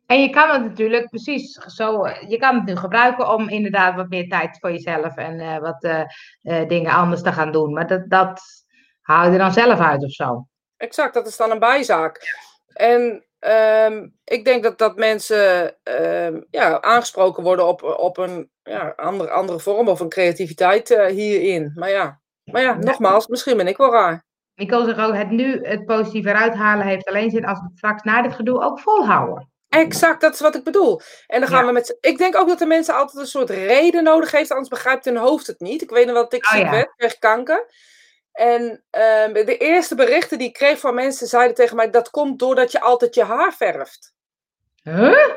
En 0.05 0.21
je 0.21 0.29
kan 0.29 0.49
het 0.49 0.63
natuurlijk 0.63 1.09
precies 1.09 1.51
zo, 1.51 2.07
je 2.27 2.37
kan 2.37 2.55
het 2.55 2.65
nu 2.65 2.75
gebruiken 2.75 3.33
om 3.33 3.49
inderdaad 3.49 3.95
wat 3.95 4.09
meer 4.09 4.29
tijd 4.29 4.57
voor 4.59 4.71
jezelf 4.71 5.15
en 5.15 5.39
eh, 5.39 5.57
wat 5.57 5.83
eh, 5.83 6.01
eh, 6.41 6.67
dingen 6.67 6.91
anders 6.91 7.21
te 7.21 7.31
gaan 7.31 7.51
doen. 7.51 7.73
Maar 7.73 7.87
dat, 7.87 8.09
dat 8.09 8.41
hou 9.01 9.25
je 9.25 9.31
er 9.31 9.37
dan 9.37 9.53
zelf 9.53 9.79
uit 9.79 10.03
of 10.03 10.11
zo. 10.11 10.47
Exact, 10.77 11.13
dat 11.13 11.27
is 11.27 11.37
dan 11.37 11.51
een 11.51 11.59
bijzaak. 11.59 12.21
En 12.73 13.25
ehm, 13.39 14.07
ik 14.23 14.45
denk 14.45 14.63
dat, 14.63 14.77
dat 14.77 14.95
mensen 14.95 15.75
ehm, 15.83 16.41
ja, 16.49 16.81
aangesproken 16.81 17.43
worden 17.43 17.67
op, 17.67 17.83
op 17.83 18.17
een 18.17 18.49
ja, 18.63 18.93
andere, 18.95 19.29
andere 19.29 19.59
vorm 19.59 19.87
of 19.87 19.99
een 19.99 20.09
creativiteit 20.09 20.89
hierin. 20.89 21.71
Maar 21.75 21.89
ja, 21.89 22.21
maar 22.43 22.61
ja, 22.61 22.73
nogmaals, 22.73 23.27
misschien 23.27 23.57
ben 23.57 23.67
ik 23.67 23.77
wel 23.77 23.91
raar. 23.91 24.25
Nicole 24.55 24.85
zegt 24.85 24.99
ook, 24.99 25.15
het 25.15 25.29
nu 25.29 25.59
het 25.65 25.85
positieve 25.85 26.29
eruit 26.29 26.53
halen 26.53 26.85
heeft 26.85 27.05
alleen 27.07 27.29
zin 27.31 27.45
als 27.45 27.59
we 27.59 27.65
het 27.65 27.77
straks 27.77 28.03
na 28.03 28.21
dit 28.21 28.33
gedoe 28.33 28.61
ook 28.61 28.79
volhouden. 28.79 29.51
Exact, 29.69 30.21
dat 30.21 30.33
is 30.33 30.39
wat 30.39 30.55
ik 30.55 30.63
bedoel. 30.63 31.01
En 31.27 31.39
dan 31.39 31.49
gaan 31.49 31.59
Ja. 31.61 31.65
we 31.65 31.71
met. 31.71 31.97
Ik 32.01 32.17
denk 32.17 32.35
ook 32.35 32.47
dat 32.47 32.59
de 32.59 32.65
mensen 32.65 32.95
altijd 32.95 33.17
een 33.17 33.27
soort 33.29 33.49
reden 33.49 34.03
nodig 34.03 34.31
heeft, 34.31 34.49
anders 34.51 34.69
begrijpt 34.69 35.05
hun 35.05 35.17
hoofd 35.17 35.47
het 35.47 35.59
niet. 35.59 35.81
Ik 35.81 35.89
weet 35.89 36.05
nog 36.05 36.13
wel 36.13 36.23
dat 36.23 36.33
ik 36.33 36.45
Oh, 36.45 36.51
ziek 36.51 36.63
ja. 36.63 36.71
werd, 36.71 36.93
kreeg 36.95 37.17
kanker. 37.19 37.65
En 38.31 38.83
ehm, 38.89 39.33
de 39.33 39.57
eerste 39.57 39.95
berichten 39.95 40.37
die 40.37 40.47
ik 40.47 40.53
kreeg 40.53 40.79
van 40.79 40.95
mensen 40.95 41.27
zeiden 41.27 41.55
tegen 41.55 41.75
mij: 41.75 41.89
dat 41.89 42.09
komt 42.09 42.39
doordat 42.39 42.71
je 42.71 42.81
altijd 42.81 43.15
je 43.15 43.23
haar 43.23 43.53
verft. 43.53 44.13
Huh? 44.83 45.27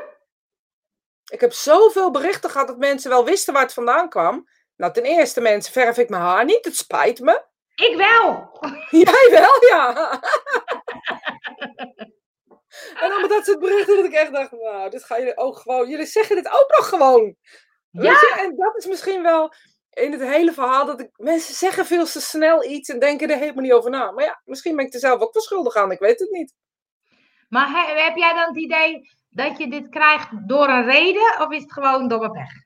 Ik 1.31 1.41
heb 1.41 1.53
zoveel 1.53 2.11
berichten 2.11 2.49
gehad 2.49 2.67
dat 2.67 2.77
mensen 2.77 3.09
wel 3.09 3.25
wisten 3.25 3.53
waar 3.53 3.63
het 3.63 3.73
vandaan 3.73 4.09
kwam. 4.09 4.47
Nou, 4.77 4.93
ten 4.93 5.03
eerste, 5.03 5.41
mensen, 5.41 5.73
verf 5.73 5.97
ik 5.97 6.09
mijn 6.09 6.21
haar 6.21 6.45
niet. 6.45 6.65
Het 6.65 6.75
spijt 6.75 7.19
me. 7.19 7.45
Ik 7.75 7.95
wel. 7.95 8.57
Jij 9.03 9.27
wel, 9.31 9.65
ja. 9.67 10.11
en 13.01 13.09
dan 13.09 13.21
met 13.21 13.29
dat 13.29 13.45
soort 13.45 13.59
berichten 13.59 13.95
dat 13.95 14.05
ik 14.05 14.13
echt 14.13 14.31
dacht, 14.33 14.51
nou, 14.51 14.89
dit 14.89 15.03
gaan 15.03 15.19
jullie 15.19 15.37
ook 15.37 15.57
gewoon, 15.57 15.89
jullie 15.89 16.05
zeggen 16.05 16.35
dit 16.35 16.47
ook 16.47 16.73
nog 16.77 16.89
gewoon. 16.89 17.35
Weet 17.91 18.05
Ja. 18.05 18.11
je? 18.11 18.35
En 18.39 18.55
dat 18.55 18.77
is 18.77 18.85
misschien 18.85 19.23
wel 19.23 19.53
in 19.89 20.11
het 20.11 20.21
hele 20.21 20.53
verhaal 20.53 20.85
dat 20.85 20.99
ik, 20.99 21.09
mensen 21.15 21.55
zeggen 21.55 21.85
veel 21.85 22.05
te 22.05 22.21
snel 22.21 22.63
iets 22.65 22.89
en 22.89 22.99
denken 22.99 23.29
er 23.29 23.37
helemaal 23.37 23.63
niet 23.63 23.73
over 23.73 23.89
na. 23.89 24.11
Maar 24.11 24.23
ja, 24.23 24.41
misschien 24.45 24.75
ben 24.75 24.85
ik 24.85 24.93
er 24.93 24.99
zelf 24.99 25.21
ook 25.21 25.33
wel 25.33 25.43
schuldig 25.43 25.75
aan, 25.75 25.91
ik 25.91 25.99
weet 25.99 26.19
het 26.19 26.29
niet. 26.31 26.53
Maar 27.49 27.67
he- 27.69 28.01
heb 28.03 28.15
jij 28.15 28.33
dan 28.33 28.47
het 28.47 28.57
idee 28.57 29.01
dat 29.29 29.57
je 29.57 29.69
dit 29.69 29.89
krijgt 29.89 30.47
door 30.47 30.67
een 30.67 30.85
reden 30.85 31.35
of 31.41 31.51
is 31.51 31.61
het 31.61 31.73
gewoon 31.73 32.07
domme 32.07 32.31
pech? 32.31 32.65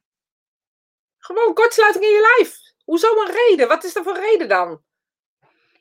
Gewoon 1.22 1.54
kortsluiting 1.54 2.04
in 2.04 2.12
je 2.12 2.36
lijf. 2.38 2.58
Hoezo 2.84 3.08
een 3.08 3.34
reden? 3.48 3.68
Wat 3.68 3.84
is 3.84 3.96
er 3.96 4.04
voor 4.04 4.18
reden 4.18 4.48
dan? 4.48 4.82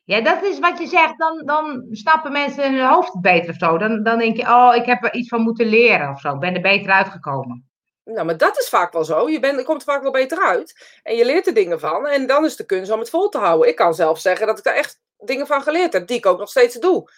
Ja, 0.04 0.20
dat 0.20 0.42
is 0.42 0.58
wat 0.58 0.78
je 0.78 0.86
zegt. 0.86 1.18
Dan, 1.18 1.42
dan 1.46 1.86
snappen 1.90 2.32
mensen 2.32 2.64
in 2.64 2.74
hun 2.74 2.88
hoofd 2.88 3.20
beter 3.20 3.50
of 3.50 3.56
zo. 3.56 3.78
Dan, 3.78 4.02
dan 4.02 4.18
denk 4.18 4.36
je, 4.36 4.42
oh, 4.42 4.72
ik 4.74 4.86
heb 4.86 5.04
er 5.04 5.14
iets 5.14 5.28
van 5.28 5.40
moeten 5.40 5.66
leren 5.66 6.10
of 6.10 6.20
zo. 6.20 6.34
Ik 6.34 6.40
ben 6.40 6.54
er 6.54 6.60
beter 6.60 6.92
uitgekomen. 6.92 7.70
Nou, 8.04 8.26
maar 8.26 8.36
dat 8.36 8.58
is 8.58 8.68
vaak 8.68 8.92
wel 8.92 9.04
zo. 9.04 9.28
Je, 9.28 9.40
bent, 9.40 9.58
je 9.58 9.64
komt 9.64 9.80
er 9.86 9.92
vaak 9.92 10.02
wel 10.02 10.10
beter 10.10 10.38
uit. 10.38 10.98
En 11.02 11.16
je 11.16 11.24
leert 11.24 11.46
er 11.46 11.54
dingen 11.54 11.80
van. 11.80 12.06
En 12.06 12.26
dan 12.26 12.44
is 12.44 12.56
de 12.56 12.66
kunst 12.66 12.90
om 12.90 12.98
het 12.98 13.10
vol 13.10 13.28
te 13.28 13.38
houden. 13.38 13.68
Ik 13.68 13.76
kan 13.76 13.94
zelf 13.94 14.18
zeggen 14.18 14.46
dat 14.46 14.58
ik 14.58 14.64
daar 14.64 14.74
echt 14.74 15.00
dingen 15.18 15.46
van 15.46 15.62
geleerd 15.62 15.92
heb. 15.92 16.06
Die 16.06 16.16
ik 16.16 16.26
ook 16.26 16.38
nog 16.38 16.48
steeds 16.48 16.74
doe. 16.74 17.10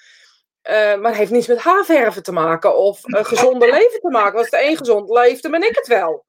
Eh, 0.62 0.74
maar 0.74 1.11
het 1.11 1.16
heeft 1.18 1.30
niets 1.30 1.46
met 1.46 1.62
haarverven 1.62 2.22
te 2.22 2.32
maken. 2.32 2.76
Of 2.76 3.00
een 3.02 3.26
gezonde 3.26 3.66
leven 3.78 4.00
te 4.00 4.11
maken. 4.11 4.38
Als 4.38 4.50
de 4.50 4.64
een 4.64 4.76
gezond 4.76 5.11
leeft, 5.11 5.42
dan 5.42 5.50
ben 5.50 5.68
ik 5.68 5.76
het 5.76 5.87
wel. 5.87 6.24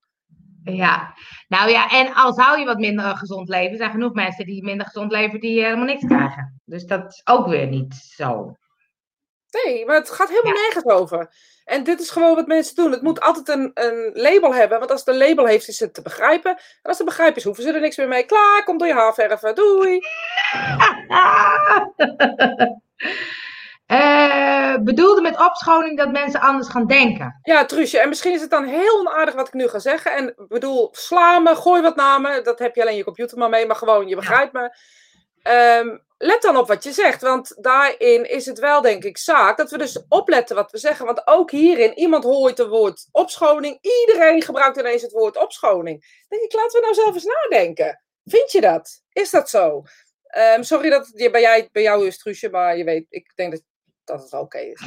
Ja, 0.63 1.13
nou 1.47 1.69
ja, 1.69 1.89
en 1.89 2.13
al 2.13 2.33
zou 2.33 2.59
je 2.59 2.65
wat 2.65 2.77
minder 2.77 3.05
eh, 3.05 3.17
gezond 3.17 3.49
leven, 3.49 3.71
er 3.71 3.77
zijn 3.77 3.91
genoeg 3.91 4.13
mensen 4.13 4.45
die 4.45 4.63
minder 4.63 4.85
gezond 4.85 5.11
leven 5.11 5.39
die 5.39 5.59
eh, 5.59 5.63
helemaal 5.63 5.85
niks 5.85 6.05
krijgen. 6.05 6.61
Dus 6.65 6.85
dat 6.85 7.11
is 7.11 7.21
ook 7.23 7.47
weer 7.47 7.67
niet 7.67 7.93
zo. 7.93 8.55
Nee, 9.63 9.85
maar 9.85 9.95
het 9.95 10.09
gaat 10.09 10.29
helemaal 10.29 10.53
nergens 10.53 10.85
over. 10.85 11.33
En 11.65 11.83
dit 11.83 11.99
is 11.99 12.09
gewoon 12.09 12.35
wat 12.35 12.47
mensen 12.47 12.75
doen. 12.75 12.91
Het 12.91 13.01
moet 13.01 13.21
altijd 13.21 13.49
een, 13.49 13.71
een 13.73 14.11
label 14.13 14.53
hebben. 14.53 14.79
Want 14.79 14.91
als 14.91 14.99
het 14.99 15.09
een 15.09 15.27
label 15.27 15.45
heeft, 15.45 15.67
is 15.67 15.79
het 15.79 15.93
te 15.93 16.01
begrijpen. 16.01 16.51
En 16.51 16.57
als 16.81 16.97
het 16.97 17.07
begrijpen 17.07 17.35
is, 17.35 17.43
hoeven 17.43 17.63
ze 17.63 17.73
er 17.73 17.79
niks 17.79 17.97
meer 17.97 18.07
mee. 18.07 18.25
Klaar, 18.25 18.63
komt 18.63 18.79
door 18.79 18.87
je 18.87 18.93
haarverven. 18.93 19.55
Doei. 19.55 19.99
Eh, 23.93 24.75
bedoelde 24.83 25.21
met 25.21 25.39
opschoning 25.39 25.97
dat 25.97 26.11
mensen 26.11 26.39
anders 26.39 26.67
gaan 26.67 26.87
denken. 26.87 27.39
Ja, 27.43 27.65
Truusje. 27.65 27.99
En 27.99 28.09
misschien 28.09 28.33
is 28.33 28.41
het 28.41 28.49
dan 28.49 28.63
heel 28.65 28.99
onaardig 28.99 29.35
wat 29.35 29.47
ik 29.47 29.53
nu 29.53 29.67
ga 29.67 29.79
zeggen. 29.79 30.15
En 30.15 30.27
ik 30.27 30.47
bedoel, 30.47 30.89
sla 30.91 31.39
me, 31.39 31.55
gooi 31.55 31.81
wat 31.81 31.95
naar 31.95 32.21
me. 32.21 32.41
Dat 32.41 32.59
heb 32.59 32.75
je 32.75 32.81
alleen 32.81 32.95
je 32.95 33.03
computer 33.03 33.37
maar 33.37 33.49
mee. 33.49 33.65
Maar 33.65 33.75
gewoon, 33.75 34.07
je 34.07 34.15
begrijpt 34.15 34.53
me. 34.53 34.75
Ehm, 35.41 35.97
let 36.17 36.41
dan 36.41 36.57
op 36.57 36.67
wat 36.67 36.83
je 36.83 36.91
zegt. 36.91 37.21
Want 37.21 37.63
daarin 37.63 38.29
is 38.29 38.45
het 38.45 38.59
wel, 38.59 38.81
denk 38.81 39.03
ik, 39.03 39.17
zaak 39.17 39.57
dat 39.57 39.71
we 39.71 39.77
dus 39.77 40.03
opletten 40.09 40.55
wat 40.55 40.71
we 40.71 40.77
zeggen. 40.77 41.05
Want 41.05 41.27
ook 41.27 41.51
hierin, 41.51 41.97
iemand 41.97 42.23
hoort 42.23 42.57
het 42.57 42.67
woord 42.67 43.07
opschoning. 43.11 43.77
Iedereen 43.81 44.41
gebruikt 44.41 44.77
ineens 44.77 45.01
het 45.01 45.11
woord 45.11 45.37
opschoning. 45.37 46.23
Denk 46.27 46.41
ik, 46.43 46.53
laten 46.53 46.79
we 46.79 46.85
nou 46.85 46.93
zelf 46.93 47.13
eens 47.13 47.37
nadenken. 47.49 48.03
Vind 48.25 48.51
je 48.51 48.61
dat? 48.61 49.01
Is 49.11 49.29
dat 49.29 49.49
zo? 49.49 49.83
Ehm, 50.27 50.63
sorry 50.63 50.89
dat 50.89 51.07
het 51.07 51.31
bij, 51.31 51.41
jij, 51.41 51.69
bij 51.71 51.83
jou 51.83 52.07
is, 52.07 52.17
Truusje. 52.17 52.49
Maar 52.49 52.77
je 52.77 52.83
weet, 52.83 53.05
ik 53.09 53.31
denk 53.35 53.51
dat, 53.51 53.61
dat 54.03 54.21
het 54.23 54.33
oké 54.33 54.57
is. 54.57 54.81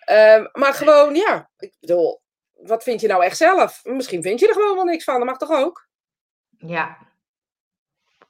Ehm, 0.00 0.46
maar 0.52 0.74
gewoon, 0.74 1.14
ja. 1.14 1.50
Ik 1.58 1.72
bedoel, 1.80 2.20
wat 2.52 2.82
vind 2.82 3.00
je 3.00 3.08
nou 3.08 3.24
echt 3.24 3.36
zelf? 3.36 3.80
Misschien 3.84 4.22
vind 4.22 4.40
je 4.40 4.48
er 4.48 4.54
gewoon 4.54 4.74
wel 4.74 4.84
niks 4.84 5.04
van. 5.04 5.16
Dat 5.16 5.24
mag 5.28 5.36
toch 5.38 5.50
ook? 5.52 5.86
Ja. 6.58 6.96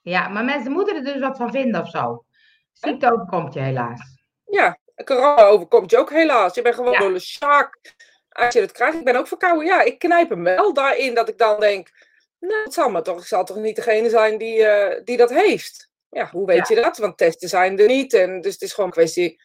Ja, 0.03 0.29
maar 0.29 0.45
mensen 0.45 0.73
moeten 0.73 0.97
er 0.97 1.05
dus 1.05 1.21
wat 1.21 1.37
van 1.37 1.51
vinden 1.51 1.81
of 1.83 1.89
zo. 1.89 2.25
Ziekte 2.73 3.13
overkomt 3.13 3.55
je 3.55 3.61
helaas. 3.61 4.01
Ja, 4.47 4.79
corona 5.05 5.43
overkomt 5.45 5.91
je 5.91 5.99
ook 5.99 6.11
helaas. 6.11 6.55
Je 6.55 6.63
bent 6.63 6.75
gewoon 6.75 6.93
Ja. 6.93 6.99
door 6.99 7.13
de 7.13 7.19
sjaak. 7.19 7.95
Als 8.29 8.55
je 8.55 8.61
het 8.61 8.73
krijgt, 8.73 8.99
ik 8.99 9.05
ben 9.05 9.17
ook 9.17 9.29
verkouden. 9.29 9.67
Ja, 9.67 9.83
ik 9.83 9.99
knijp 9.99 10.29
hem 10.29 10.43
wel 10.45 10.73
daarin 10.73 11.15
dat 11.15 11.29
ik 11.29 11.39
dan 11.39 11.61
denk... 11.61 12.07
Nou, 12.41 12.63
het 12.65 12.75
zal 12.75 12.91
maar 12.91 13.03
toch, 13.03 13.21
ik 13.21 13.27
zal 13.27 13.45
toch 13.45 13.57
niet 13.57 13.77
degene 13.77 14.09
zijn 14.11 14.39
die, 14.39 14.65
eh, 14.65 15.05
die 15.05 15.17
dat 15.17 15.31
heeft. 15.31 15.91
Ja, 16.11 16.29
hoe 16.31 16.47
weet 16.47 16.69
je 16.69 16.75
dat? 16.75 16.99
Want 16.99 17.17
testen 17.17 17.49
zijn 17.49 17.79
er 17.79 17.87
niet. 17.87 18.15
En 18.15 18.41
dus 18.41 18.53
het 18.53 18.63
is 18.63 18.71
gewoon 18.73 18.87
een 18.87 18.97
kwestie 18.97 19.43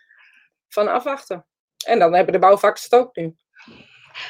van 0.73 0.87
afwachten. 0.87 1.45
En 1.85 1.99
dan 1.99 2.13
hebben 2.13 2.33
de 2.33 2.39
bouwvakkers 2.39 2.83
het 2.83 2.95
ook 2.95 3.15
nu. 3.15 3.35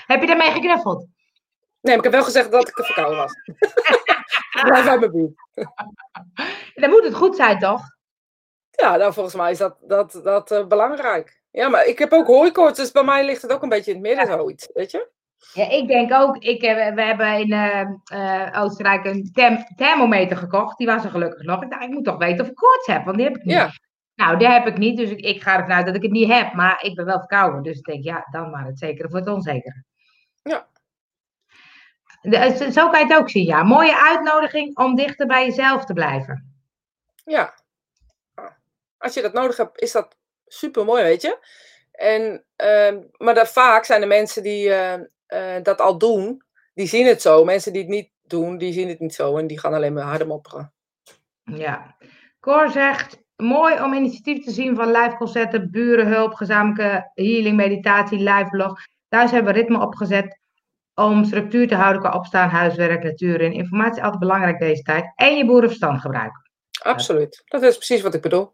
Heb 0.05 0.21
je 0.21 0.27
daarmee 0.27 0.51
geknuffeld? 0.51 0.99
Nee, 0.99 1.95
maar 1.95 1.95
ik 1.97 2.03
heb 2.03 2.11
wel 2.11 2.23
gezegd 2.23 2.51
dat 2.51 2.67
ik 2.67 2.77
er 2.77 2.85
verkouden 2.85 3.17
was. 3.17 3.33
Blijf 4.63 4.87
uit 4.87 4.99
mijn 4.99 5.11
buurt. 5.11 5.33
Dan 6.73 6.89
moet 6.89 7.03
het 7.03 7.15
goed 7.15 7.35
zijn, 7.35 7.59
toch? 7.59 7.81
Ja, 8.71 8.95
nou, 8.95 9.13
volgens 9.13 9.35
mij 9.35 9.51
is 9.51 9.57
dat, 9.57 9.77
dat, 9.81 10.19
dat 10.23 10.51
eh, 10.51 10.65
belangrijk. 10.67 11.41
Ja, 11.51 11.69
maar 11.69 11.85
ik 11.85 11.99
heb 11.99 12.11
ook 12.13 12.27
hooikoorts, 12.27 12.77
dus 12.79 12.91
bij 12.91 13.03
mij 13.03 13.25
ligt 13.25 13.41
het 13.41 13.51
ook 13.51 13.61
een 13.63 13.69
beetje 13.69 13.91
in 13.91 13.97
het 13.97 14.07
midden 14.15 14.27
zoiets, 14.37 14.69
weet 14.73 14.91
je? 14.91 15.09
Ja, 15.53 15.69
ik 15.69 15.87
denk 15.87 16.13
ook, 16.13 16.37
ik, 16.37 16.61
heb- 16.61 16.95
we 16.95 17.01
hebben 17.01 17.39
in 17.39 17.51
eh, 17.51 17.79
eh, 18.51 18.63
Oostenrijk 18.63 19.05
een 19.05 19.29
therm- 19.33 19.65
thermometer 19.75 20.37
gekocht. 20.37 20.77
Die 20.77 20.87
was 20.87 21.03
er 21.03 21.09
gelukkig 21.09 21.41
nog. 21.43 21.63
Ik 21.63 21.69
dacht, 21.69 21.83
ik 21.83 21.89
moet 21.89 22.03
toch 22.05 22.17
weten 22.17 22.41
of 22.45 22.49
ik 22.51 22.55
koorts 22.55 22.87
heb, 22.87 23.05
want 23.05 23.17
die 23.17 23.25
heb 23.25 23.35
ik 23.35 23.43
niet. 23.43 23.53
Ja. 23.55 23.71
Nou, 24.15 24.37
die 24.37 24.47
heb 24.47 24.67
ik 24.67 24.77
niet, 24.77 24.97
dus 24.97 25.09
ik, 25.09 25.19
ik 25.19 25.41
ga 25.43 25.57
ervan 25.57 25.73
uit 25.75 25.85
dat 25.85 25.95
ik 25.95 26.01
het 26.01 26.11
niet 26.11 26.31
heb. 26.31 26.53
Maar 26.53 26.83
ik 26.83 26.95
ben 26.95 27.05
wel 27.05 27.19
verkouden, 27.19 27.63
dus 27.63 27.77
ik 27.77 27.83
denk, 27.85 28.03
ja, 28.03 28.27
dan 28.31 28.49
maar 28.49 28.65
het 28.65 28.79
zekere 28.79 29.09
voor 29.09 29.19
het 29.19 29.27
onzekere. 29.27 29.83
Ja. 30.43 30.67
De- 32.21 32.37
eh, 32.37 32.71
zo- 32.71 32.89
kan 32.89 32.99
je 32.99 33.05
het 33.07 33.17
ook 33.17 33.29
zien, 33.29 33.45
ja. 33.45 33.63
Mooie 33.63 34.01
uitnodiging 34.01 34.77
om 34.77 34.95
dichter 34.95 35.27
bij 35.27 35.45
jezelf 35.45 35.85
te 35.85 35.93
blijven. 35.93 36.55
Ja. 37.25 37.53
Als 38.97 39.13
je 39.13 39.21
dat 39.21 39.33
nodig 39.33 39.57
hebt, 39.57 39.81
is 39.81 39.91
dat 39.91 40.17
super 40.45 40.85
mooi, 40.85 41.03
weet 41.03 41.21
je? 41.21 41.47
En, 41.91 42.45
ehm, 42.55 43.01
maar 43.17 43.33
dat, 43.33 43.49
vaak 43.51 43.85
zijn 43.85 44.01
de 44.01 44.07
mensen 44.07 44.43
die 44.43 44.69
eh, 44.73 44.93
eh, 45.25 45.63
dat 45.63 45.81
al 45.81 45.97
doen, 45.97 46.43
die 46.73 46.87
zien 46.87 47.05
het 47.05 47.21
zo. 47.21 47.43
Mensen 47.45 47.73
die 47.73 47.81
het 47.81 47.91
niet 47.91 48.11
doen, 48.21 48.57
die 48.57 48.73
zien 48.73 48.87
het 48.87 48.99
niet 48.99 49.13
zo 49.13 49.37
en 49.37 49.47
die 49.47 49.59
gaan 49.59 49.73
alleen 49.73 49.93
maar 49.93 50.03
harder 50.03 50.27
mopperen. 50.27 50.73
Ja. 51.43 51.95
Cor 52.39 52.69
zegt, 52.71 53.22
mooi 53.43 53.81
om 53.81 53.93
initiatief 53.93 54.43
te 54.43 54.51
zien 54.51 54.75
van 54.75 54.91
live 54.91 55.15
concerten, 55.17 55.71
burenhulp, 55.71 56.33
gezamenlijke 56.33 57.11
healing, 57.13 57.55
meditatie, 57.55 58.17
live 58.17 58.47
blog. 58.49 58.79
Thuis 59.07 59.31
hebben 59.31 59.53
we 59.53 59.59
ritme 59.59 59.79
opgezet 59.79 60.39
om 60.93 61.25
structuur 61.25 61.67
te 61.67 61.75
houden 61.75 62.01
qua 62.01 62.11
opstaan, 62.11 62.49
huiswerk, 62.49 63.03
natuur 63.03 63.41
en 63.41 63.51
informatie. 63.51 64.03
Altijd 64.03 64.19
belangrijk 64.19 64.59
deze 64.59 64.81
tijd. 64.81 65.11
En 65.15 65.37
je 65.37 65.45
boerenverstand 65.45 66.01
gebruiken. 66.01 66.41
Absoluut. 66.81 67.43
Dat 67.45 67.61
is 67.61 67.75
precies 67.75 68.01
wat 68.01 68.13
ik 68.13 68.21
bedoel. 68.21 68.53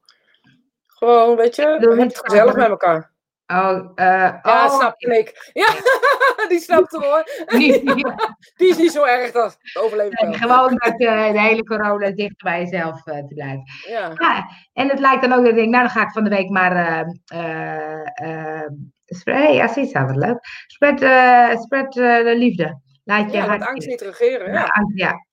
Gewoon, 0.88 1.36
weet 1.36 1.56
je, 1.56 1.96
niet 1.98 2.20
gezellig 2.24 2.56
met 2.56 2.68
elkaar. 2.68 3.12
Oh, 3.54 3.92
eh 3.96 4.06
Ja, 4.42 4.66
oh, 4.66 4.78
snap 4.80 5.00
ik. 5.02 5.50
Ja, 5.54 5.68
die 6.50 6.60
snapt 6.60 6.92
hem 6.92 7.02
hoor. 7.02 7.24
niet, 7.58 7.82
Die 8.60 8.70
is 8.70 8.78
niet 8.78 8.92
zo 8.92 9.04
erg, 9.04 9.32
dat 9.32 9.58
dat 9.74 9.84
overleef 9.84 10.12
ik 10.12 10.20
wel. 10.20 10.34
gewoon 10.34 10.72
met 10.74 11.00
eh, 11.02 11.32
de 11.32 11.40
hele 11.42 11.64
corona 11.64 12.12
dicht 12.12 12.42
bij 12.44 12.60
jezelf 12.62 13.06
eh, 13.08 13.18
te 13.18 13.34
blijven. 13.34 13.64
Ja. 13.88 14.12
Ja, 14.16 14.48
en 14.74 14.90
het 14.90 15.00
lijkt 15.00 15.22
dan 15.22 15.32
ook 15.34 15.40
dat 15.42 15.50
ik 15.50 15.56
denk, 15.56 15.70
nou 15.70 15.84
dan 15.84 15.92
ga 15.92 16.02
ik 16.02 16.12
van 16.12 16.24
de 16.24 16.30
week 16.30 16.50
maar. 16.50 16.76
eh 16.76 17.06
eh 17.26 18.60
eh, 18.62 18.70
spread, 19.06 19.38
hey, 19.48 19.62
Assisa, 19.62 20.06
wat 20.06 20.16
leuk. 20.16 20.38
Spread, 20.68 21.02
eh, 21.02 21.62
spread 21.62 21.98
eh, 21.98 22.24
de 22.24 22.36
liefde. 22.38 22.80
Laat 23.04 23.32
je 23.32 23.38
Ja, 23.38 23.46
hart 23.46 23.66
angst 23.68 23.88
niet 23.88 24.02
regeren. 24.02 24.48
Ja, 24.48 24.54
Ja. 24.60 24.66
angst, 24.66 24.98
ja. 24.98 25.26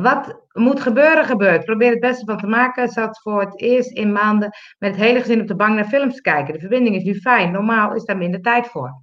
Wat 0.00 0.40
moet 0.52 0.80
gebeuren, 0.80 1.24
gebeurt. 1.24 1.64
Probeer 1.64 1.90
het 1.90 2.00
beste 2.00 2.24
van 2.24 2.38
te 2.38 2.46
maken. 2.46 2.88
Zat 2.88 3.20
voor 3.22 3.40
het 3.40 3.60
eerst 3.60 3.90
in 3.90 4.12
maanden 4.12 4.50
met 4.78 4.90
het 4.90 5.00
hele 5.00 5.20
gezin 5.20 5.40
op 5.40 5.46
de 5.46 5.56
bank 5.56 5.74
naar 5.74 5.88
films 5.88 6.14
te 6.14 6.20
kijken. 6.20 6.54
De 6.54 6.60
verbinding 6.60 6.96
is 6.96 7.02
nu 7.02 7.14
fijn. 7.14 7.52
Normaal 7.52 7.94
is 7.94 8.04
daar 8.04 8.16
minder 8.16 8.42
tijd 8.42 8.66
voor. 8.66 9.02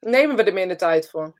Nemen 0.00 0.36
we 0.36 0.42
er 0.42 0.52
minder 0.52 0.76
tijd 0.76 1.10
voor. 1.10 1.38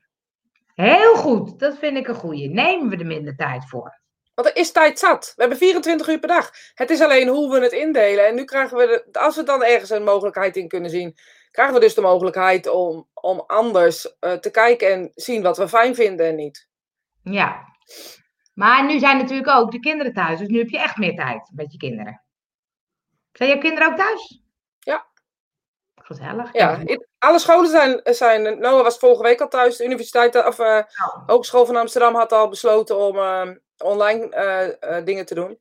Heel 0.75 1.15
goed, 1.15 1.59
dat 1.59 1.77
vind 1.77 1.97
ik 1.97 2.07
een 2.07 2.15
goeie. 2.15 2.49
Nemen 2.49 2.89
we 2.89 2.97
er 2.97 3.05
minder 3.05 3.35
tijd 3.35 3.69
voor. 3.69 3.99
Want 4.33 4.47
er 4.47 4.55
is 4.55 4.71
tijd 4.71 4.99
zat. 4.99 5.33
We 5.35 5.41
hebben 5.41 5.57
24 5.57 6.07
uur 6.07 6.19
per 6.19 6.27
dag. 6.27 6.51
Het 6.73 6.89
is 6.89 7.01
alleen 7.01 7.27
hoe 7.27 7.51
we 7.51 7.59
het 7.59 7.71
indelen. 7.71 8.27
En 8.27 8.35
nu 8.35 8.43
krijgen 8.43 8.77
we, 8.77 9.03
de, 9.11 9.19
als 9.19 9.35
we 9.35 9.43
dan 9.43 9.63
ergens 9.63 9.89
een 9.89 10.03
mogelijkheid 10.03 10.57
in 10.57 10.67
kunnen 10.67 10.89
zien, 10.89 11.15
krijgen 11.51 11.73
we 11.73 11.79
dus 11.79 11.93
de 11.93 12.01
mogelijkheid 12.01 12.67
om, 12.67 13.07
om 13.13 13.43
anders 13.47 14.17
eh, 14.19 14.33
te 14.33 14.51
kijken 14.51 14.91
en 14.91 15.11
zien 15.13 15.41
wat 15.41 15.57
we 15.57 15.67
fijn 15.67 15.95
vinden 15.95 16.25
en 16.25 16.35
niet. 16.35 16.67
Ja. 17.23 17.69
Maar 18.53 18.85
nu 18.85 18.99
zijn 18.99 19.17
natuurlijk 19.17 19.49
ook 19.49 19.71
de 19.71 19.79
kinderen 19.79 20.13
thuis. 20.13 20.39
Dus 20.39 20.47
nu 20.47 20.57
heb 20.57 20.69
je 20.69 20.79
echt 20.79 20.97
meer 20.97 21.15
tijd 21.15 21.51
met 21.55 21.71
je 21.71 21.77
kinderen. 21.77 22.23
Zijn 23.31 23.49
jouw 23.49 23.59
kinderen 23.59 23.87
ook 23.91 23.97
thuis? 23.97 24.41
Ja. 24.79 25.05
Gezellig. 25.95 26.53
Ja, 26.53 26.79
i- 26.87 27.05
alle 27.17 27.39
scholen 27.39 27.69
zijn, 27.69 27.99
zijn. 28.03 28.59
Noah 28.59 28.83
was 28.83 28.97
vorige 28.97 29.23
week 29.23 29.41
al 29.41 29.47
thuis. 29.47 29.77
De 29.77 29.85
universiteit 29.85 30.45
of 30.47 30.59
uh, 30.59 30.81
Hogeschool 31.25 31.65
van 31.65 31.75
Amsterdam 31.75 32.15
had 32.15 32.31
al 32.31 32.49
besloten 32.49 32.97
om 32.97 33.15
uh, 33.15 33.49
online 33.77 34.77
uh, 34.81 35.05
dingen 35.05 35.25
te 35.25 35.35
doen. 35.35 35.59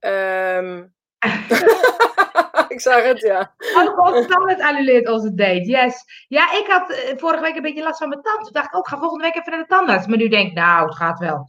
Um... 0.00 0.93
ik 2.74 2.80
zag 2.80 3.02
het, 3.02 3.20
ja. 3.20 3.54
Ook 3.76 3.98
ons 3.98 4.26
tand 4.26 4.60
annuleert 4.60 5.08
onze 5.08 5.34
date, 5.34 5.64
yes. 5.64 6.04
Ja, 6.28 6.52
ik 6.52 6.66
had 6.66 7.14
vorige 7.16 7.42
week 7.42 7.56
een 7.56 7.62
beetje 7.62 7.82
last 7.82 7.98
van 7.98 8.08
mijn 8.08 8.22
tand. 8.22 8.44
Toen 8.44 8.52
dacht 8.52 8.66
ik 8.66 8.76
ook, 8.76 8.88
ga 8.88 8.98
volgende 8.98 9.24
week 9.24 9.34
even 9.34 9.50
naar 9.50 9.60
de 9.60 9.66
tandarts. 9.66 10.06
Maar 10.06 10.18
nu 10.18 10.28
denk 10.28 10.48
ik, 10.48 10.54
nou, 10.54 10.86
het 10.86 10.96
gaat 10.96 11.18
wel. 11.18 11.48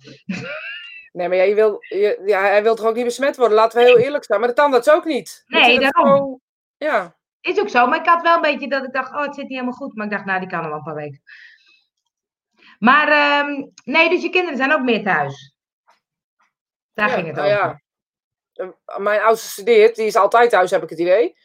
Nee, 1.11 1.27
maar 1.27 1.37
ja, 1.37 1.43
je 1.43 1.55
wil, 1.55 1.77
je, 1.79 2.21
ja, 2.25 2.41
hij 2.41 2.63
wil 2.63 2.75
toch 2.75 2.85
ook 2.85 2.95
niet 2.95 3.05
besmet 3.05 3.37
worden? 3.37 3.57
Laten 3.57 3.79
we 3.79 3.85
heel 3.85 3.97
eerlijk 3.97 4.23
zijn. 4.23 4.39
Maar 4.39 4.49
de 4.49 4.55
tandarts 4.55 4.89
ook 4.89 5.05
niet. 5.05 5.43
Nee, 5.45 5.79
daarom. 5.79 6.05
Gewoon, 6.05 6.39
ja. 6.77 7.15
Is 7.41 7.59
ook 7.59 7.69
zo, 7.69 7.87
maar 7.87 7.99
ik 7.99 8.05
had 8.05 8.21
wel 8.21 8.35
een 8.35 8.41
beetje 8.41 8.69
dat 8.69 8.83
ik 8.83 8.93
dacht, 8.93 9.11
oh, 9.11 9.21
het 9.21 9.35
zit 9.35 9.43
niet 9.43 9.53
helemaal 9.53 9.73
goed. 9.73 9.95
Maar 9.95 10.05
ik 10.05 10.11
dacht, 10.11 10.25
nou, 10.25 10.39
die 10.39 10.49
kan 10.49 10.63
er 10.63 10.69
wel 10.69 10.77
een 10.77 10.83
paar 10.83 10.95
weken. 10.95 11.21
Maar 12.79 13.39
um, 13.47 13.71
nee, 13.83 14.09
dus 14.09 14.21
je 14.21 14.29
kinderen 14.29 14.57
zijn 14.57 14.73
ook 14.73 14.81
meer 14.81 15.03
thuis. 15.03 15.55
Daar 16.93 17.09
ging 17.09 17.27
het 17.27 17.35
nou 17.35 17.47
over. 17.47 17.59
Ja. 17.59 17.81
Mijn 18.97 19.21
oudste 19.21 19.47
studeert, 19.47 19.95
die 19.95 20.05
is 20.05 20.15
altijd 20.15 20.49
thuis, 20.49 20.71
heb 20.71 20.83
ik 20.83 20.89
het 20.89 20.99
idee. 20.99 21.35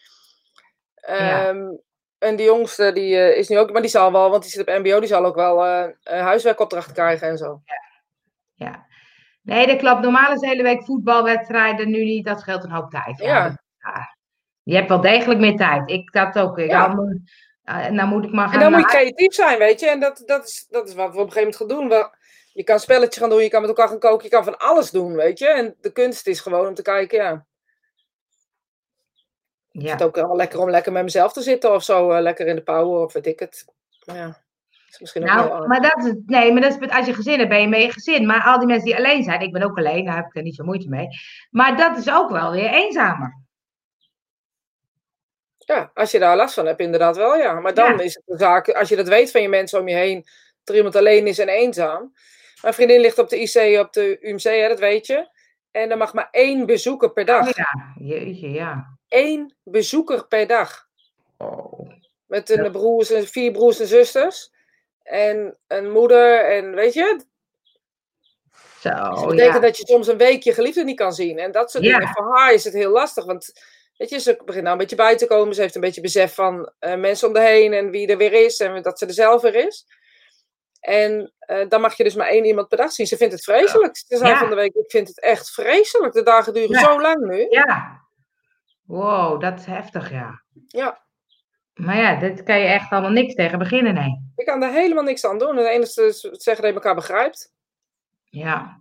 Um, 1.49 1.81
En 2.19 2.37
die 2.37 2.47
jongste, 2.47 2.93
die 2.93 3.15
uh, 3.15 3.37
is 3.37 3.49
nu 3.49 3.59
ook, 3.59 3.73
maar 3.73 3.81
die 3.81 3.91
zal 3.91 4.13
wel, 4.13 4.31
want 4.31 4.43
die 4.43 4.51
zit 4.51 4.61
op 4.61 4.79
MBO, 4.79 5.01
die 5.01 5.09
zal 5.09 5.25
ook 5.25 5.35
wel 5.35 5.67
uh, 5.67 5.91
huiswerkopdrachten 6.05 6.95
krijgen 6.95 7.29
en 7.29 7.39
zo. 7.39 7.61
Ja. 7.65 7.75
ja. 8.67 8.87
Nee, 9.43 9.67
dat 9.67 9.79
klopt. 9.79 10.01
Normaal 10.01 10.33
is 10.33 10.41
de 10.41 10.47
hele 10.47 10.63
week 10.63 10.85
voetbalwedstrijden, 10.85 11.91
nu 11.91 12.05
niet. 12.05 12.25
Dat 12.25 12.41
scheelt 12.41 12.65
een 12.65 12.71
hoop 12.71 12.91
tijd. 12.91 13.19
Ja. 13.19 13.57
ja. 13.79 14.17
Je 14.63 14.75
hebt 14.75 14.89
wel 14.89 15.01
degelijk 15.01 15.41
meer 15.41 15.57
tijd. 15.57 15.91
Ik 15.91 16.13
dat 16.13 16.39
ook. 16.39 16.59
Ik 16.59 16.71
ja. 16.71 16.89
dan, 16.89 17.23
nou 17.95 18.09
moet 18.09 18.25
ik 18.25 18.33
maar 18.33 18.49
gaan. 18.49 18.55
En 18.55 18.61
dan 18.61 18.73
moet 18.73 18.81
je 18.81 18.97
creatief 18.97 19.35
zijn, 19.35 19.59
weet 19.59 19.81
je. 19.81 19.89
En 19.89 20.01
dat, 20.01 20.23
dat, 20.27 20.45
is, 20.49 20.67
dat 20.69 20.89
is 20.89 20.95
wat 20.95 21.15
we 21.15 21.21
op 21.21 21.27
een 21.27 21.33
gegeven 21.33 21.41
moment 21.41 21.57
gaan 21.57 21.69
doen. 21.69 21.89
We, 21.89 22.19
je 22.53 22.65
kan 22.65 22.81
spelletje 22.81 23.21
gaan 23.21 23.31
doen, 23.31 23.43
je 23.43 23.49
kan 23.49 23.61
met 23.61 23.71
elkaar 23.71 23.89
gaan 23.89 23.99
koken, 23.99 24.25
je 24.25 24.31
kan 24.31 24.45
van 24.45 24.59
alles 24.59 24.91
doen, 24.91 25.15
weet 25.15 25.39
je. 25.39 25.49
En 25.49 25.75
de 25.81 25.93
kunst 25.93 26.27
is 26.27 26.41
gewoon 26.41 26.67
om 26.67 26.75
te 26.75 26.83
kijken, 26.83 27.19
ja. 27.19 27.47
Ja. 29.71 29.91
Het 29.91 30.01
is 30.01 30.07
ook 30.07 30.15
wel 30.15 30.37
lekker 30.37 30.61
om 30.61 30.71
lekker 30.71 30.93
met 30.93 31.03
mezelf 31.03 31.33
te 31.33 31.43
zitten 31.43 31.75
of 31.75 31.83
zo. 31.83 32.13
Uh, 32.13 32.21
lekker 32.21 32.47
in 32.47 32.57
de 32.57 32.63
power 32.63 33.05
of 33.05 33.13
weet 33.13 33.27
ik 33.27 33.39
het. 33.39 33.65
Ja. 34.01 34.39
Is 34.91 34.99
misschien 34.99 35.25
nou, 35.25 35.45
ook 35.45 35.59
wel, 35.59 35.67
maar 35.67 35.81
dat 35.83 36.05
is, 36.05 36.15
nee, 36.27 36.53
maar 36.53 36.63
dat 36.63 36.81
is 36.81 36.91
als 36.91 37.07
je 37.07 37.15
gezin 37.15 37.39
hebt, 37.39 37.49
ben 37.51 37.61
je 37.61 37.69
met 37.69 37.83
je 37.83 37.93
gezin. 37.93 38.27
Maar 38.27 38.43
al 38.43 38.59
die 38.59 38.67
mensen 38.67 38.85
die 38.87 38.97
alleen 38.97 39.23
zijn, 39.23 39.41
ik 39.41 39.53
ben 39.53 39.63
ook 39.63 39.79
alleen, 39.79 40.05
daar 40.05 40.17
heb 40.17 40.27
ik 40.27 40.37
er 40.37 40.43
niet 40.43 40.55
zo 40.55 40.65
moeite 40.65 40.89
mee. 40.89 41.09
Maar 41.51 41.77
dat 41.77 41.97
is 41.97 42.11
ook 42.11 42.31
wel 42.31 42.51
weer 42.51 42.71
eenzamer. 42.71 43.39
Ja, 45.59 45.91
als 45.95 46.11
je 46.11 46.19
daar 46.19 46.37
last 46.37 46.55
van 46.55 46.67
hebt, 46.67 46.81
inderdaad 46.81 47.17
wel, 47.17 47.37
ja. 47.37 47.61
Maar 47.61 47.75
dan 47.75 47.97
Ja. 47.97 48.01
is 48.01 48.15
het 48.15 48.23
een 48.27 48.39
zaak, 48.39 48.69
als 48.69 48.89
je 48.89 48.97
dat 48.97 49.09
weet 49.09 49.31
van 49.31 49.43
je 49.43 49.49
mensen 49.49 49.81
om 49.81 49.89
je 49.89 49.95
heen, 49.95 50.21
dat 50.59 50.69
er 50.69 50.77
iemand 50.77 50.97
alleen 50.97 51.27
is 51.27 51.39
en 51.39 51.49
eenzaam. 51.49 52.13
Mijn 52.63 52.75
vriendin 52.75 53.01
ligt 53.01 53.19
op 53.19 53.29
de 53.29 53.41
IC 53.41 53.79
op 53.81 53.93
de 53.93 54.19
UMC, 54.21 54.43
hè, 54.43 54.69
dat 54.69 54.79
weet 54.79 55.07
je. 55.07 55.29
En 55.71 55.91
er 55.91 55.97
mag 55.97 56.15
maar 56.15 56.29
één 56.31 56.67
bezoeker 56.67 57.13
per 57.13 57.25
dag. 57.25 57.57
Ja, 57.57 57.95
jeetje, 57.99 58.51
ja. 58.51 58.99
Eén 59.09 59.55
bezoeker 59.63 60.27
per 60.27 60.47
dag. 60.47 60.89
Oh. 61.37 61.91
Met 62.27 62.51
een 62.51 62.73
broers 62.73 63.11
en 63.11 63.27
vier 63.27 63.53
broers 63.53 63.81
en 63.81 63.87
zusters. 63.87 64.53
En 65.03 65.59
een 65.67 65.91
moeder 65.91 66.45
en 66.45 66.75
weet 66.75 66.95
je. 66.95 67.21
Zo, 68.81 68.91
dat 68.91 69.27
betekent 69.27 69.55
ja. 69.55 69.61
dat 69.61 69.77
je 69.77 69.87
soms 69.87 70.07
een 70.07 70.17
week 70.17 70.43
je 70.43 70.55
geliefde 70.55 70.85
niet 70.85 70.97
kan 70.97 71.13
zien. 71.13 71.39
En 71.39 71.53
dat 71.53 71.71
soort 71.71 71.85
Ja. 71.85 71.99
dingen. 71.99 72.13
Voor 72.15 72.37
haar 72.39 72.53
is 72.53 72.65
het 72.65 72.75
heel 72.75 72.91
lastig. 72.91 73.25
Want 73.25 73.53
weet 73.97 74.11
je, 74.11 74.19
ze 74.21 74.41
begint 74.45 74.63
nou 74.65 74.73
een 74.75 74.81
beetje 74.81 74.97
bij 74.97 75.17
te 75.17 75.27
komen. 75.27 75.55
Ze 75.55 75.61
heeft 75.61 75.75
een 75.75 75.81
beetje 75.81 76.01
besef 76.01 76.35
van 76.35 76.73
eh, 76.79 76.95
mensen 76.97 77.29
om 77.29 77.35
de 77.35 77.41
heen 77.41 77.73
en 77.73 77.91
wie 77.91 78.09
er 78.09 78.17
weer 78.17 78.33
is. 78.33 78.61
En 78.61 78.83
dat 78.83 78.99
ze 78.99 79.07
er 79.07 79.13
zelf 79.13 79.43
weer 79.43 79.55
is. 79.55 79.87
En 80.81 81.33
eh, 81.39 81.69
dan 81.69 81.81
mag 81.81 81.97
je 81.97 82.05
dus 82.05 82.15
maar 82.15 82.29
één 82.29 82.45
iemand 82.45 82.69
per 82.69 82.79
dag 82.79 82.93
zien. 82.93 83.07
Ze 83.07 83.17
vindt 83.17 83.33
het 83.33 83.45
vreselijk. 83.45 83.97
Ze 83.97 84.17
zei 84.17 84.37
van 84.37 84.49
de 84.49 84.55
week, 84.55 84.75
ik 84.75 84.91
vind 84.91 85.09
het 85.09 85.21
echt 85.21 85.51
vreselijk. 85.51 86.13
De 86.13 86.23
dagen 86.23 86.55
duren 86.55 86.81
zo 86.81 87.01
lang 87.01 87.27
nu. 87.27 87.47
Ja. 87.51 88.01
Wow, 88.85 89.41
dat 89.41 89.59
is 89.59 89.65
heftig, 89.65 90.11
ja. 90.11 90.43
Ja. 90.67 91.01
Maar 91.75 91.97
ja, 91.97 92.17
dit 92.17 92.43
kan 92.43 92.59
je 92.59 92.67
echt 92.67 92.91
allemaal 92.91 93.11
niks 93.11 93.35
tegen 93.35 93.59
beginnen, 93.59 93.95
nee. 93.95 94.33
Ik 94.37 94.47
kan 94.47 94.61
daar 94.61 94.73
helemaal 94.73 95.03
niks 95.03 95.25
aan 95.25 95.39
doen. 95.39 95.57
Het 95.57 95.67
enige 95.67 96.07
is 96.07 96.21
zeggen 96.21 96.63
dat 96.63 96.67
je 96.67 96.73
elkaar 96.73 96.95
begrijpt. 96.95 97.53
Ja. 98.25 98.81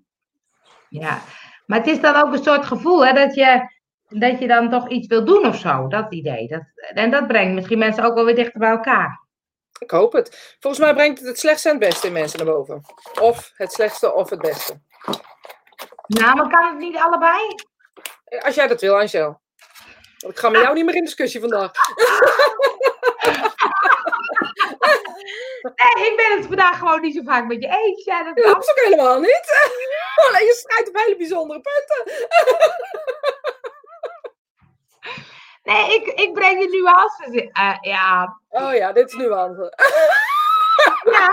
Ja. 0.89 1.21
Maar 1.65 1.77
het 1.77 1.87
is 1.87 2.01
dan 2.01 2.15
ook 2.15 2.33
een 2.33 2.43
soort 2.43 2.65
gevoel, 2.65 3.05
hè, 3.05 3.13
dat 3.13 3.35
je, 3.35 3.69
dat 4.07 4.39
je 4.39 4.47
dan 4.47 4.69
toch 4.69 4.89
iets 4.89 5.07
wil 5.07 5.25
doen 5.25 5.45
of 5.45 5.57
zo. 5.57 5.87
Dat 5.87 6.13
idee. 6.13 6.47
Dat, 6.47 6.63
en 6.75 7.11
dat 7.11 7.27
brengt 7.27 7.53
misschien 7.53 7.77
mensen 7.77 8.03
ook 8.03 8.15
wel 8.15 8.25
weer 8.25 8.35
dichter 8.35 8.59
bij 8.59 8.69
elkaar. 8.69 9.27
Ik 9.79 9.91
hoop 9.91 10.13
het. 10.13 10.55
Volgens 10.59 10.83
mij 10.83 10.93
brengt 10.93 11.19
het 11.19 11.27
het 11.27 11.39
slechtste 11.39 11.69
en 11.69 11.75
het 11.79 11.89
beste 11.89 12.07
in 12.07 12.13
mensen 12.13 12.45
naar 12.45 12.53
boven. 12.55 12.81
Of 13.21 13.51
het 13.55 13.71
slechtste 13.73 14.13
of 14.13 14.29
het 14.29 14.39
beste. 14.41 14.79
Nou, 16.07 16.35
maar 16.35 16.49
kan 16.49 16.67
het 16.67 16.77
niet 16.77 16.97
allebei? 16.97 17.55
Als 18.39 18.55
jij 18.55 18.67
dat 18.67 18.81
wil, 18.81 18.99
Angel. 18.99 19.41
Want 20.17 20.33
ik 20.33 20.39
ga 20.39 20.49
met 20.49 20.61
jou 20.61 20.73
niet 20.73 20.85
meer 20.85 20.95
in 20.95 21.03
discussie 21.03 21.39
vandaag. 21.39 21.71
Nee, 25.61 26.07
ik 26.11 26.13
ben 26.15 26.37
het 26.37 26.45
vandaag 26.45 26.77
gewoon 26.77 27.01
niet 27.01 27.15
zo 27.15 27.21
vaak 27.25 27.45
met 27.47 27.61
je 27.61 27.67
eens. 27.67 28.03
Ja, 28.05 28.23
dat 28.23 28.35
Dat 28.35 28.45
kan. 28.45 28.61
is 28.61 28.69
ook 28.69 28.79
helemaal 28.83 29.19
niet. 29.19 29.43
Alleen 30.27 30.45
je 30.45 30.53
strijdt 30.53 30.89
op 30.89 30.95
hele 30.97 31.15
bijzondere 31.17 31.61
punten. 31.61 32.27
Nee, 35.69 35.95
ik, 35.95 36.07
ik 36.07 36.33
breng 36.33 36.59
de 36.59 36.67
nuances 36.77 37.41
in. 37.43 37.49
Eh, 37.51 37.77
ja, 37.81 38.39
Oh 38.49 38.73
ja, 38.73 38.91
dit 38.91 39.07
is 39.07 39.13
nuance. 39.15 39.73
ja. 41.11 41.29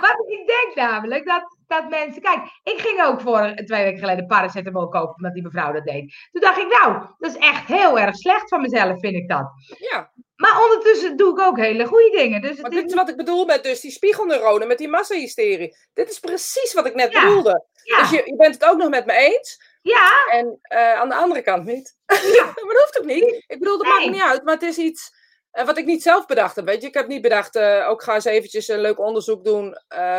Want 0.00 0.30
ik 0.30 0.46
denk 0.46 0.72
namelijk 0.74 1.26
dat, 1.26 1.56
dat 1.66 1.88
mensen... 1.88 2.22
Kijk, 2.22 2.40
ik 2.62 2.80
ging 2.80 3.02
ook 3.04 3.20
voor 3.20 3.52
twee 3.64 3.84
weken 3.84 3.98
geleden 3.98 4.26
paracetamol 4.26 4.88
kopen, 4.88 5.14
omdat 5.16 5.34
die 5.34 5.42
mevrouw 5.42 5.72
dat 5.72 5.84
deed. 5.84 6.28
Toen 6.32 6.40
dacht 6.40 6.58
ik, 6.58 6.68
nou, 6.80 7.06
dat 7.18 7.30
is 7.30 7.36
echt 7.36 7.66
heel 7.66 7.98
erg 7.98 8.16
slecht 8.16 8.48
van 8.48 8.60
mezelf, 8.60 9.00
vind 9.00 9.14
ik 9.14 9.28
dat. 9.28 9.50
Ja, 9.78 10.10
Maar 10.36 10.62
ondertussen 10.62 11.16
doe 11.16 11.30
ik 11.40 11.46
ook 11.46 11.56
hele 11.58 11.86
goede 11.86 12.10
dingen. 12.16 12.40
Dus 12.40 12.50
het 12.50 12.60
maar 12.60 12.70
dit 12.70 12.84
is 12.86 12.94
wat 12.94 13.08
ik 13.08 13.16
bedoel 13.16 13.44
met 13.44 13.62
dus 13.62 13.80
die 13.80 13.90
spiegelneuronen, 13.90 14.68
met 14.68 14.78
die 14.78 14.88
massahysterie. 14.88 15.76
Dit 15.94 16.10
is 16.10 16.18
precies 16.18 16.72
wat 16.74 16.86
ik 16.86 16.94
net 16.94 17.12
Ja. 17.12 17.20
bedoelde. 17.24 17.64
Ja, 17.84 18.00
Dus 18.00 18.10
je, 18.10 18.22
je 18.24 18.36
bent 18.36 18.54
het 18.54 18.64
ook 18.64 18.78
nog 18.78 18.88
met 18.88 19.06
me 19.06 19.12
eens. 19.12 19.69
Ja, 19.82 20.26
En 20.30 20.58
eh, 20.62 20.92
aan 20.94 21.08
de 21.08 21.14
andere 21.14 21.42
kant 21.42 21.64
niet. 21.64 21.96
maar 22.06 22.74
dat 22.74 22.82
hoeft 22.84 22.98
ook 23.00 23.04
niet. 23.06 23.44
Ik 23.46 23.58
bedoel, 23.58 23.78
dat 23.78 23.86
maakt 23.86 23.98
Nee. 23.98 24.08
me 24.08 24.14
niet 24.14 24.22
uit. 24.24 24.44
Maar 24.44 24.54
het 24.54 24.62
is 24.62 24.78
iets 24.78 25.10
eh, 25.50 25.64
wat 25.64 25.78
ik 25.78 25.84
niet 25.84 26.02
zelf 26.02 26.26
bedacht 26.26 26.56
heb. 26.56 26.64
Weet 26.64 26.82
je, 26.82 26.88
ik 26.88 26.94
heb 26.94 27.06
niet 27.06 27.22
bedacht, 27.22 27.56
eh, 27.56 27.88
ook 27.88 28.02
ga 28.02 28.14
eens 28.14 28.24
eventjes 28.24 28.68
een 28.68 28.80
leuk 28.80 28.98
onderzoek 28.98 29.44
doen 29.44 29.74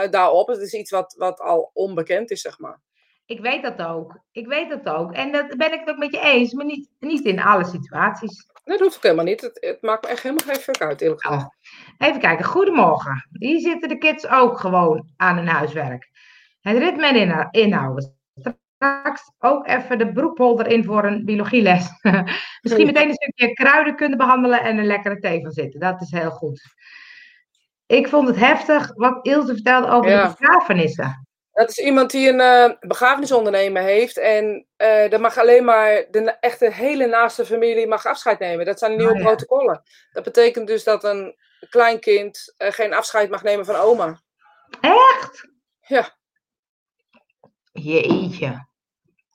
daarop. 0.09 0.47
Het 0.47 0.61
is 0.61 0.73
iets 0.73 0.91
wat, 0.91 1.13
wat 1.17 1.39
al 1.39 1.69
onbekend 1.73 2.31
is, 2.31 2.41
zeg 2.41 2.59
maar. 2.59 2.81
ik 3.25 3.39
weet 3.39 3.61
dat 3.63 3.81
ook. 3.81 4.19
Ik 4.31 4.47
weet 4.47 4.69
dat 4.69 4.95
ook. 4.95 5.13
En 5.13 5.31
dat 5.31 5.57
ben 5.57 5.73
ik 5.73 5.79
het 5.79 5.89
ook 5.89 5.97
met 5.97 6.11
je 6.13 6.19
eens, 6.19 6.53
maar 6.53 6.65
niet, 6.65 6.89
niet 6.99 7.25
in 7.25 7.39
alle 7.41 7.65
situaties. 7.65 8.45
Dat 8.63 8.79
hoeft 8.79 8.95
ook 8.95 9.03
helemaal 9.03 9.25
niet. 9.25 9.41
Het, 9.41 9.57
het 9.61 9.81
maakt 9.81 10.03
me 10.03 10.09
echt 10.09 10.23
helemaal 10.23 10.45
geen 10.45 10.55
fuck 10.63 10.81
uit, 10.81 11.01
eerlijk 11.01 11.25
gezegd. 11.25 11.47
Even 11.97 12.19
kijken, 12.19 12.45
goedemorgen. 12.45 13.27
Hier 13.31 13.59
zitten 13.59 13.89
de 13.89 13.97
kids 13.97 14.27
ook 14.27 14.59
gewoon 14.59 15.09
aan 15.17 15.35
hun 15.37 15.47
huiswerk. 15.47 16.09
Het 16.61 16.77
ritme 16.77 17.07
en 17.07 17.15
inhou- 17.15 17.47
inhouden. 17.51 18.19
Straks 18.85 19.31
ook 19.39 19.67
even 19.67 19.97
de 19.97 20.11
broekpolder 20.11 20.67
in 20.67 20.83
voor 20.83 21.03
een 21.03 21.25
biologieles. 21.25 21.87
Misschien 22.61 22.85
meteen 22.85 23.07
een 23.09 23.13
stukje 23.13 23.53
kruidenkunde 23.53 24.17
behandelen 24.17 24.61
en 24.61 24.77
een 24.77 24.85
lekkere 24.85 25.19
thee 25.19 25.41
van 25.41 25.51
zitten. 25.51 25.79
Dat 25.79 26.01
is 26.01 26.11
heel 26.11 26.29
goed. 26.31 26.61
Ik 27.85 28.07
vond 28.07 28.27
het 28.27 28.37
heftig 28.37 28.91
wat 28.95 29.25
Ilse 29.25 29.53
vertelde 29.53 29.87
over 29.87 30.09
Ja. 30.11 30.27
de 30.27 30.35
begrafenissen. 30.39 31.27
Dat 31.51 31.69
is 31.69 31.77
iemand 31.77 32.11
die 32.11 32.29
een 32.29 32.39
eh 32.39 32.71
begrafenisondernemer 32.79 33.81
heeft. 33.81 34.17
En 34.17 34.65
eh 34.75 35.13
er 35.13 35.19
mag 35.21 35.37
alleen 35.37 35.65
maar 35.65 36.05
de 36.11 36.37
echte 36.39 36.71
hele 36.71 37.05
naaste 37.07 37.45
familie 37.45 37.87
mag 37.87 38.05
afscheid 38.05 38.39
nemen. 38.39 38.65
Dat 38.65 38.79
zijn 38.79 38.97
nieuwe 38.97 39.11
Oh 39.13 39.17
ja. 39.17 39.23
protocollen. 39.23 39.81
Dat 40.11 40.23
betekent 40.23 40.67
dus 40.67 40.83
dat 40.83 41.03
een 41.03 41.35
kleinkind 41.69 42.53
eh, 42.57 42.71
geen 42.71 42.93
afscheid 42.93 43.29
mag 43.29 43.43
nemen 43.43 43.65
van 43.65 43.75
oma. 43.75 44.21
Echt? 44.81 45.47
Ja. 45.87 46.09
Jeetje. 47.71 48.69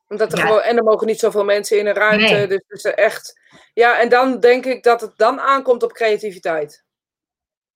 Omdat 0.08 0.32
er 0.32 0.38
Ja. 0.38 0.44
gewoon, 0.46 0.60
en 0.62 0.76
er 0.76 0.82
mogen 0.84 1.06
niet 1.06 1.18
zoveel 1.20 1.44
mensen 1.44 1.78
in 1.78 1.86
een 1.86 1.94
ruimte. 1.94 2.32
Nee. 2.34 2.46
Dus 2.46 2.62
is 2.66 2.84
echt. 2.84 3.40
Ja, 3.74 4.00
en 4.00 4.08
dan 4.08 4.40
denk 4.40 4.64
ik 4.66 4.82
dat 4.82 5.00
het 5.00 5.12
dan 5.16 5.40
aankomt 5.40 5.82
op 5.82 5.92
creativiteit. 5.92 6.84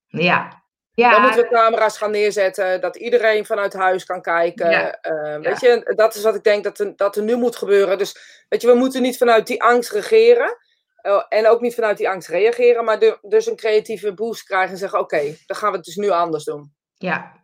Ja. 0.06 0.58
Dan 0.94 1.22
moeten 1.22 1.42
we 1.42 1.48
camera's 1.48 1.98
gaan 1.98 2.10
neerzetten, 2.10 2.80
dat 2.80 2.96
iedereen 2.96 3.46
vanuit 3.46 3.72
huis 3.72 4.04
kan 4.04 4.22
kijken. 4.22 4.70
Ja. 4.70 4.90
Eh, 5.00 5.38
weet 5.40 5.60
je, 5.60 5.92
dat 5.96 6.14
is 6.14 6.22
wat 6.22 6.34
ik 6.34 6.42
denk 6.44 6.64
dat 6.64 6.78
er, 6.78 6.92
dat 6.96 7.16
er 7.16 7.22
nu 7.22 7.36
moet 7.36 7.56
gebeuren. 7.56 7.98
Dus 7.98 8.44
weet 8.48 8.60
je, 8.62 8.66
we 8.68 8.74
moeten 8.74 9.02
niet 9.02 9.16
vanuit 9.16 9.46
die 9.46 9.62
angst 9.62 9.90
regeren. 9.90 10.56
eh, 11.00 11.24
en 11.28 11.48
ook 11.48 11.60
niet 11.60 11.74
vanuit 11.74 11.96
die 11.96 12.08
angst 12.08 12.28
reageren, 12.28 12.84
maar 12.84 12.98
de- 12.98 13.18
dus 13.22 13.46
een 13.46 13.56
creatieve 13.56 14.14
boost 14.14 14.42
krijgen 14.42 14.70
en 14.70 14.76
zeggen: 14.78 14.98
Oké, 14.98 15.34
dan 15.46 15.56
gaan 15.56 15.70
we 15.70 15.76
het 15.76 15.84
dus 15.84 15.96
nu 15.96 16.08
anders 16.10 16.44
doen. 16.44 16.74
Ja. 16.94 17.39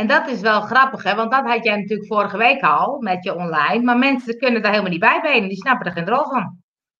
En 0.00 0.06
dat 0.06 0.26
is 0.28 0.40
wel 0.40 0.60
grappig, 0.60 1.02
hè? 1.02 1.14
Want 1.14 1.30
dat 1.32 1.44
had 1.44 1.64
jij 1.64 1.76
natuurlijk 1.76 2.08
vorige 2.12 2.36
week 2.36 2.62
al 2.62 3.00
met 3.00 3.24
je 3.24 3.34
online. 3.34 3.82
Maar 3.84 3.96
mensen 3.98 4.38
kunnen 4.38 4.62
daar 4.62 4.70
helemaal 4.70 4.92
niet 4.92 5.00
bij 5.00 5.20
benen. 5.22 5.48
Die 5.48 5.56
snappen 5.60 5.86
er 5.86 5.92
geen 5.92 6.08
rol 6.08 6.24
van. 6.24 6.58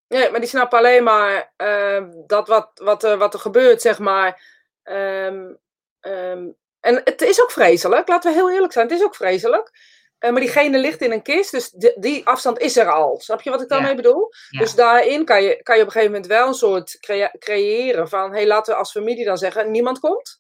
Nee, 0.09 0.30
maar 0.30 0.40
die 0.40 0.48
snappen 0.48 0.78
alleen 0.78 1.05
maar 1.05 1.53
ehm, 1.57 2.11
dat 2.26 2.48
wat, 2.48 2.70
wat, 2.74 3.05
er- 3.05 3.18
wat 3.18 3.34
er 3.34 3.40
gebeurt, 3.40 3.80
zeg 3.82 3.98
maar. 3.98 4.42
Ehm, 4.82 5.55
ehm, 6.01 6.48
en 6.80 7.01
het 7.05 7.22
is 7.22 7.42
ook 7.42 7.51
vreselijk, 7.51 8.09
laten 8.09 8.30
we 8.30 8.36
heel 8.36 8.51
eerlijk 8.51 8.72
zijn. 8.72 8.86
Het 8.88 8.98
is 8.98 9.05
ook 9.05 9.14
vreselijk. 9.14 9.70
Eh, 10.18 10.30
maar 10.30 10.40
diegene 10.40 10.78
ligt 10.78 11.01
in 11.01 11.12
een 11.12 11.22
kist, 11.22 11.51
dus 11.51 11.70
die, 11.70 12.01
die 12.01 12.26
afstand 12.26 12.59
is 12.59 12.76
er 12.76 12.90
al. 12.92 13.20
Snap 13.20 13.40
je 13.42 13.51
wat 13.51 13.62
ik 13.62 13.68
daarmee 13.68 13.90
Ja. 13.90 13.96
bedoel? 13.96 14.28
Ja. 14.48 14.59
Dus 14.61 14.74
daarin 14.74 15.24
kan 15.24 15.42
je, 15.42 15.62
kan 15.62 15.74
je 15.76 15.80
op 15.80 15.86
een 15.86 15.92
gegeven 15.92 16.14
moment 16.14 16.32
wel 16.32 16.46
een 16.46 16.55
soort 16.55 16.96
crea- 17.01 17.34
creëren 17.38 18.09
van... 18.09 18.32
hey, 18.32 18.46
laten 18.46 18.72
we 18.72 18.78
als 18.78 18.90
familie 18.90 19.24
dan 19.24 19.38
zeggen, 19.38 19.70
niemand 19.70 19.98
komt. 19.98 20.39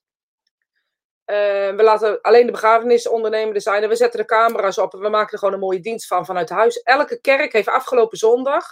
Eh, 1.30 1.76
we 1.76 1.82
laten 1.82 2.20
alleen 2.20 2.46
de 2.46 2.52
begrafenis 2.52 3.08
ondernemen 3.08 3.60
zijn. 3.60 3.82
En 3.82 3.88
we 3.88 3.96
zetten 3.96 4.20
de 4.20 4.26
camera's 4.26 4.78
op 4.78 4.94
en 4.94 5.00
we 5.00 5.08
maken 5.08 5.32
er 5.32 5.38
gewoon 5.38 5.54
een 5.54 5.60
mooie 5.60 5.80
dienst 5.80 6.06
van 6.06 6.24
vanuit 6.24 6.48
huis. 6.50 6.82
Elke 6.82 7.20
kerk 7.20 7.52
heeft 7.52 7.68
afgelopen 7.68 8.18
zondag... 8.18 8.64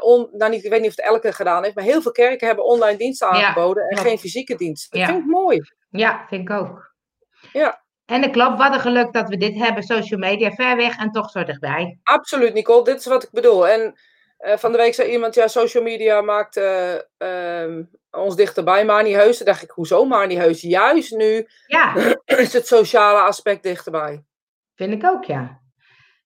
on, 0.00 0.28
nou, 0.32 0.50
niet, 0.50 0.64
ik 0.64 0.70
weet 0.70 0.80
niet 0.80 0.90
of 0.90 0.96
het 0.96 1.04
elke 1.04 1.32
gedaan 1.32 1.62
heeft, 1.62 1.74
maar 1.74 1.84
heel 1.84 2.02
veel 2.02 2.12
kerken 2.12 2.46
hebben 2.46 2.64
online 2.64 2.96
diensten 2.98 3.28
Ja, 3.28 3.32
aangeboden 3.34 3.88
en 3.88 3.96
geen 3.98 4.18
fysieke 4.18 4.54
dienst. 4.56 4.90
Dat 4.92 5.00
Ja. 5.00 5.06
vind 5.06 5.18
ik 5.18 5.26
mooi. 5.26 5.60
Ja, 5.90 6.24
vind 6.28 6.48
ik 6.48 6.56
ook. 6.56 6.94
Ja. 7.52 7.82
En 8.06 8.22
het 8.22 8.30
klopt, 8.30 8.58
wat 8.58 8.74
een 8.74 8.80
geluk 8.80 9.12
dat 9.12 9.28
we 9.28 9.36
dit 9.36 9.54
hebben. 9.54 9.82
Social 9.82 10.18
media, 10.20 10.50
ver 10.50 10.76
weg 10.76 10.98
en 10.98 11.10
toch 11.10 11.30
zo 11.30 11.44
dichtbij. 11.44 11.98
Absoluut, 12.02 12.54
Nicole. 12.54 12.84
Dit 12.84 12.98
is 12.98 13.06
wat 13.06 13.22
ik 13.22 13.30
bedoel. 13.30 13.68
En 13.68 13.98
eh, 14.42 14.56
van 14.56 14.72
de 14.72 14.78
week 14.78 14.94
zei 14.94 15.10
iemand, 15.10 15.34
ja, 15.34 15.48
social 15.48 15.82
media 15.82 16.20
maakt 16.20 16.56
eh, 16.56 16.94
ehm, 17.18 17.82
ons 18.10 18.36
dichterbij. 18.36 18.84
Mani 18.84 19.12
Heus. 19.12 19.36
Toen 19.36 19.46
dacht 19.46 19.62
ik, 19.62 19.70
hoezo 19.70 20.04
Mani 20.04 20.36
Heus? 20.36 20.60
Juist 20.60 21.12
nu 21.12 21.46
Ja, 21.66 21.94
is 22.24 22.52
het 22.52 22.66
sociale 22.66 23.20
aspect 23.20 23.62
dichterbij. 23.62 24.24
vind 24.74 24.92
ik 24.92 25.04
ook, 25.04 25.24
ja. 25.24 25.60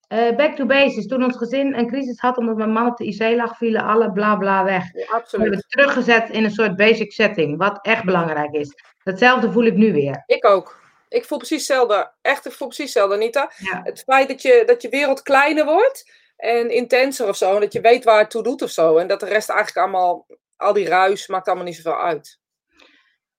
Eh, 0.07 0.35
back 0.35 0.55
to 0.55 0.65
basics. 0.65 1.07
Toen 1.07 1.23
ons 1.23 1.37
gezin 1.37 1.73
een 1.73 1.87
crisis 1.87 2.19
had 2.19 2.37
omdat 2.37 2.55
mijn 2.55 2.71
man 2.71 2.87
op 2.87 2.97
de 2.97 3.05
IC 3.05 3.35
lag, 3.35 3.57
vielen 3.57 3.81
alle 3.81 4.11
bla 4.11 4.35
bla 4.35 4.63
weg. 4.63 4.83
Ja, 4.83 4.91
We 4.91 4.99
hebben 4.99 5.15
absoluut. 5.15 5.53
het 5.53 5.65
teruggezet 5.69 6.29
in 6.29 6.43
een 6.43 6.51
soort 6.51 6.75
basic 6.75 7.11
setting, 7.11 7.57
wat 7.57 7.79
echt 7.81 8.03
belangrijk 8.03 8.51
is. 8.51 8.73
Datzelfde 9.03 9.51
voel 9.51 9.65
ik 9.65 9.75
nu 9.75 9.93
weer. 9.93 10.23
Ik 10.25 10.45
ook. 10.45 10.79
Ik 11.09 11.25
voel 11.25 11.37
precies 11.37 11.67
hetzelfde. 11.67 12.11
Echt, 12.21 12.45
ik 12.45 12.51
voel 12.51 12.67
precies 12.67 12.85
hetzelfde, 12.85 13.15
Anita. 13.15 13.51
Ja. 13.57 13.81
Het 13.83 14.03
feit 14.03 14.27
dat 14.27 14.41
je, 14.41 14.63
dat 14.65 14.81
je 14.81 14.89
wereld 14.89 15.21
kleiner 15.21 15.65
wordt 15.65 16.16
en 16.37 16.69
intenser 16.69 17.27
of 17.27 17.37
zo. 17.37 17.53
En 17.53 17.61
dat 17.61 17.73
je 17.73 17.81
weet 17.81 18.03
waar 18.03 18.19
het 18.19 18.29
toe 18.29 18.43
doet 18.43 18.61
of 18.61 18.69
zo. 18.69 18.97
En 18.97 19.07
dat 19.07 19.19
de 19.19 19.25
rest 19.25 19.49
eigenlijk 19.49 19.79
allemaal, 19.79 20.25
al 20.55 20.73
die 20.73 20.87
ruis, 20.87 21.27
maakt 21.27 21.47
allemaal 21.47 21.65
niet 21.65 21.75
zoveel 21.75 22.01
uit. 22.01 22.39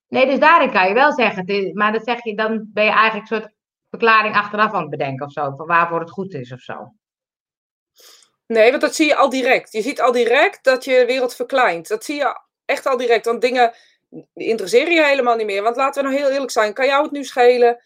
Nee, 0.09 0.27
dus 0.27 0.39
daarin 0.39 0.71
kan 0.73 0.89
je 0.89 0.95
wel 0.95 1.13
zeggen, 1.13 1.71
maar 1.75 1.93
dan 1.93 2.01
zeg 2.05 2.25
je, 2.25 2.37
dan 2.37 2.71
ben 2.73 2.85
je 2.85 2.91
eigenlijk 2.91 3.31
een 3.31 3.37
soort 3.37 3.53
verklaring 3.91 4.35
achteraf 4.35 4.73
aan 4.73 4.81
het 4.81 4.91
bedenken 4.91 5.27
of 5.27 5.33
zo, 5.33 5.55
van 5.57 5.67
waarvoor 5.67 6.01
het 6.01 6.11
goed 6.11 6.35
is 6.35 6.53
of 6.53 6.61
zo. 6.61 6.93
Nee, 8.47 8.71
want 8.71 8.83
dat 8.83 8.95
zie 8.95 9.07
je 9.07 9.17
al 9.17 9.29
direct. 9.29 9.73
Je 9.73 9.83
ziet 9.83 10.01
al 10.01 10.13
direct 10.13 10.65
dat 10.65 10.85
je 10.85 11.05
wereld 11.07 11.35
verkleint. 11.35 11.89
Dat 11.89 12.05
zie 12.05 12.17
je 12.17 12.41
echt 12.65 12.87
al 12.87 12.97
direct. 12.97 13.25
Want 13.25 13.41
dingen 13.41 13.75
interesseren 14.35 14.95
je 14.95 15.05
helemaal 15.05 15.37
niet 15.37 15.47
meer. 15.47 15.63
Want 15.63 15.77
laten 15.77 16.03
we 16.03 16.09
nou 16.09 16.21
heel 16.21 16.33
eerlijk 16.33 16.51
zijn. 16.51 16.73
Kan 16.73 16.87
jou 16.87 17.03
het 17.03 17.13
nu 17.13 17.25
schelen? 17.25 17.83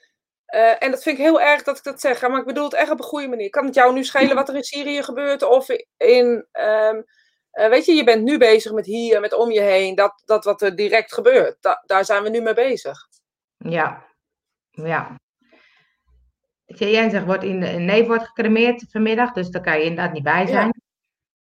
Eh, 0.53 0.83
en 0.83 0.91
dat 0.91 1.03
vind 1.03 1.19
ik 1.19 1.25
heel 1.25 1.41
erg 1.41 1.63
dat 1.63 1.77
ik 1.77 1.83
dat 1.83 2.01
zeg. 2.01 2.21
Maar 2.21 2.41
ik 2.41 2.47
bedoel 2.47 2.65
het 2.65 2.75
echt 2.75 2.91
op 2.91 2.99
een 2.99 3.05
goede 3.05 3.29
manier. 3.29 3.51
Kan 3.51 3.65
het 3.65 3.75
jou 3.75 3.93
nu 3.95 4.05
schelen 4.05 4.35
wat 4.35 4.49
er 4.49 4.55
in 4.57 4.63
Syrië 4.63 5.03
gebeurt? 5.03 5.43
Of 5.43 5.69
in... 5.97 6.47
ehm, 6.53 7.03
eh, 7.51 7.69
weet 7.69 7.87
je, 7.87 7.93
je 7.93 8.05
bent 8.05 8.23
nu 8.23 8.39
bezig 8.39 8.73
met 8.73 8.87
hier, 8.87 9.21
met 9.21 9.33
om 9.33 9.51
je 9.51 9.61
heen. 9.61 9.95
Dat, 9.95 10.23
dat 10.25 10.45
wat 10.45 10.63
er 10.63 10.77
direct 10.77 11.15
gebeurt. 11.15 11.57
Da- 11.61 11.83
daar 11.87 12.05
zijn 12.05 12.23
we 12.23 12.29
nu 12.29 12.41
mee 12.41 12.55
bezig. 12.55 13.09
Ja, 13.57 14.05
ja. 14.71 15.21
Jens 16.65 17.25
wordt 17.25 17.45
in 17.45 17.63
een 17.63 17.85
neef 17.85 18.07
wordt 18.07 18.25
gecremeerd 18.27 18.85
vanmiddag, 18.91 19.33
dus 19.33 19.49
daar 19.49 19.63
kan 19.63 19.79
je 19.79 19.85
inderdaad 19.85 20.13
niet 20.13 20.23
bij 20.23 20.47
zijn. 20.47 20.83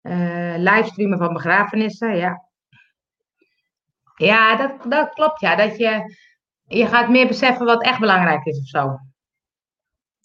Eh, 0.02 0.54
livestreamen 0.58 1.18
van 1.18 1.34
begrafenissen, 1.34 2.16
ja. 2.16 2.48
Ja, 4.16 4.56
dat, 4.56 4.92
dat 4.92 5.14
klopt, 5.14 5.40
ja. 5.40 5.56
Dat 5.56 5.78
je, 5.78 6.16
je 6.70 6.86
gaat 6.88 7.10
meer 7.10 7.28
beseffen 7.28 7.66
wat 7.66 7.84
echt 7.84 8.00
belangrijk 8.00 8.46
is 8.46 8.60
of 8.60 8.68
zo. 8.68 9.00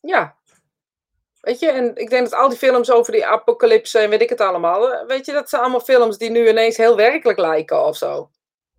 Ja. 0.01 0.37
Weet 1.41 1.59
je, 1.59 1.71
en 1.71 1.97
ik 1.97 2.11
denk 2.11 2.31
dat 2.31 2.41
al 2.41 2.49
die 2.49 2.59
films 2.59 2.91
over 2.91 3.13
die 3.13 3.27
apocalypse 3.27 3.99
en 3.99 4.11
weet 4.11 4.23
ik 4.23 4.29
het 4.29 4.41
allemaal. 4.41 5.07
Weet 5.07 5.27
je, 5.27 5.33
dat 5.33 5.49
zijn 5.49 5.63
allemaal 5.63 5.81
films 5.81 6.19
die 6.19 6.31
nu 6.31 6.49
ineens 6.49 6.77
heel 6.77 6.97
werkelijk 6.97 7.39
lijken 7.39 7.87
of 7.87 7.97
zo. 7.97 8.31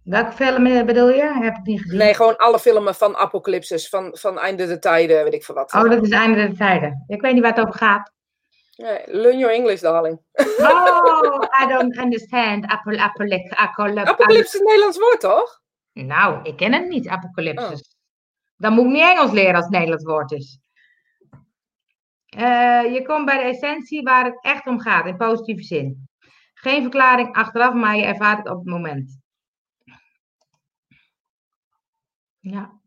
Welke 0.04 0.32
film 0.32 0.86
bedoel 0.86 1.10
je? 1.10 1.34
Heb 1.34 1.56
ik 1.56 1.64
niet 1.64 1.82
gezien. 1.82 1.98
Nee, 1.98 2.14
gewoon 2.14 2.38
alle 2.38 2.60
filmen 2.60 2.96
van 2.96 3.16
apocalypses, 3.18 3.90
van, 3.90 4.18
van 4.18 4.40
einde 4.40 4.68
de 4.68 4.80
tijden, 4.80 5.24
weet 5.24 5.34
ik 5.34 5.44
veel 5.44 5.56
wat. 5.56 5.74
Oh, 5.74 5.90
dat 5.90 6.04
is 6.04 6.10
einde 6.10 6.36
der 6.36 6.56
tijden. 6.56 7.04
Ik 7.08 7.22
weet 7.22 7.34
niet 7.34 7.42
waar 7.42 7.56
het 7.56 7.62
over 7.62 7.74
gaat. 7.74 8.14
Nee, 8.76 9.02
learn 9.06 9.38
your 9.38 9.54
English, 9.54 9.80
darling. 9.80 10.20
Oh, 10.58 11.42
I 11.64 11.68
don't 11.68 11.98
understand. 11.98 12.66
Apocalypse 14.08 14.54
is 14.54 14.60
een 14.60 14.66
Nederlands 14.66 14.98
woord, 14.98 15.20
toch? 15.20 15.64
Nou, 16.04 16.42
ik 16.44 16.56
ken 16.56 16.74
het 16.74 16.88
niet, 16.88 17.08
apocalypsis. 17.08 17.96
Dan 18.58 18.74
moet 18.74 18.86
ik 18.86 18.92
niet 18.92 19.02
Engels 19.02 19.32
leren 19.32 19.56
als 19.56 19.64
het 19.64 19.74
Nederlands 19.74 20.04
woord 20.04 20.32
is. 20.32 20.60
Eh, 22.26 22.94
je 22.94 23.02
komt 23.06 23.26
bij 23.26 23.38
de 23.38 23.44
essentie 23.44 24.04
waar 24.04 24.26
het 24.26 24.44
echt 24.44 24.68
om 24.68 24.80
gaat, 24.80 25.06
in 25.06 25.18
positieve 25.18 25.64
zin. 25.64 26.10
Geen 26.54 26.82
verklaring 26.82 27.36
achteraf, 27.36 27.74
maar 27.74 27.96
je 27.96 28.04
ervaart 28.04 28.38
het 28.38 28.50
op 28.50 28.58
het 28.58 28.68
moment. 28.68 29.20
Ja, 32.40 32.80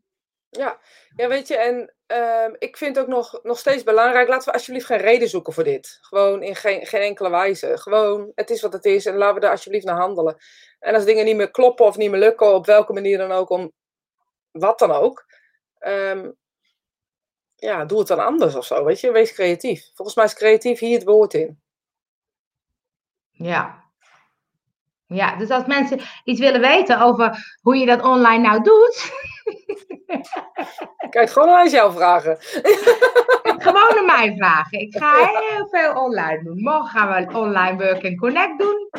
Ja, 0.59 0.79
ja 1.17 1.29
weet 1.29 1.49
je, 1.49 1.57
en 1.57 1.95
ehm, 2.07 2.55
ik 2.59 2.77
vind 2.77 2.99
ook 2.99 3.07
nog, 3.07 3.41
nog 3.43 3.59
steeds 3.59 3.83
belangrijk, 3.83 4.29
laten 4.29 4.47
we 4.49 4.53
alsjeblieft 4.53 4.87
geen 4.87 4.99
reden 4.99 5.29
zoeken 5.29 5.53
voor 5.53 5.65
dit. 5.65 5.99
Gewoon 6.01 6.43
in 6.43 6.57
geen, 6.57 6.87
geen 6.87 7.01
enkele 7.01 7.31
wijze. 7.31 7.79
Gewoon, 7.79 8.33
het 8.35 8.51
is 8.51 8.61
wat 8.63 8.73
het 8.73 8.85
is 8.85 9.07
en 9.07 9.17
laten 9.17 9.35
we 9.35 9.41
daar 9.41 9.51
alsjeblieft 9.51 9.85
naar 9.85 10.01
handelen. 10.01 10.37
En 10.79 10.95
als 10.95 11.05
dingen 11.05 11.25
niet 11.25 11.37
meer 11.37 11.51
kloppen 11.51 11.87
of 11.87 11.97
niet 11.97 12.11
meer 12.11 12.21
lukken, 12.21 12.55
op 12.55 12.67
welke 12.67 12.93
manier 12.93 13.19
dan 13.19 13.33
ook, 13.33 13.51
om 13.51 13.73
wat 14.51 14.79
dan 14.79 14.91
ook, 14.91 15.27
ehm, 15.79 16.31
ja, 17.57 17.85
doe 17.85 17.99
het 17.99 18.09
dan 18.09 18.25
anders 18.25 18.55
of 18.55 18.65
zo, 18.65 18.85
weet 18.85 19.01
je. 19.01 19.13
Wees 19.13 19.33
creatief. 19.33 19.91
Volgens 19.95 20.17
mij 20.17 20.27
is 20.27 20.35
creatief 20.35 20.79
hier 20.79 20.99
het 20.99 21.07
woord 21.07 21.35
in. 21.35 21.61
ja. 23.31 23.87
Ja, 25.07 25.37
dus 25.37 25.51
als 25.51 25.67
mensen 25.67 26.01
iets 26.25 26.41
willen 26.41 26.61
weten 26.61 27.01
over 27.01 27.57
hoe 27.63 27.77
je 27.77 27.87
dat 27.87 28.03
online 28.03 28.49
nou 28.49 28.63
doet, 28.63 29.13
Kijk, 31.11 31.31
gewoon 31.31 31.49
aan 31.49 31.69
jou 31.69 31.93
vragen. 31.93 32.37
gewoon 33.67 33.99
aan 33.99 34.07
mij 34.07 34.35
vragen. 34.37 34.79
Ik 34.81 34.97
ga 34.97 35.27
heel 35.27 35.69
veel 35.69 35.93
online 35.95 36.43
doen. 36.45 36.63
Morgen 36.63 36.87
gaan 36.89 37.27
we 37.27 37.39
online 37.39 37.77
Work 37.85 38.05
and 38.05 38.19
Connect 38.19 38.59
doen. 38.59 38.91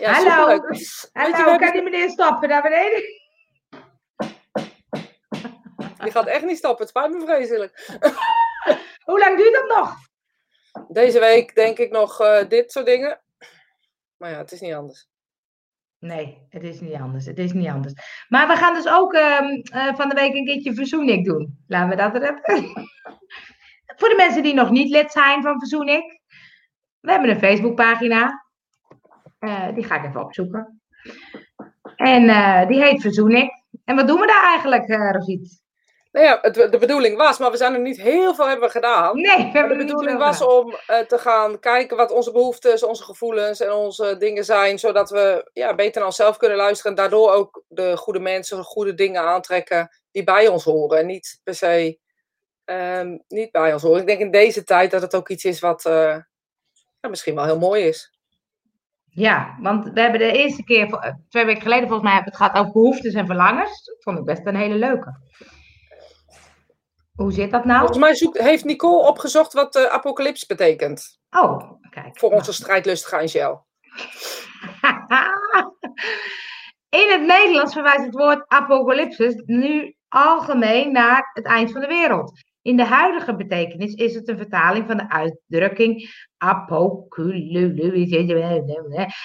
Ja, 0.00 0.12
Hallo. 0.12 0.66
is- 0.68 1.08
Hallo, 1.12 1.56
kan 1.58 1.72
die 1.72 1.82
meneer 1.82 2.10
stoppen 2.10 2.48
naar 2.48 2.62
beneden? 2.62 3.02
Die 6.02 6.10
gaat 6.12 6.26
echt 6.26 6.44
niet 6.44 6.56
stoppen, 6.58 6.80
het 6.86 6.88
spijt 6.88 7.10
me 7.12 7.24
vreselijk. 7.24 7.86
Hoe 9.04 9.18
lang 9.18 9.36
duurt 9.36 9.52
dat 9.54 9.76
nog? 9.76 9.94
Deze 10.88 11.18
week 11.20 11.54
denk 11.54 11.78
ik 11.78 11.90
nog 11.90 12.20
eh, 12.20 12.48
dit 12.48 12.72
soort 12.72 12.86
dingen. 12.86 13.20
Maar 14.16 14.30
ja, 14.30 14.36
het 14.38 14.52
is 14.52 14.60
niet 14.60 14.74
anders. 14.74 15.08
Nee, 16.06 16.46
het 16.48 16.62
is 16.62 16.80
niet 16.80 16.94
anders. 16.94 17.26
Het 17.26 17.38
is 17.38 17.52
niet 17.52 17.68
anders. 17.68 17.94
Maar 18.28 18.48
we 18.48 18.56
gaan 18.56 18.74
dus 18.74 18.88
ook 18.88 19.12
ehm, 19.12 19.60
eh, 19.62 19.94
van 19.94 20.08
de 20.08 20.14
week 20.14 20.34
een 20.34 20.44
keertje 20.44 20.74
Verzoenik 20.74 21.24
doen. 21.24 21.58
Laten 21.66 21.88
we 21.88 21.96
dat 21.96 22.14
er 22.14 22.22
hebben. 22.22 22.72
Voor 23.98 24.08
de 24.08 24.14
mensen 24.16 24.42
die 24.42 24.54
nog 24.54 24.70
niet 24.70 24.90
lid 24.90 25.12
zijn 25.12 25.42
van 25.42 25.58
Verzoenik. 25.58 26.20
We 27.00 27.10
hebben 27.10 27.30
een 27.30 27.38
Facebookpagina. 27.38 28.44
Eh, 29.38 29.74
die 29.74 29.84
ga 29.84 29.96
ik 29.96 30.08
even 30.08 30.24
opzoeken. 30.24 30.80
En 31.96 32.28
eh, 32.28 32.68
die 32.68 32.82
heet 32.82 33.00
Verzoenik. 33.00 33.50
En 33.84 33.96
wat 33.96 34.08
doen 34.08 34.20
we 34.20 34.26
daar 34.26 34.44
eigenlijk, 34.44 35.14
Rosiet? 35.14 35.65
Nou 36.16 36.28
ja, 36.28 36.38
het, 36.42 36.54
de 36.54 36.78
bedoeling 36.78 37.16
was, 37.16 37.38
maar 37.38 37.50
we 37.50 37.56
zijn 37.56 37.74
er 37.74 37.80
niet 37.80 38.00
heel 38.00 38.34
veel 38.34 38.48
hebben 38.48 38.70
gedaan. 38.70 39.16
Nee, 39.20 39.36
we 39.36 39.58
hebben 39.58 39.78
de 39.78 39.84
bedoeling 39.84 40.18
was 40.18 40.36
gedaan. 40.36 40.54
om 40.54 40.76
eh, 40.86 40.98
te 40.98 41.18
gaan 41.18 41.58
kijken 41.58 41.96
wat 41.96 42.10
onze 42.10 42.32
behoeftes, 42.32 42.82
onze 42.82 43.02
gevoelens 43.02 43.60
en 43.60 43.72
onze 43.72 44.16
dingen 44.18 44.44
zijn. 44.44 44.78
Zodat 44.78 45.10
we 45.10 45.50
ja, 45.52 45.74
beter 45.74 45.94
naar 45.94 46.06
onszelf 46.06 46.36
kunnen 46.36 46.56
luisteren. 46.56 46.90
En 46.90 46.96
daardoor 46.96 47.32
ook 47.32 47.64
de 47.68 47.96
goede 47.96 48.18
mensen, 48.18 48.64
goede 48.64 48.94
dingen 48.94 49.22
aantrekken 49.22 49.88
die 50.10 50.24
bij 50.24 50.48
ons 50.48 50.64
horen. 50.64 50.98
En 50.98 51.06
niet 51.06 51.40
per 51.42 51.54
se 51.54 51.98
ehm, 52.64 53.18
niet 53.28 53.50
bij 53.50 53.72
ons 53.72 53.82
horen. 53.82 54.00
Ik 54.00 54.06
denk 54.06 54.20
in 54.20 54.30
deze 54.30 54.64
tijd 54.64 54.90
dat 54.90 55.02
het 55.02 55.14
ook 55.14 55.28
iets 55.28 55.44
is 55.44 55.60
wat 55.60 55.84
eh, 55.84 56.16
ja, 57.00 57.08
misschien 57.08 57.34
wel 57.34 57.44
heel 57.44 57.58
mooi 57.58 57.84
is. 57.84 58.18
Ja, 59.04 59.56
want 59.60 59.84
we 59.84 60.00
hebben 60.00 60.20
de 60.20 60.32
eerste 60.32 60.64
keer, 60.64 60.92
eh, 60.92 61.14
twee 61.28 61.44
weken 61.44 61.62
geleden 61.62 61.88
volgens 61.88 62.08
mij, 62.08 62.14
hebben 62.14 62.32
we 62.32 62.38
het 62.38 62.48
gehad 62.48 62.66
over 62.66 62.80
behoeftes 62.80 63.14
en 63.14 63.26
verlangens. 63.26 63.84
Dat 63.84 64.02
vond 64.02 64.18
ik 64.18 64.24
best 64.24 64.46
een 64.46 64.56
hele 64.56 64.74
leuke. 64.74 65.24
Hoe 67.16 67.32
zit 67.32 67.50
dat 67.50 67.64
nou? 67.64 67.78
Volgens 67.78 67.98
mij 67.98 68.14
zoekt, 68.14 68.38
heeft 68.38 68.64
Nicole 68.64 69.08
opgezocht 69.08 69.52
wat 69.52 69.76
uh, 69.76 69.84
apocalyps 69.84 70.46
betekent. 70.46 71.18
Oh, 71.30 71.72
kijk. 71.90 72.18
Voor 72.18 72.30
onze 72.30 72.52
strijdlustige 72.52 73.16
Angel. 73.16 73.66
In 76.88 77.10
het 77.10 77.26
Nederlands 77.26 77.72
verwijst 77.72 78.04
het 78.04 78.14
woord 78.14 78.44
apocalypsis 78.48 79.42
nu 79.44 79.94
algemeen 80.08 80.92
naar 80.92 81.30
het 81.32 81.44
eind 81.44 81.72
van 81.72 81.80
de 81.80 81.86
wereld. 81.86 82.32
In 82.62 82.76
de 82.76 82.84
huidige 82.84 83.36
betekenis 83.36 83.94
is 83.94 84.14
het 84.14 84.28
een 84.28 84.36
vertaling 84.36 84.86
van 84.86 84.96
de 84.96 85.10
uitdrukking. 85.10 86.10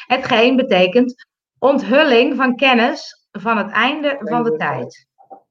Hetgeen 0.08 0.56
betekent 0.56 1.28
onthulling 1.60 2.36
van 2.36 2.56
kennis 2.56 3.28
van 3.32 3.58
het 3.58 3.72
einde 3.72 4.18
van 4.20 4.44
de 4.44 4.56
tijd. 4.56 5.08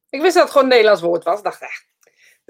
Ik 0.09 0.21
wist 0.21 0.35
dat 0.35 0.43
het 0.43 0.53
gewoon 0.53 0.67
een 0.67 0.73
Nederlands 0.73 1.03
woord 1.03 1.25
was. 1.25 1.39
Ik 1.39 1.45
dacht, 1.45 1.61
echt, 1.61 1.89
dat 1.89 1.90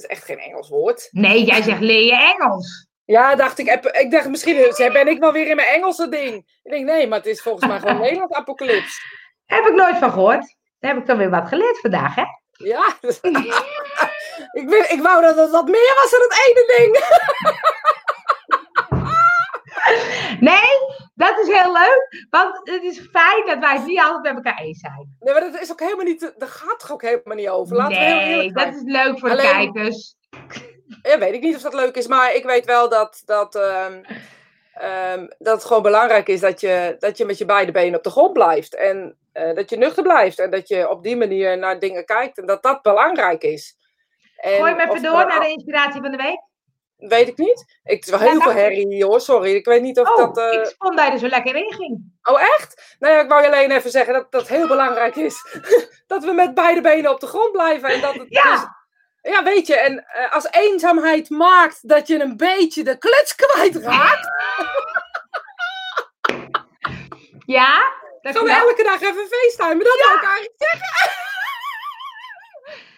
is 0.03 0.07
echt 0.07 0.25
geen 0.25 0.39
Engels 0.39 0.69
woord. 0.69 1.09
Nee, 1.11 1.45
jij 1.45 1.63
zegt 1.63 1.81
leer 1.81 2.05
je 2.05 2.35
Engels. 2.35 2.89
Ja, 3.05 3.35
dacht 3.35 3.59
ik. 3.59 3.67
Ik 4.01 4.11
dacht, 4.11 4.29
misschien 4.29 4.75
ben 4.93 5.09
ik 5.09 5.19
wel 5.19 5.33
weer 5.33 5.47
in 5.47 5.57
mijn 5.57 5.69
Engelse 5.69 6.09
ding. 6.09 6.35
Ik 6.63 6.71
denk, 6.71 6.85
nee, 6.85 7.09
maar 7.09 7.19
het 7.19 7.27
is 7.27 7.43
volgens 7.43 7.67
mij 7.67 7.79
gewoon 7.79 8.01
Nederlands 8.07 8.35
apocalyps. 8.35 9.03
Heb 9.47 9.67
ik 9.67 9.75
nooit 9.75 9.97
van 9.97 10.13
gehoord. 10.13 10.57
Daar 10.79 10.93
heb 10.93 11.01
ik 11.01 11.07
dan 11.07 11.19
weer 11.19 11.31
wat 11.31 11.49
geleerd 11.49 11.81
vandaag, 11.81 12.15
hè? 12.15 12.25
Ja. 12.51 12.97
ik, 14.61 14.69
weet, 14.69 14.91
ik 14.91 15.01
wou 15.03 15.23
dat 15.23 15.37
het 15.37 15.51
wat 15.51 15.69
meer 15.69 15.93
was 16.03 16.11
dan 16.11 16.21
het 16.21 16.47
ene 16.47 16.77
ding. 16.77 16.99
Nee, 20.41 20.79
dat 21.15 21.39
is 21.51 21.61
heel 21.61 21.73
leuk. 21.73 22.27
Want 22.31 22.61
het 22.63 22.83
is 22.83 23.09
fijn 23.11 23.47
dat 23.47 23.59
wij 23.59 23.77
het 23.77 23.87
niet 23.87 24.01
altijd 24.01 24.35
met 24.35 24.45
elkaar 24.45 24.61
eens 24.63 24.81
zijn. 24.81 25.17
Nee, 25.21 25.35
maar 25.35 25.43
dat 25.53 25.61
is 25.61 25.71
ook 25.71 25.81
helemaal 25.81 26.05
niet... 26.05 26.33
Dat 26.39 26.49
gaat 26.49 26.79
toch 26.79 26.93
ook 26.93 27.03
helemaal 27.03 27.37
niet 27.37 27.49
over? 27.49 27.77
Laten 27.77 27.97
we 27.97 28.03
heel 28.03 28.15
nee, 28.15 28.31
eerlijk 28.31 28.55
dat 28.55 28.75
is 28.75 28.83
leuk 28.85 29.19
voor 29.19 29.29
de 29.29 29.37
kijkers. 29.37 30.15
Ja, 31.03 31.19
weet 31.19 31.35
ik 31.35 31.43
niet 31.43 31.57
of 31.57 31.63
dat 31.63 31.75
leuk 31.75 31.97
is, 31.97 32.07
maar 32.07 32.35
ik 32.35 32.45
weet 32.45 32.65
wel 32.65 32.89
dat, 32.89 33.23
dat, 33.25 33.55
ehm, 33.55 34.03
ehm, 34.75 35.27
dat 35.39 35.55
het 35.55 35.65
gewoon 35.65 35.83
belangrijk 35.83 36.29
is 36.29 36.41
dat 36.41 36.61
je, 36.61 36.97
dat 36.99 37.17
je 37.17 37.25
met 37.25 37.39
je 37.39 37.45
beide 37.45 37.73
benen 37.73 37.97
op 37.97 38.05
de 38.05 38.11
grond 38.11 38.33
blijft. 38.33 38.75
En 38.75 39.17
eh, 39.33 39.55
dat 39.55 39.71
je 39.71 39.77
nuchter 39.77 40.03
blijft. 40.03 40.39
En 40.39 40.51
dat 40.51 40.69
je 40.69 40.91
op 40.91 41.03
die 41.03 41.17
manier 41.17 41.59
naar 41.59 41.79
dingen 41.79 42.05
kijkt. 42.05 42.39
En 42.39 42.47
dat 42.47 42.63
dat 42.63 42.83
belangrijk 42.83 43.43
is. 43.43 43.77
En 44.37 44.57
Gooi 44.57 44.73
of 44.73 44.79
even 44.79 45.03
door 45.03 45.27
naar 45.27 45.41
de 45.41 45.49
inspiratie 45.49 46.01
van 46.01 46.11
de 46.11 46.17
week. 46.17 46.50
Weet 47.01 47.29
ik 47.29 47.37
niet. 47.39 47.79
Ik, 47.85 48.05
het 48.05 48.21
Ja, 48.21 48.31
heel 48.31 48.41
veel 48.41 48.51
je. 48.53 48.59
herrie 48.59 49.05
hoor, 49.05 49.21
sorry. 49.21 49.55
Ik 49.55 49.65
weet 49.65 49.83
niet 49.83 49.99
of 50.01 50.09
Oh, 50.11 50.17
dat... 50.17 50.39
eh, 50.39 50.53
ik 50.53 50.75
vond 50.79 50.97
dat 50.97 51.07
je 51.07 51.13
er 51.13 51.19
zo 51.19 51.27
lekker 51.27 51.57
in 51.57 51.73
ging. 51.73 52.03
Oh 52.23 52.41
echt? 52.43 52.97
Nou 52.99 53.15
ja, 53.15 53.21
ik 53.21 53.29
wou 53.29 53.47
alleen 53.47 53.71
even 53.71 53.91
zeggen 53.91 54.13
dat 54.15 54.33
dat 54.33 54.49
heel 54.49 54.67
belangrijk 54.67 55.17
is. 55.17 55.45
dat 56.07 56.25
we 56.25 56.33
met 56.33 56.55
beide 56.55 56.81
benen 56.81 57.11
op 57.11 57.21
de 57.21 57.27
grond 57.27 57.53
blijven. 57.53 57.89
En 57.89 58.01
dat 58.01 58.15
het 58.15 58.27
Ja. 58.29 58.51
dus- 58.57 58.79
ja, 59.33 59.43
weet 59.43 59.67
je, 59.67 59.77
en 59.77 60.05
eh, 60.07 60.33
als 60.33 60.47
eenzaamheid 60.51 61.31
maakt 61.31 61.89
dat 61.89 62.07
je 62.07 62.21
een 62.21 62.37
beetje 62.37 62.85
de 62.85 62.99
kluts 62.99 63.35
kwijtraakt... 63.35 64.29
Ja? 67.47 67.93
Dat 68.21 68.37
Gaan 68.37 68.45
we 68.45 68.53
elke 68.53 68.83
dag 68.83 69.01
even 69.03 69.27
facetimen? 69.29 69.85
Dat 69.85 69.97
wil 69.97 70.15
ik 70.17 70.23
eigenlijk 70.23 70.55
zeggen. 70.57 71.11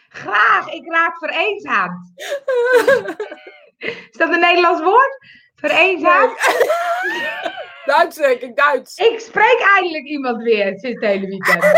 Graag, 0.09 0.69
ik 0.69 0.93
raak 0.93 1.19
vereenzaamd. 1.19 2.13
Is 3.83 4.17
dat 4.17 4.33
een 4.33 4.41
Nederlands 4.41 4.83
woord? 4.83 5.19
Vereenzaamd? 5.55 6.39
Duits 7.85 8.17
denk 8.17 8.41
ik, 8.41 8.57
Duits. 8.57 8.97
Ik 8.97 9.21
spreek 9.21 9.61
eindelijk 9.77 10.05
iemand 10.05 10.43
weer 10.43 10.79
sinds 10.79 11.01
het 11.01 11.11
hele 11.11 11.27
weekend. 11.27 11.63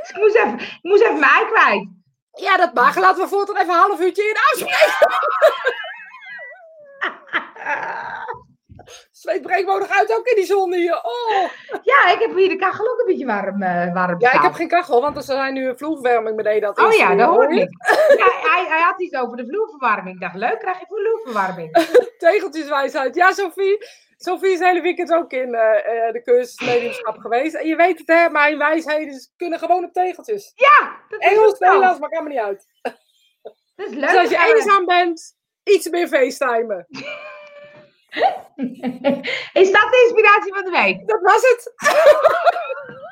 dus 0.00 0.10
ik 0.10 0.16
moest 0.16 0.34
even, 0.34 0.60
ik 0.60 0.78
moest 0.82 1.02
even 1.02 1.18
mijn 1.18 1.32
ei 1.32 1.46
kwijt. 1.46 1.88
Ja, 2.32 2.56
dat 2.56 2.74
mag. 2.74 2.96
Laten 2.96 3.22
we 3.22 3.28
voortaan 3.28 3.56
even 3.56 3.74
een 3.74 3.80
half 3.80 4.00
uurtje 4.00 4.22
in 4.22 4.36
afspreken. 4.36 5.20
Zweet 9.10 9.42
breekt 9.42 9.66
me 9.66 9.78
nog 9.78 9.98
uit 9.98 10.18
ook 10.18 10.26
in 10.26 10.36
die 10.36 10.44
zon 10.44 10.74
hier. 10.74 11.00
Oh. 11.02 11.50
Ja, 11.82 12.12
ik 12.12 12.18
heb 12.18 12.36
hier 12.36 12.48
de 12.48 12.56
kachel 12.56 12.90
ook 12.90 12.98
een 12.98 13.06
beetje 13.06 13.26
warm, 13.26 13.62
eh 13.62 13.92
warm 13.92 14.20
Ja, 14.20 14.32
ik 14.32 14.40
heb 14.40 14.52
geen 14.52 14.68
kachel, 14.68 15.00
want 15.00 15.16
er 15.16 15.22
zijn 15.22 15.54
nu 15.54 15.68
een 15.68 15.78
vloerverwarming 15.78 16.36
beneden. 16.36 16.60
Dat 16.74 16.78
Oh 16.86 16.92
ja, 16.92 17.10
eh, 17.10 17.18
dat 17.18 17.28
hoor 17.28 17.52
ik. 17.52 17.68
Ja, 18.16 18.50
hij, 18.50 18.64
hij 18.68 18.80
had 18.80 19.00
iets 19.00 19.16
over 19.16 19.36
de 19.36 19.46
vloerverwarming. 19.46 20.14
Ik 20.14 20.20
dacht, 20.20 20.34
leuk, 20.34 20.58
krijg 20.58 20.78
je 20.78 20.86
vloerverwarming. 20.86 21.72
Tegeltjeswijsheid. 22.18 23.14
Ja, 23.14 23.32
Sophie. 23.32 23.78
Sophie 24.16 24.50
is 24.50 24.58
het 24.58 24.68
hele 24.68 24.80
weekend 24.80 25.12
ook 25.12 25.32
in 25.32 25.54
eh, 25.54 26.12
de 26.12 26.20
cursus 26.24 26.60
mediumschap 26.60 27.18
geweest. 27.18 27.54
En 27.54 27.66
je 27.66 27.76
weet 27.76 27.98
het, 27.98 28.08
hè, 28.08 28.28
mijn 28.30 28.58
wijsheden 28.58 29.30
kunnen 29.36 29.58
gewoon 29.58 29.84
op 29.84 29.92
tegeltjes. 29.92 30.52
Ja, 30.54 30.96
dat 31.08 31.20
is 31.20 31.28
Engels. 31.28 31.58
Nederlands, 31.58 31.98
maakt 31.98 32.12
helemaal 32.12 32.32
niet 32.32 32.42
uit. 32.42 32.66
Dat 33.76 33.86
is 33.86 33.94
leuk. 33.94 34.08
Dus 34.08 34.18
als 34.18 34.28
je 34.28 34.54
eenzaam 34.54 34.84
bent, 34.84 35.36
iets 35.64 35.88
meer 35.88 36.08
facetimen. 36.08 36.86
Is 39.62 39.70
dat 39.72 39.86
de 39.90 40.02
inspiratie 40.04 40.54
van 40.54 40.64
de 40.64 40.70
week? 40.70 41.08
Dat 41.08 41.20
was 41.20 41.42
het. 41.42 41.72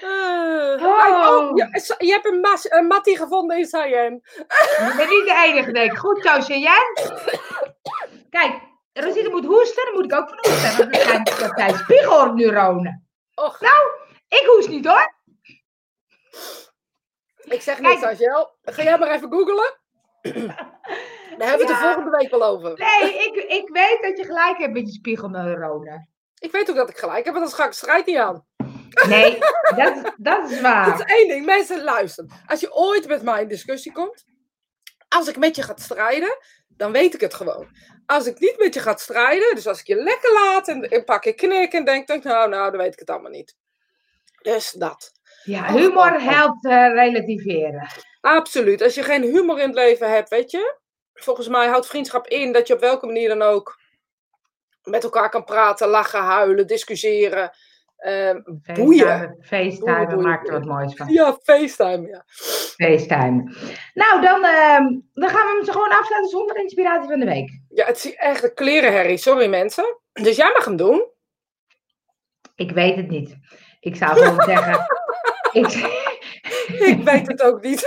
Eh, 0.00 0.82
Oh. 0.82 1.28
oh, 1.28 1.56
je, 1.56 1.94
je 1.98 2.12
hebt 2.12 2.26
een, 2.26 2.40
mas, 2.40 2.70
een 2.70 2.86
mattie 2.86 3.16
gevonden 3.16 3.58
in 3.58 3.70
Cayenne. 3.70 4.20
Je 4.22 4.94
bent 4.96 5.10
niet 5.10 5.24
de 5.24 5.42
enige, 5.46 5.72
denk 5.72 5.92
ik. 5.92 5.98
Goed 5.98 6.22
zo, 6.22 6.40
Cheyenne. 6.40 7.20
Kijk, 8.30 8.60
Rosita 8.92 9.30
moet 9.30 9.44
hoesten, 9.44 9.84
dan 9.84 9.94
moet 9.94 10.04
ik 10.12 10.18
ook 10.18 10.28
van 10.28 10.38
hoesten. 10.52 10.76
Want 10.78 10.92
dat 10.92 11.02
zijn, 11.02 11.24
dat 11.24 11.52
zijn 11.56 11.74
spiegelneuronen. 11.74 13.08
Och, 13.34 13.60
Ik 14.28 14.44
hoest 14.46 14.68
niet 14.68 14.86
hoor. 14.86 15.14
ik 17.44 17.62
zeg 17.62 17.80
niks, 17.80 18.02
Angel. 18.02 18.56
Ga 18.62 18.82
jij 18.82 18.98
maar 18.98 19.10
even 19.10 19.32
googlen. 19.32 19.78
Daar 21.38 21.48
hebben 21.48 21.66
we 21.66 21.72
het 21.72 21.82
de 21.82 21.88
volgende 21.88 22.16
week 22.18 22.30
wel 22.30 22.44
over. 22.44 22.72
Nee, 22.78 23.14
ik, 23.14 23.34
ik 23.34 23.68
weet 23.68 23.98
dat 24.00 24.18
je 24.18 24.24
gelijk 24.24 24.58
hebt 24.58 24.72
met 24.72 24.86
je 24.86 24.92
spiegelneuronen. 24.92 26.08
Ik 26.38 26.52
weet 26.52 26.70
ook 26.70 26.76
dat 26.76 26.88
ik 26.88 26.98
gelijk 26.98 27.24
heb, 27.24 27.34
want 27.34 27.46
dan 27.46 27.54
ga 27.54 27.66
ik 27.66 27.72
strijd 27.72 28.06
niet 28.06 28.16
aan. 28.16 28.46
Nee, 29.08 29.38
dat, 29.76 30.12
dat 30.16 30.44
is 30.44 30.50
Dat 30.50 30.60
waar. 30.60 30.94
is 30.94 31.14
één 31.14 31.28
ding. 31.28 31.44
Mensen, 31.46 31.82
luisteren. 31.84 32.30
Als 32.46 32.60
je 32.60 32.74
ooit 32.74 33.08
met 33.08 33.22
mij 33.22 33.42
in 33.42 33.48
discussie 33.48 33.92
komt, 33.92 34.24
als 35.08 35.28
ik 35.28 35.36
met 35.36 35.56
je 35.56 35.62
ga 35.62 35.72
strijden, 35.76 36.38
dan 36.68 36.92
weet 36.92 37.14
ik 37.14 37.20
het 37.20 37.34
gewoon. 37.34 37.68
Als 38.06 38.26
ik 38.26 38.38
niet 38.38 38.58
met 38.58 38.74
je 38.74 38.80
ga 38.80 38.96
strijden, 38.96 39.54
dus 39.54 39.66
als 39.66 39.80
ik 39.80 39.86
je 39.86 39.94
lekker 39.94 40.32
laat 40.32 40.68
en 40.68 40.94
een 40.94 41.04
paar 41.04 41.20
keer 41.20 41.34
knik 41.34 41.72
en 41.72 41.84
denk, 41.84 42.06
denk 42.06 42.24
nou, 42.24 42.48
nou, 42.48 42.70
dan 42.70 42.80
weet 42.80 42.92
ik 42.92 42.98
het 42.98 43.10
allemaal 43.10 43.30
niet. 43.30 43.56
Dus 44.42 44.70
dat. 44.70 45.12
Ja, 45.42 45.72
humor 45.72 46.20
helpt 46.20 46.64
eh, 46.64 46.88
relativeren. 46.92 47.88
Absoluut. 48.20 48.82
Als 48.82 48.94
je 48.94 49.02
geen 49.02 49.22
humor 49.22 49.58
in 49.60 49.66
het 49.66 49.74
leven 49.74 50.10
hebt, 50.10 50.28
weet 50.28 50.50
je. 50.50 50.78
Volgens 51.16 51.48
mij 51.48 51.66
houdt 51.66 51.86
vriendschap 51.86 52.26
in 52.26 52.52
dat 52.52 52.66
je 52.66 52.74
op 52.74 52.80
welke 52.80 53.06
manier 53.06 53.28
dan 53.28 53.42
ook 53.42 53.80
met 54.82 55.04
elkaar 55.04 55.30
kan 55.30 55.44
praten, 55.44 55.88
lachen, 55.88 56.20
huilen, 56.20 56.66
discussiëren. 56.66 57.50
Ehm, 57.96 58.40
boeien. 58.74 59.36
FaceTime, 59.40 60.16
maakt 60.16 60.46
er 60.48 60.52
wat 60.52 60.64
moois 60.64 60.94
van. 60.94 61.08
Ja, 61.08 61.38
FaceTime. 61.42 62.08
Ja. 62.08 62.24
FaceTime. 62.76 63.54
Nou, 63.94 64.20
dan, 64.20 64.44
ehm, 64.44 64.84
dan 65.14 65.28
gaan 65.28 65.46
we 65.46 65.52
hem 65.56 65.64
zo 65.64 65.72
gewoon 65.72 65.98
afsluiten 65.98 66.30
zonder 66.30 66.56
inspiratie 66.56 67.08
van 67.08 67.18
de 67.18 67.26
week. 67.26 67.60
ja, 67.68 67.86
het 67.86 67.96
is 67.96 68.14
echt 68.14 68.44
een 68.44 68.54
klerenherrie. 68.54 69.16
Sorry 69.16 69.48
mensen. 69.48 70.00
Dus 70.12 70.36
jij 70.36 70.50
mag 70.54 70.64
hem 70.64 70.76
doen. 70.76 71.10
Ik 72.54 72.70
weet 72.70 72.96
het 72.96 73.08
niet. 73.08 73.36
Ik 73.80 73.96
zou 73.96 74.18
gewoon 74.18 74.42
zeggen. 74.42 74.78
Ik, 75.52 75.66
Ik 76.92 77.02
weet 77.02 77.26
het 77.26 77.42
ook 77.42 77.62
niet. 77.62 77.80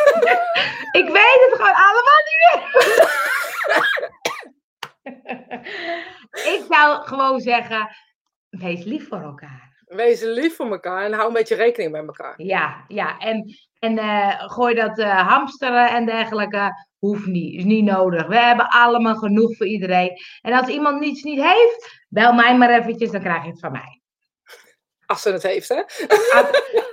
ik 0.92 1.06
weet 1.06 1.46
het 1.46 1.52
gewoon 1.52 1.76
allemaal 1.76 2.22
niet 2.26 2.40
meer. 2.54 2.88
ik 6.54 6.66
zou 6.70 7.08
gewoon 7.08 7.40
zeggen. 7.40 7.90
Wees 8.50 8.84
lief 8.84 9.08
voor 9.08 9.22
elkaar. 9.22 9.70
Wees 9.86 10.22
lief 10.22 10.56
voor 10.56 10.72
elkaar 10.72 11.06
en 11.06 11.14
hou 11.14 11.28
een 11.28 11.34
beetje 11.34 11.56
rekening 11.56 11.92
met 11.92 12.06
elkaar. 12.08 12.34
Ja, 12.42 12.84
ja. 12.88 13.18
En, 13.18 13.56
en 13.80 13.98
eh, 13.98 14.50
gooi 14.50 14.76
dat 14.76 15.00
eh, 15.00 15.28
hamsteren 15.28 15.90
en 15.90 16.06
dergelijke. 16.06 16.88
Hoeft 16.98 17.26
niet. 17.26 17.56
Is 17.56 17.64
niet 17.64 17.84
nodig. 17.84 18.28
We 18.28 18.38
hebben 18.38 18.68
allemaal 18.68 19.16
genoeg 19.16 19.58
voor 19.58 19.68
iedereen. 19.68 20.18
En 20.42 20.54
als 20.54 20.68
iemand 20.68 21.00
niets 21.00 21.24
niet 21.24 21.42
heeft, 21.42 22.06
bel 22.10 22.34
mij 22.34 22.58
maar 22.58 22.70
eventjes, 22.70 23.12
dan 23.12 23.22
krijg 23.22 23.44
je 23.44 23.50
het 23.50 23.60
van 23.60 23.72
mij. 23.72 24.02
Als 25.06 25.22
ze 25.22 25.32
het 25.32 25.44
heeft, 25.44 25.70
hè? 25.70 25.82
Als, 26.38 26.46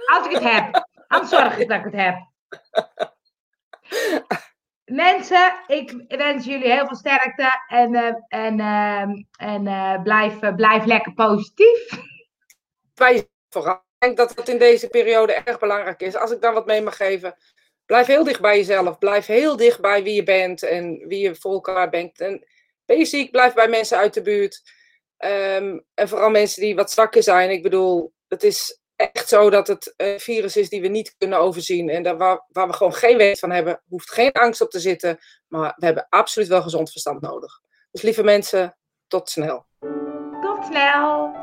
als 0.06 0.26
ik 0.26 0.32
het 0.32 0.42
heb. 0.42 0.85
Ik 1.08 1.68
dat 1.68 1.78
ik 1.78 1.84
het 1.84 1.92
heb. 1.92 2.16
Mensen, 4.84 5.60
ik 5.66 6.04
wens 6.08 6.44
jullie 6.44 6.72
heel 6.72 6.86
veel 6.86 6.96
sterkte. 6.96 7.64
En, 7.68 7.94
eh, 7.94 8.14
en, 8.28 8.60
ehm, 8.60 9.10
en 9.38 9.66
eh, 9.66 10.02
blijf, 10.02 10.42
eh, 10.42 10.54
blijf 10.54 10.84
lekker 10.84 11.12
positief. 11.12 11.88
Wij 12.94 13.28
vooral. 13.48 13.74
Ik 13.74 14.02
denk 14.14 14.16
dat 14.16 14.36
het 14.36 14.48
in 14.48 14.58
deze 14.58 14.88
periode 14.88 15.32
erg 15.32 15.58
belangrijk 15.58 16.00
is. 16.00 16.16
Als 16.16 16.30
ik 16.30 16.40
dan 16.40 16.54
wat 16.54 16.66
mee 16.66 16.82
mag 16.82 16.96
geven. 16.96 17.36
Blijf 17.86 18.06
heel 18.06 18.24
dicht 18.24 18.40
bij 18.40 18.56
jezelf. 18.56 18.98
Blijf 18.98 19.26
heel 19.26 19.56
dicht 19.56 19.80
bij 19.80 20.02
wie 20.02 20.14
je 20.14 20.22
bent 20.22 20.62
en 20.62 21.08
wie 21.08 21.20
je 21.20 21.34
voor 21.34 21.52
elkaar 21.52 21.90
bent. 21.90 22.20
En 22.20 22.46
ben 22.84 22.98
je 22.98 23.04
ziek, 23.04 23.30
blijf 23.30 23.54
bij 23.54 23.68
mensen 23.68 23.98
uit 23.98 24.14
de 24.14 24.22
buurt. 24.22 24.62
Ehm, 25.16 25.78
en 25.94 26.08
vooral 26.08 26.30
mensen 26.30 26.60
die 26.60 26.74
wat 26.74 26.90
zwakker 26.90 27.22
zijn. 27.22 27.50
Ik 27.50 27.62
bedoel, 27.62 28.12
het 28.28 28.42
is 28.42 28.80
echt 28.96 29.28
zo 29.28 29.50
dat 29.50 29.66
het 29.66 29.94
een 29.96 30.20
virus 30.20 30.56
is 30.56 30.68
die 30.68 30.80
we 30.80 30.88
niet 30.88 31.14
kunnen 31.18 31.38
overzien. 31.38 31.88
En 31.88 32.18
waar, 32.18 32.44
waar 32.48 32.66
we 32.66 32.72
gewoon 32.72 32.94
geen 32.94 33.16
weet 33.16 33.38
van 33.38 33.50
hebben, 33.50 33.82
hoeft 33.88 34.12
geen 34.12 34.32
angst 34.32 34.60
op 34.60 34.70
te 34.70 34.80
zitten. 34.80 35.18
Maar 35.48 35.74
we 35.76 35.84
hebben 35.84 36.06
absoluut 36.08 36.48
wel 36.48 36.62
gezond 36.62 36.90
verstand 36.90 37.20
nodig. 37.20 37.60
Dus 37.90 38.02
lieve 38.02 38.22
mensen, 38.22 38.76
tot 39.06 39.30
snel. 39.30 39.66
Tot 40.40 40.64
snel. 40.64 41.34